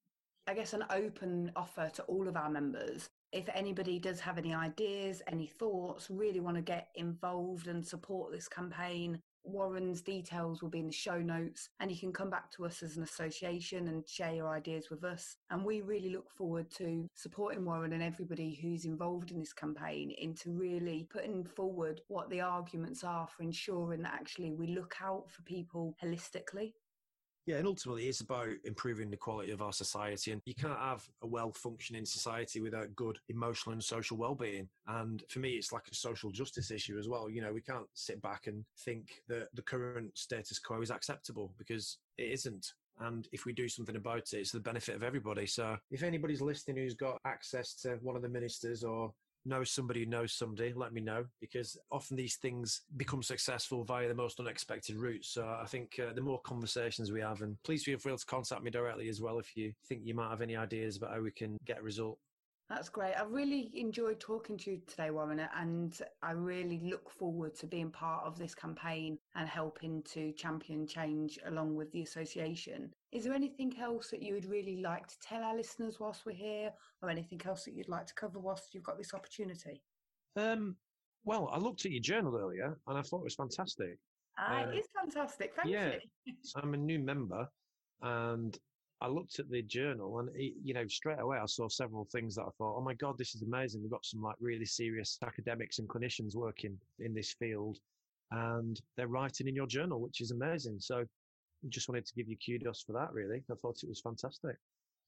I 0.47 0.55
guess 0.55 0.73
an 0.73 0.83
open 0.89 1.51
offer 1.55 1.91
to 1.93 2.03
all 2.03 2.27
of 2.27 2.35
our 2.35 2.49
members 2.49 3.07
if 3.31 3.47
anybody 3.53 3.99
does 3.99 4.19
have 4.19 4.37
any 4.37 4.53
ideas, 4.53 5.21
any 5.27 5.47
thoughts, 5.47 6.09
really 6.09 6.39
want 6.39 6.57
to 6.57 6.61
get 6.61 6.89
involved 6.95 7.67
and 7.67 7.85
support 7.85 8.31
this 8.31 8.47
campaign, 8.47 9.21
Warren's 9.43 10.01
details 10.01 10.61
will 10.61 10.69
be 10.69 10.79
in 10.79 10.87
the 10.87 10.93
show 10.93 11.17
notes, 11.17 11.69
and 11.79 11.91
you 11.91 11.97
can 11.97 12.13
come 12.13 12.29
back 12.29 12.51
to 12.51 12.65
us 12.65 12.83
as 12.83 12.97
an 12.97 13.03
association 13.03 13.87
and 13.87 14.07
share 14.07 14.33
your 14.33 14.49
ideas 14.49 14.89
with 14.89 15.03
us. 15.03 15.35
And 15.49 15.65
we 15.65 15.81
really 15.81 16.09
look 16.09 16.29
forward 16.29 16.69
to 16.77 17.07
supporting 17.15 17.65
Warren 17.65 17.93
and 17.93 18.03
everybody 18.03 18.53
who's 18.61 18.85
involved 18.85 19.31
in 19.31 19.39
this 19.39 19.53
campaign 19.53 20.13
into 20.17 20.51
really 20.51 21.07
putting 21.11 21.43
forward 21.43 22.01
what 22.07 22.29
the 22.29 22.41
arguments 22.41 23.03
are 23.03 23.27
for 23.27 23.43
ensuring 23.43 24.03
that 24.03 24.13
actually 24.13 24.51
we 24.51 24.67
look 24.67 24.95
out 25.01 25.29
for 25.29 25.41
people 25.43 25.95
holistically 26.03 26.73
yeah, 27.45 27.57
and 27.57 27.67
ultimately 27.67 28.07
it's 28.07 28.21
about 28.21 28.49
improving 28.65 29.09
the 29.09 29.17
quality 29.17 29.51
of 29.51 29.61
our 29.61 29.73
society. 29.73 30.31
And 30.31 30.41
you 30.45 30.53
can't 30.53 30.79
have 30.79 31.07
a 31.23 31.27
well 31.27 31.51
functioning 31.51 32.05
society 32.05 32.61
without 32.61 32.95
good 32.95 33.17
emotional 33.29 33.73
and 33.73 33.83
social 33.83 34.17
well 34.17 34.35
being. 34.35 34.69
And 34.87 35.23
for 35.29 35.39
me, 35.39 35.51
it's 35.51 35.71
like 35.71 35.87
a 35.91 35.95
social 35.95 36.31
justice 36.31 36.69
issue 36.69 36.99
as 36.99 37.07
well. 37.07 37.29
You 37.29 37.41
know, 37.41 37.51
we 37.51 37.61
can't 37.61 37.87
sit 37.93 38.21
back 38.21 38.47
and 38.47 38.63
think 38.79 39.23
that 39.27 39.47
the 39.55 39.63
current 39.63 40.17
status 40.17 40.59
quo 40.59 40.81
is 40.81 40.91
acceptable 40.91 41.53
because 41.57 41.97
it 42.17 42.29
isn't. 42.31 42.73
And 42.99 43.27
if 43.31 43.45
we 43.45 43.53
do 43.53 43.67
something 43.67 43.95
about 43.95 44.33
it, 44.33 44.33
it's 44.33 44.51
the 44.51 44.59
benefit 44.59 44.95
of 44.95 45.01
everybody. 45.01 45.47
So 45.47 45.75
if 45.89 46.03
anybody's 46.03 46.41
listening 46.41 46.77
who's 46.77 46.93
got 46.93 47.19
access 47.25 47.73
to 47.81 47.97
one 48.03 48.15
of 48.15 48.21
the 48.21 48.29
ministers 48.29 48.83
or 48.83 49.11
know 49.45 49.63
somebody 49.63 50.01
who 50.01 50.09
knows 50.09 50.33
somebody, 50.33 50.73
let 50.73 50.93
me 50.93 51.01
know 51.01 51.25
because 51.39 51.77
often 51.91 52.15
these 52.15 52.35
things 52.35 52.81
become 52.97 53.23
successful 53.23 53.83
via 53.83 54.07
the 54.07 54.13
most 54.13 54.39
unexpected 54.39 54.95
routes. 54.97 55.29
So 55.29 55.45
I 55.45 55.65
think 55.65 55.99
uh, 55.99 56.13
the 56.13 56.21
more 56.21 56.39
conversations 56.41 57.11
we 57.11 57.21
have, 57.21 57.41
and 57.41 57.57
please 57.63 57.83
feel 57.83 57.97
free 57.97 58.15
to 58.15 58.25
contact 58.25 58.63
me 58.63 58.71
directly 58.71 59.09
as 59.09 59.21
well 59.21 59.39
if 59.39 59.55
you 59.55 59.73
think 59.87 60.01
you 60.03 60.13
might 60.13 60.29
have 60.29 60.41
any 60.41 60.55
ideas 60.55 60.97
about 60.97 61.11
how 61.11 61.21
we 61.21 61.31
can 61.31 61.57
get 61.65 61.79
a 61.79 61.83
result. 61.83 62.17
That's 62.71 62.87
great. 62.87 63.15
I 63.15 63.23
really 63.23 63.69
enjoyed 63.73 64.21
talking 64.21 64.57
to 64.59 64.71
you 64.71 64.81
today, 64.87 65.11
Warren, 65.11 65.41
and 65.57 66.01
I 66.23 66.31
really 66.31 66.79
look 66.85 67.11
forward 67.11 67.53
to 67.55 67.67
being 67.67 67.91
part 67.91 68.25
of 68.25 68.39
this 68.39 68.55
campaign 68.55 69.17
and 69.35 69.49
helping 69.49 70.01
to 70.03 70.31
champion 70.31 70.87
change 70.87 71.37
along 71.45 71.75
with 71.75 71.91
the 71.91 72.01
association. 72.01 72.93
Is 73.11 73.25
there 73.25 73.33
anything 73.33 73.77
else 73.77 74.09
that 74.11 74.21
you 74.21 74.33
would 74.35 74.45
really 74.45 74.77
like 74.77 75.05
to 75.07 75.19
tell 75.19 75.43
our 75.43 75.53
listeners 75.53 75.99
whilst 75.99 76.25
we're 76.25 76.31
here, 76.31 76.71
or 77.01 77.09
anything 77.09 77.41
else 77.45 77.65
that 77.65 77.73
you'd 77.73 77.89
like 77.89 78.07
to 78.07 78.13
cover 78.13 78.39
whilst 78.39 78.73
you've 78.73 78.83
got 78.83 78.97
this 78.97 79.13
opportunity? 79.13 79.81
Um, 80.37 80.77
well, 81.25 81.49
I 81.51 81.57
looked 81.57 81.85
at 81.85 81.91
your 81.91 82.01
journal 82.01 82.37
earlier 82.37 82.79
and 82.87 82.97
I 82.97 83.01
thought 83.01 83.19
it 83.19 83.25
was 83.25 83.35
fantastic. 83.35 83.97
Uh, 84.39 84.65
it 84.71 84.77
is 84.77 84.85
fantastic. 84.97 85.53
Thank 85.57 85.71
yeah, 85.71 85.95
you. 86.25 86.33
I'm 86.55 86.73
a 86.73 86.77
new 86.77 86.99
member 86.99 87.49
and 88.01 88.57
I 89.01 89.07
looked 89.07 89.39
at 89.39 89.49
the 89.49 89.63
journal 89.63 90.19
and, 90.19 90.29
it, 90.35 90.53
you 90.63 90.73
know, 90.73 90.87
straight 90.87 91.19
away 91.19 91.37
I 91.37 91.45
saw 91.47 91.67
several 91.67 92.05
things 92.11 92.35
that 92.35 92.43
I 92.43 92.49
thought, 92.57 92.77
oh 92.77 92.83
my 92.83 92.93
God, 92.93 93.17
this 93.17 93.33
is 93.33 93.41
amazing. 93.41 93.81
We've 93.81 93.91
got 93.91 94.05
some 94.05 94.21
like 94.21 94.35
really 94.39 94.65
serious 94.65 95.17
academics 95.25 95.79
and 95.79 95.89
clinicians 95.89 96.35
working 96.35 96.77
in 96.99 97.13
this 97.13 97.33
field 97.33 97.79
and 98.31 98.79
they're 98.95 99.07
writing 99.07 99.47
in 99.47 99.55
your 99.55 99.67
journal, 99.67 99.99
which 99.99 100.21
is 100.21 100.31
amazing. 100.31 100.77
So 100.79 100.99
I 100.99 101.67
just 101.69 101.89
wanted 101.89 102.05
to 102.05 102.13
give 102.13 102.27
you 102.27 102.37
kudos 102.45 102.83
for 102.83 102.93
that, 102.93 103.11
really. 103.11 103.43
I 103.51 103.55
thought 103.55 103.83
it 103.83 103.89
was 103.89 104.01
fantastic. 104.01 104.55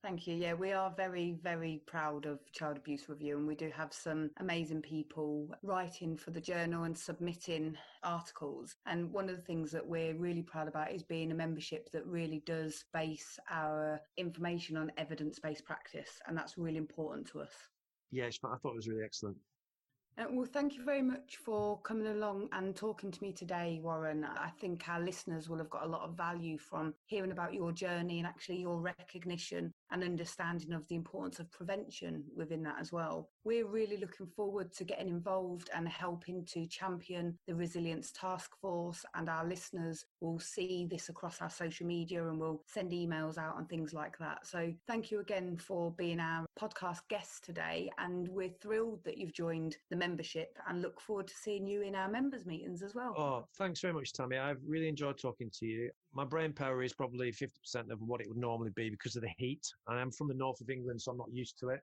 Thank 0.04 0.28
you. 0.28 0.36
Yeah, 0.36 0.54
we 0.54 0.74
are 0.74 0.93
very, 0.97 1.38
very 1.41 1.82
proud 1.86 2.26
of 2.26 2.39
Child 2.51 2.76
Abuse 2.76 3.08
Review, 3.08 3.38
and 3.38 3.47
we 3.47 3.56
do 3.56 3.72
have 3.74 3.93
some 3.93 4.32
amazing 4.41 4.82
people 4.82 5.47
writing 5.64 6.18
for 6.18 6.32
the 6.32 6.41
journal 6.41 6.84
and 6.84 6.97
submitting 6.97 7.78
articles. 8.04 8.76
And 8.86 9.14
one 9.14 9.30
of 9.30 9.38
the 9.38 9.41
things 9.41 9.72
that 9.72 9.88
we're 9.88 10.14
really 10.16 10.41
proud 10.41 10.68
about 10.68 10.91
is 10.91 11.04
being 11.04 11.32
a 11.32 11.36
membership 11.36 11.89
that 11.93 12.06
really 12.06 12.43
does 12.45 12.84
base 12.93 13.39
our 13.49 14.01
information 14.18 14.76
on 14.76 14.91
evidence 14.97 15.39
based 15.39 15.64
practice, 15.64 16.20
and 16.28 16.38
that's 16.38 16.58
really 16.58 16.78
important 16.78 17.26
to 17.28 17.39
us. 17.39 17.54
Yeah, 18.12 18.26
I 18.26 18.58
thought 18.58 18.72
it 18.72 18.76
was 18.76 18.89
really 18.89 19.06
excellent. 19.06 19.38
Uh, 20.16 20.26
well, 20.30 20.45
thank 20.45 20.76
you 20.76 20.84
very 20.84 21.01
much 21.01 21.38
for 21.38 21.82
coming 21.82 22.06
along 22.06 22.47
and 22.51 22.76
talking 22.76 23.10
to 23.10 23.24
me 23.24 23.32
today, 23.32 23.80
Warren. 23.82 24.24
I 24.24 24.49
think 24.60 24.88
our 24.88 24.99
listeners 24.99 25.49
will 25.49 25.58
have 25.58 25.72
got 25.72 25.86
a 25.86 25.89
lot 25.89 26.08
of 26.08 26.16
value 26.16 26.60
from 26.60 26.93
hearing 27.06 27.32
about 27.32 27.56
your 27.56 27.72
journey 27.72 28.20
and 28.20 28.28
actually 28.28 28.60
your 28.60 28.80
recognition 28.80 29.74
and 29.94 30.04
understanding 30.04 30.74
of 30.74 30.88
the 30.88 30.96
importance 30.96 31.39
of 31.39 31.52
prevention 31.52 32.24
within 32.36 32.64
that 32.64 32.78
as 32.80 32.91
well. 32.91 33.30
We're 33.46 33.68
really 33.68 33.98
looking 33.98 34.28
forward 34.28 34.74
to 34.74 34.84
getting 34.84 35.08
involved 35.08 35.70
and 35.74 35.88
helping 35.88 36.46
to 36.48 36.66
champion 36.66 37.38
the 37.48 37.56
Resilience 37.56 38.12
Task 38.12 38.52
Force, 38.60 39.06
and 39.16 39.30
our 39.30 39.46
listeners 39.46 40.06
will 40.20 40.39
see 40.39 40.88
this 40.89 41.10
across 41.10 41.41
our 41.41 41.50
social 41.50 41.86
media 41.86 42.28
and 42.28 42.39
we'll 42.39 42.64
send 42.68 42.91
emails 42.91 43.38
out 43.38 43.58
and 43.58 43.70
things 43.70 43.94
like 43.94 44.18
that. 44.18 44.46
So, 44.48 44.74
thank 44.88 45.12
you 45.12 45.20
again 45.20 45.58
for 45.58 45.91
being 45.91 46.20
our 46.20 46.46
podcast 46.60 47.02
guest 47.10 47.44
today, 47.44 47.89
and 48.00 48.28
we're 48.30 48.50
thrilled 48.62 49.04
that 49.04 49.18
you've 49.18 49.34
joined 49.34 49.78
the 49.91 49.96
membership 49.96 50.58
and 50.68 50.82
look 50.82 51.00
forward 51.00 51.28
to 51.28 51.36
seeing 51.36 51.68
you 51.68 51.82
in 51.82 51.94
our 51.94 52.10
members' 52.10 52.46
meetings 52.46 52.82
as 52.82 52.96
well. 52.96 53.14
Oh, 53.18 53.46
thanks 53.58 53.80
very 53.80 53.94
much, 53.94 54.12
Tammy. 54.12 54.38
I've 54.38 54.62
really 54.66 54.88
enjoyed 54.88 55.20
talking 55.20 55.52
to 55.60 55.66
you 55.66 55.91
my 56.14 56.24
brain 56.24 56.53
power 56.53 56.84
is 56.84 56.93
probably 56.93 57.32
50% 57.32 57.49
of 57.91 57.99
what 58.01 58.22
it 58.22 58.28
would 58.28 58.38
normally 58.38 58.72
be 58.76 58.89
because 58.89 59.16
of 59.16 59.24
the 59.24 59.32
heat. 59.38 59.66
And 59.88 59.97
I 59.97 60.01
am 60.01 60.11
from 60.11 60.28
the 60.28 60.34
north 60.34 60.61
of 60.61 60.70
England, 60.70 61.01
so 61.01 61.11
I'm 61.11 61.18
not 61.18 61.34
used 61.34 61.57
to 61.59 61.70
it. 61.70 61.82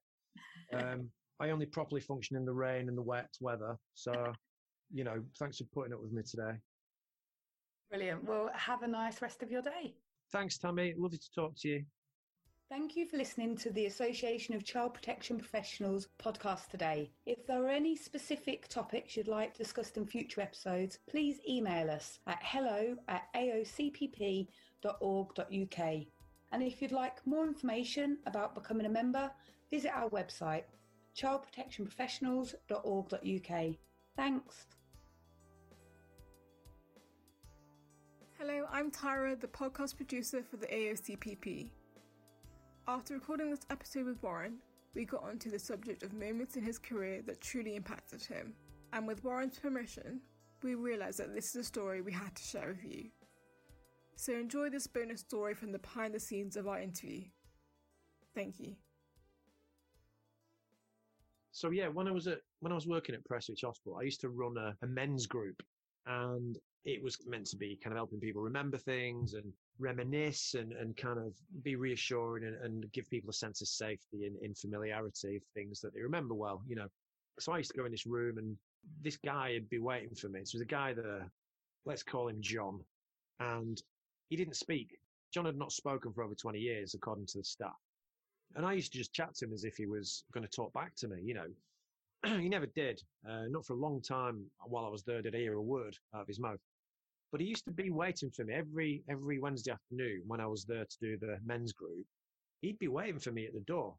Um, 0.73 1.09
I 1.41 1.51
only 1.51 1.67
properly 1.67 2.01
function 2.01 2.37
in 2.37 2.45
the 2.45 2.53
rain 2.53 2.89
and 2.89 2.97
the 2.97 3.03
wet 3.03 3.31
weather. 3.41 3.77
So, 3.95 4.13
you 4.93 5.05
know, 5.05 5.23
thanks 5.39 5.59
for 5.59 5.65
putting 5.73 5.95
up 5.95 6.03
with 6.03 6.13
me 6.13 6.23
today. 6.23 6.53
Brilliant. 7.91 8.25
Well, 8.25 8.51
have 8.55 8.83
a 8.83 8.89
nice 8.89 9.21
rest 9.23 9.43
of 9.43 9.51
your 9.51 9.63
day. 9.63 9.95
Thanks, 10.33 10.59
Tammy. 10.59 10.95
Lovely 10.97 11.19
to 11.19 11.31
talk 11.35 11.55
to 11.61 11.69
you. 11.69 11.85
Thank 12.71 12.97
you 12.97 13.05
for 13.05 13.17
listening 13.17 13.57
to 13.57 13.71
the 13.71 13.87
Association 13.87 14.55
of 14.55 14.65
Child 14.65 14.95
Protection 14.95 15.39
Professionals 15.39 16.07
podcast 16.23 16.69
today. 16.69 17.11
If 17.27 17.45
there 17.45 17.65
are 17.65 17.69
any 17.69 17.97
specific 17.97 18.69
topics 18.69 19.17
you'd 19.17 19.27
like 19.27 19.59
discussed 19.59 19.97
in 19.97 20.07
future 20.07 20.41
episodes, 20.41 21.01
please 21.09 21.41
email 21.49 21.91
us 21.91 22.21
at 22.29 22.39
hello 22.41 22.95
at 23.09 23.25
aocpp.org.uk. 23.35 24.47
And 26.53 26.63
if 26.63 26.81
you'd 26.81 26.93
like 26.93 27.27
more 27.27 27.45
information 27.45 28.19
about 28.27 28.55
becoming 28.55 28.87
a 28.87 28.91
member, 28.91 29.33
visit 29.69 29.91
our 29.93 30.09
website 30.11 30.63
childprotectionprofessionals.org.uk. 31.17 33.75
Thanks. 34.17 34.67
Hello, 38.39 38.65
I'm 38.71 38.93
Tyra, 38.93 39.41
the 39.41 39.49
podcast 39.49 39.97
producer 39.97 40.45
for 40.49 40.57
the 40.57 40.69
AOCPP. 40.69 41.73
After 42.91 43.15
recording 43.15 43.51
this 43.51 43.67
episode 43.71 44.07
with 44.07 44.21
Warren, 44.21 44.55
we 44.97 45.05
got 45.05 45.23
onto 45.23 45.49
the 45.49 45.61
subject 45.61 46.03
of 46.03 46.13
moments 46.13 46.57
in 46.57 46.65
his 46.65 46.77
career 46.77 47.23
that 47.25 47.41
truly 47.41 47.77
impacted 47.77 48.21
him. 48.21 48.53
And 48.93 49.07
with 49.07 49.23
Warren's 49.23 49.61
permission, 49.61 50.21
we 50.65 50.75
realised 50.75 51.21
that 51.21 51.33
this 51.33 51.51
is 51.51 51.55
a 51.55 51.63
story 51.63 52.01
we 52.03 52.11
had 52.11 52.35
to 52.35 52.43
share 52.43 52.67
with 52.67 52.85
you. 52.85 53.11
So 54.17 54.33
enjoy 54.33 54.71
this 54.71 54.89
bonus 54.89 55.21
story 55.21 55.55
from 55.55 55.71
the 55.71 55.79
behind 55.79 56.15
the 56.15 56.19
scenes 56.19 56.57
of 56.57 56.67
our 56.67 56.81
interview. 56.81 57.27
Thank 58.35 58.59
you. 58.59 58.75
So 61.53 61.71
yeah, 61.71 61.87
when 61.87 62.09
I 62.09 62.11
was 62.11 62.27
at 62.27 62.41
when 62.59 62.73
I 62.73 62.75
was 62.75 62.89
working 62.89 63.15
at 63.15 63.23
Prestwich 63.23 63.61
Hospital, 63.65 63.99
I 64.01 64.03
used 64.03 64.21
to 64.23 64.31
run 64.31 64.57
a, 64.57 64.75
a 64.83 64.89
men's 64.89 65.27
group, 65.29 65.63
and 66.07 66.59
it 66.85 67.03
was 67.03 67.19
meant 67.27 67.47
to 67.47 67.57
be 67.57 67.79
kind 67.83 67.93
of 67.93 67.99
helping 67.99 68.21
people 68.21 68.41
remember 68.41 68.79
things 68.79 69.35
and 69.35 69.53
reminisce 69.79 70.55
and, 70.55 70.73
and 70.73 70.97
kind 70.97 71.19
of 71.19 71.35
be 71.63 71.77
reassuring 71.77 72.45
and, 72.45 72.57
and 72.65 72.93
give 72.93 73.09
people 73.11 73.31
a 73.31 73.35
sense 73.35 73.61
of 73.61 73.69
safety 73.69 74.31
and, 74.43 74.57
familiarity 74.57 75.37
of 75.37 75.43
things 75.55 75.81
that 75.81 75.93
they 75.95 76.01
remember 76.01 76.35
well, 76.35 76.63
you 76.67 76.77
know. 76.77 76.87
So 77.39 77.53
I 77.53 77.59
used 77.59 77.71
to 77.73 77.79
go 77.79 77.85
in 77.85 77.93
this 77.93 78.07
room 78.07 78.39
and 78.39 78.57
this 79.03 79.19
guy 79.19 79.53
would 79.53 79.69
be 79.69 79.79
waiting 79.79 80.15
for 80.15 80.29
me. 80.29 80.41
So 80.45 80.59
a 80.61 80.65
guy 80.65 80.95
there, 80.95 81.31
let's 81.85 82.03
call 82.03 82.29
him 82.29 82.41
John. 82.41 82.81
And 83.41 83.81
he 84.29 84.37
didn't 84.37 84.57
speak. 84.57 84.99
John 85.33 85.45
had 85.45 85.57
not 85.57 85.73
spoken 85.73 86.13
for 86.13 86.25
over 86.25 86.35
20 86.35 86.59
years, 86.59 86.95
according 86.95 87.27
to 87.27 87.39
the 87.39 87.45
staff. 87.45 87.77
And 88.57 88.67
I 88.67 88.73
used 88.73 88.93
to 88.93 88.99
just 88.99 89.13
chat 89.13 89.35
to 89.37 89.45
him 89.45 89.53
as 89.53 89.65
if 89.65 89.77
he 89.77 89.87
was 89.87 90.25
going 90.33 90.45
to 90.45 90.51
talk 90.51 90.73
back 90.73 90.95
to 90.97 91.09
me, 91.09 91.21
you 91.23 91.35
know. 91.35 91.47
he 92.27 92.49
never 92.49 92.67
did. 92.67 93.03
Uh, 93.29 93.45
not 93.49 93.65
for 93.65 93.75
a 93.75 93.79
long 93.79 94.01
time 94.03 94.45
while 94.67 94.85
I 94.85 94.89
was 94.89 95.03
there 95.05 95.23
did 95.23 95.35
I 95.35 95.39
hear 95.39 95.55
a 95.55 95.63
word 95.63 95.97
out 96.15 96.23
of 96.23 96.27
his 96.27 96.41
mouth. 96.41 96.61
But 97.33 97.41
he 97.41 97.47
used 97.47 97.65
to 97.67 97.73
be 97.73 97.91
waiting 97.91 98.31
for 98.31 98.45
me 98.45 98.55
every 98.55 99.05
every 99.09 99.39
Wednesday 99.39 99.71
afternoon 99.73 100.23
when 100.27 100.41
I 100.41 100.47
was 100.47 100.65
there 100.65 100.85
to 100.85 100.97
do 101.01 101.17
the 101.17 101.39
men's 101.45 101.73
group. 101.73 102.07
He'd 102.61 102.79
be 102.79 102.89
waiting 102.89 103.21
for 103.21 103.31
me 103.33 103.47
at 103.47 103.55
the 103.55 103.61
door. 103.61 103.95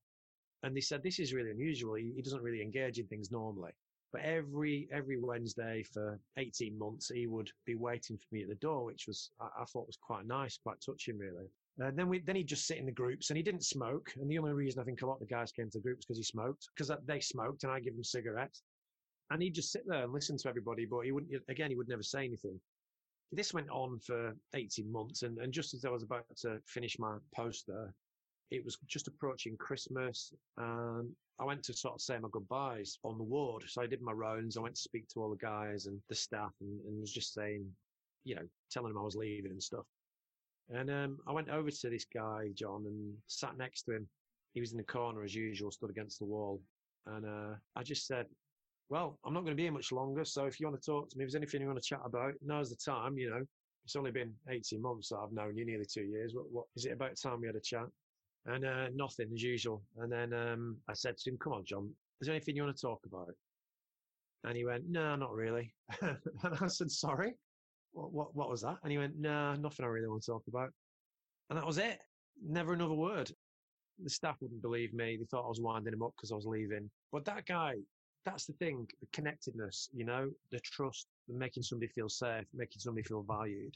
And 0.64 0.76
they 0.76 0.82
said, 0.82 1.02
this 1.02 1.18
is 1.18 1.34
really 1.34 1.50
unusual. 1.50 1.96
He, 1.96 2.12
he 2.16 2.22
doesn't 2.22 2.44
really 2.44 2.62
engage 2.62 3.00
in 3.00 3.08
things 3.08 3.32
normally. 3.32 3.72
But 4.12 4.22
every 4.22 4.90
every 4.92 5.18
Wednesday 5.18 5.84
for 5.84 6.20
18 6.38 6.78
months, 6.78 7.10
he 7.10 7.28
would 7.28 7.50
be 7.66 7.76
waiting 7.76 8.18
for 8.18 8.36
me 8.36 8.44
at 8.44 8.50
the 8.50 8.56
door, 8.56 8.84
which 8.84 9.08
was 9.08 9.32
I, 9.40 9.48
I 9.62 9.66
thought 9.66 9.88
was 9.88 9.98
quite 9.98 10.28
nice, 10.28 10.58
quite 10.58 10.82
touching, 10.86 11.18
really. 11.18 11.50
Uh, 11.82 11.92
then 11.94 12.10
we 12.10 12.20
then 12.20 12.36
he'd 12.36 12.48
just 12.48 12.68
sit 12.68 12.78
in 12.78 12.86
the 12.86 12.92
groups, 12.92 13.30
and 13.30 13.38
he 13.38 13.44
didn't 13.44 13.64
smoke. 13.64 14.12
And 14.20 14.30
the 14.30 14.38
only 14.38 14.54
reason 14.54 14.82
I 14.82 14.84
think 14.84 15.02
a 15.02 15.06
lot 15.06 15.16
of 15.16 15.20
the 15.20 15.26
guys 15.34 15.52
came 15.52 15.70
to 15.70 15.78
the 15.78 15.84
groups 15.84 16.06
because 16.06 16.18
he 16.18 16.24
smoked, 16.24 16.68
because 16.76 16.92
they 17.06 17.20
smoked, 17.20 17.64
and 17.64 17.72
I 17.72 17.80
give 17.80 17.96
them 17.96 18.04
cigarettes. 18.04 18.64
And 19.30 19.42
he'd 19.42 19.56
just 19.56 19.72
sit 19.72 19.84
there 19.88 20.04
and 20.04 20.12
listen 20.12 20.38
to 20.38 20.50
everybody, 20.50 20.86
but 20.86 21.06
he 21.06 21.12
wouldn't. 21.12 21.32
Again, 21.50 21.70
he 21.70 21.76
would 21.76 21.88
never 21.88 22.04
say 22.04 22.26
anything. 22.26 22.60
This 23.32 23.54
went 23.54 23.70
on 23.70 24.00
for 24.00 24.36
18 24.54 24.92
months, 24.92 25.24
and, 25.24 25.38
and 25.38 25.54
just 25.54 25.74
as 25.74 25.86
I 25.86 25.90
was 25.90 26.04
about 26.04 26.26
to 26.42 26.60
finish 26.66 27.00
my 27.00 27.16
post 27.34 27.66
there, 27.68 27.94
it 28.52 28.64
was 28.66 28.78
just 28.88 29.08
approaching 29.08 29.56
Christmas. 29.58 30.34
and 30.58 31.10
I 31.40 31.46
went 31.46 31.64
to 31.64 31.74
sort 31.74 31.96
of 31.96 32.02
say 32.02 32.20
my 32.20 32.30
goodbyes 32.32 33.00
on 33.04 33.18
the 33.18 33.24
ward. 33.24 33.64
So 33.68 33.82
I 33.82 33.88
did 33.88 34.02
my 34.02 34.12
rounds. 34.12 34.58
I 34.58 34.62
went 34.62 34.76
to 34.76 34.82
speak 34.82 35.08
to 35.10 35.22
all 35.22 35.32
the 35.32 35.38
guys 35.38 35.88
and 35.88 36.00
the 36.08 36.14
staff 36.14 36.52
and, 36.62 36.80
and 36.86 37.02
was 37.02 37.12
just 37.12 37.34
saying, 37.34 37.66
you 38.26 38.36
know, 38.36 38.44
telling 38.70 38.94
them 38.94 39.02
I 39.02 39.06
was 39.06 39.16
leaving 39.16 39.50
and 39.50 39.64
stuff. 39.64 39.86
And 40.74 40.90
um, 40.90 41.18
I 41.28 41.32
went 41.32 41.50
over 41.50 41.70
to 41.70 41.90
this 41.90 42.06
guy, 42.14 42.50
John, 42.56 42.86
and 42.86 43.14
sat 43.28 43.58
next 43.58 43.84
to 43.84 43.96
him. 43.96 44.08
He 44.54 44.60
was 44.60 44.72
in 44.72 44.78
the 44.78 44.84
corner 44.84 45.24
as 45.24 45.36
usual, 45.36 45.72
stood 45.72 45.90
against 45.90 46.20
the 46.20 46.26
wall. 46.26 46.62
And 47.08 47.26
uh, 47.26 47.56
I 47.76 47.84
just 47.84 48.08
said, 48.08 48.26
well, 48.90 49.18
I'm 49.26 49.34
not 49.34 49.42
going 49.42 49.52
to 49.52 49.56
be 49.56 49.64
here 49.64 49.72
much 49.72 49.92
longer. 49.92 50.24
So 50.26 50.46
if 50.46 50.60
you 50.60 50.68
want 50.68 50.82
to 50.82 50.86
talk 50.86 51.10
to 51.10 51.18
me, 51.18 51.24
if 51.24 51.32
there's 51.32 51.36
anything 51.36 51.62
you 51.62 51.68
want 51.68 51.82
to 51.82 51.88
chat 51.88 52.02
about, 52.06 52.34
now's 52.42 52.70
the 52.70 52.76
time, 52.76 53.18
you 53.18 53.30
know. 53.30 53.44
It's 53.84 53.96
only 53.96 54.12
been 54.12 54.34
18 54.50 54.82
months 54.82 55.10
that 55.10 55.18
I've 55.18 55.32
known 55.32 55.58
you, 55.58 55.66
nearly 55.66 55.88
two 55.92 56.04
years. 56.04 56.34
What, 56.36 56.46
what 56.52 56.66
is 56.76 56.86
it 56.86 56.92
about 56.92 57.20
time 57.22 57.42
we 57.42 57.48
had 57.48 57.56
a 57.56 57.62
chat? 57.62 57.88
and 58.46 58.66
uh, 58.66 58.88
nothing 58.96 59.30
as 59.34 59.44
usual. 59.44 59.84
And 59.98 60.12
then 60.12 60.34
um, 60.34 60.78
I 60.90 60.94
said 60.94 61.18
to 61.18 61.30
him, 61.30 61.38
"Come 61.38 61.54
on, 61.54 61.66
John, 61.66 61.90
is 62.20 62.28
there 62.28 62.36
anything 62.36 62.56
you 62.56 62.64
want 62.64 62.76
to 62.76 62.82
talk 62.82 63.02
about?" 63.06 63.34
And 64.44 64.58
he 64.58 64.66
went, 64.66 64.88
"No, 64.90 65.16
not 65.16 65.34
really." 65.34 65.74
and 66.02 66.18
I 66.60 66.68
said, 66.68 66.92
"Sorry, 66.92 67.34
what, 67.92 68.12
what, 68.12 68.36
what 68.36 68.50
was 68.50 68.62
that?" 68.62 68.78
And 68.84 68.92
he 68.92 68.98
went, 68.98 69.18
"No, 69.18 69.56
nothing 69.56 69.86
I 69.86 69.90
really 69.90 70.08
want 70.08 70.24
to 70.24 70.32
talk 70.32 70.44
about." 70.48 70.72
And 71.50 71.58
that 71.58 71.66
was 71.66 71.78
it. 71.78 72.00
Never 72.44 72.74
another 72.74 72.94
word. 72.94 73.32
The 74.04 74.10
staff 74.10 74.38
wouldn't 74.42 74.62
believe 74.62 74.94
me. 74.94 75.18
They 75.18 75.26
thought 75.26 75.46
I 75.46 75.50
was 75.50 75.62
winding 75.62 75.94
him 75.94 76.02
up 76.02 76.14
because 76.16 76.32
I 76.32 76.36
was 76.36 76.46
leaving. 76.46 76.90
But 77.12 77.26
that 77.26 77.46
guy, 77.46 77.76
that's 78.26 78.46
the 78.46 78.54
thing, 78.54 78.88
the 79.02 79.08
connectedness, 79.14 79.90
you 79.94 80.06
know, 80.06 80.32
the 80.52 80.60
trust, 80.62 81.08
making 81.28 81.64
somebody 81.64 81.92
feel 81.92 82.10
safe, 82.10 82.46
making 82.54 82.80
somebody 82.80 83.04
feel 83.04 83.24
valued. 83.24 83.76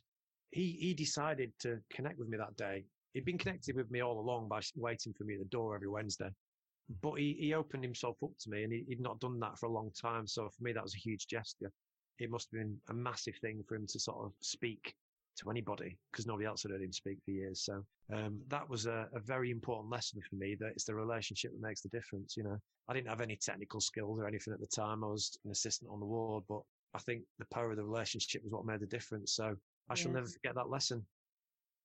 He, 0.51 0.77
he 0.79 0.93
decided 0.93 1.51
to 1.59 1.79
connect 1.91 2.17
with 2.17 2.29
me 2.29 2.37
that 2.37 2.55
day 2.55 2.85
he'd 3.15 3.25
been 3.25 3.37
connected 3.37 3.75
with 3.75 3.89
me 3.89 4.01
all 4.01 4.19
along 4.19 4.47
by 4.49 4.59
waiting 4.75 5.13
for 5.13 5.23
me 5.23 5.33
at 5.35 5.39
the 5.39 5.45
door 5.45 5.73
every 5.73 5.87
Wednesday. 5.87 6.29
But 7.01 7.13
he, 7.13 7.35
he 7.39 7.53
opened 7.53 7.83
himself 7.83 8.17
up 8.21 8.31
to 8.41 8.49
me 8.49 8.63
and 8.63 8.71
he, 8.71 8.85
would 8.89 8.99
not 8.99 9.19
done 9.19 9.39
that 9.39 9.57
for 9.57 9.65
a 9.67 9.71
long 9.71 9.89
time. 9.99 10.27
So 10.27 10.49
for 10.49 10.63
me, 10.63 10.73
that 10.73 10.83
was 10.83 10.93
a 10.93 10.99
huge 10.99 11.25
gesture. 11.25 11.71
It 12.19 12.29
must 12.29 12.49
have 12.51 12.61
been 12.61 12.77
a 12.89 12.93
massive 12.93 13.35
thing 13.41 13.63
for 13.67 13.75
him 13.75 13.85
to 13.87 13.99
sort 13.99 14.25
of 14.25 14.31
speak 14.41 14.95
to 15.37 15.49
anybody 15.49 15.97
because 16.11 16.25
nobody 16.25 16.45
else 16.45 16.63
had 16.63 16.71
heard 16.71 16.81
him 16.81 16.93
speak 16.93 17.17
for 17.23 17.31
years. 17.31 17.61
So 17.65 17.83
um, 18.13 18.39
that 18.47 18.67
was 18.69 18.85
a, 18.85 19.07
a, 19.13 19.19
very 19.19 19.51
important 19.51 19.91
lesson 19.91 20.21
for 20.29 20.35
me 20.35 20.55
that 20.59 20.69
it's 20.69 20.85
the 20.85 20.95
relationship 20.95 21.51
that 21.51 21.67
makes 21.67 21.81
the 21.81 21.89
difference. 21.89 22.37
You 22.37 22.43
know, 22.43 22.57
I 22.87 22.93
didn't 22.93 23.09
have 23.09 23.21
any 23.21 23.35
technical 23.35 23.81
skills 23.81 24.19
or 24.19 24.27
anything 24.27 24.53
at 24.53 24.59
the 24.59 24.67
time. 24.67 25.03
I 25.03 25.07
was 25.07 25.37
an 25.43 25.51
assistant 25.51 25.91
on 25.91 25.99
the 25.99 26.05
ward, 26.05 26.43
but 26.47 26.61
I 26.93 26.99
think 26.99 27.23
the 27.39 27.45
power 27.53 27.71
of 27.71 27.77
the 27.77 27.83
relationship 27.83 28.43
was 28.43 28.53
what 28.53 28.65
made 28.65 28.79
the 28.79 28.85
difference. 28.85 29.33
So 29.33 29.55
I 29.89 29.95
shall 29.95 30.11
never 30.11 30.27
forget 30.27 30.55
that 30.55 30.69
lesson. 30.69 31.05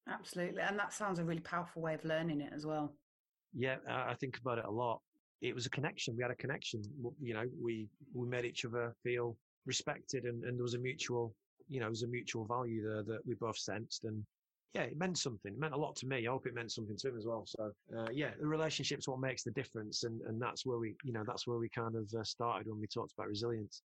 Absolutely. 0.08 0.62
And 0.62 0.78
that 0.78 0.92
sounds 0.92 1.18
a 1.18 1.24
really 1.24 1.40
powerful 1.40 1.82
way 1.82 1.94
of 1.94 2.04
learning 2.04 2.40
it 2.40 2.52
as 2.54 2.66
well. 2.66 2.94
Yeah, 3.54 3.76
I 3.88 4.14
think 4.14 4.38
about 4.38 4.58
it 4.58 4.64
a 4.64 4.70
lot. 4.70 5.00
It 5.42 5.54
was 5.54 5.66
a 5.66 5.70
connection. 5.70 6.14
We 6.16 6.22
had 6.22 6.30
a 6.30 6.36
connection. 6.36 6.82
You 7.20 7.34
know, 7.34 7.44
we, 7.60 7.88
we 8.14 8.28
made 8.28 8.44
each 8.44 8.64
other 8.64 8.94
feel 9.02 9.36
respected 9.66 10.24
and, 10.24 10.44
and 10.44 10.58
there 10.58 10.62
was 10.62 10.74
a 10.74 10.78
mutual, 10.78 11.34
you 11.68 11.80
know, 11.80 11.86
there 11.86 11.90
was 11.90 12.02
a 12.02 12.08
mutual 12.08 12.44
value 12.44 12.82
there 12.82 13.02
that 13.02 13.26
we 13.26 13.34
both 13.34 13.58
sensed. 13.58 14.04
And 14.04 14.24
yeah, 14.74 14.82
it 14.82 14.96
meant 14.96 15.18
something. 15.18 15.52
It 15.52 15.58
meant 15.58 15.74
a 15.74 15.78
lot 15.78 15.96
to 15.96 16.06
me. 16.06 16.26
I 16.26 16.30
hope 16.30 16.46
it 16.46 16.54
meant 16.54 16.72
something 16.72 16.96
to 16.96 17.08
him 17.08 17.18
as 17.18 17.26
well. 17.26 17.44
So, 17.46 17.72
uh, 17.96 18.08
yeah, 18.12 18.30
the 18.38 18.46
relationship's 18.46 19.08
what 19.08 19.20
makes 19.20 19.42
the 19.42 19.50
difference. 19.50 20.04
And, 20.04 20.20
and 20.22 20.40
that's 20.40 20.64
where 20.64 20.78
we, 20.78 20.94
you 21.04 21.12
know, 21.12 21.24
that's 21.26 21.46
where 21.46 21.58
we 21.58 21.68
kind 21.68 21.96
of 21.96 22.12
uh, 22.14 22.24
started 22.24 22.68
when 22.68 22.80
we 22.80 22.86
talked 22.86 23.12
about 23.12 23.28
resilience. 23.28 23.82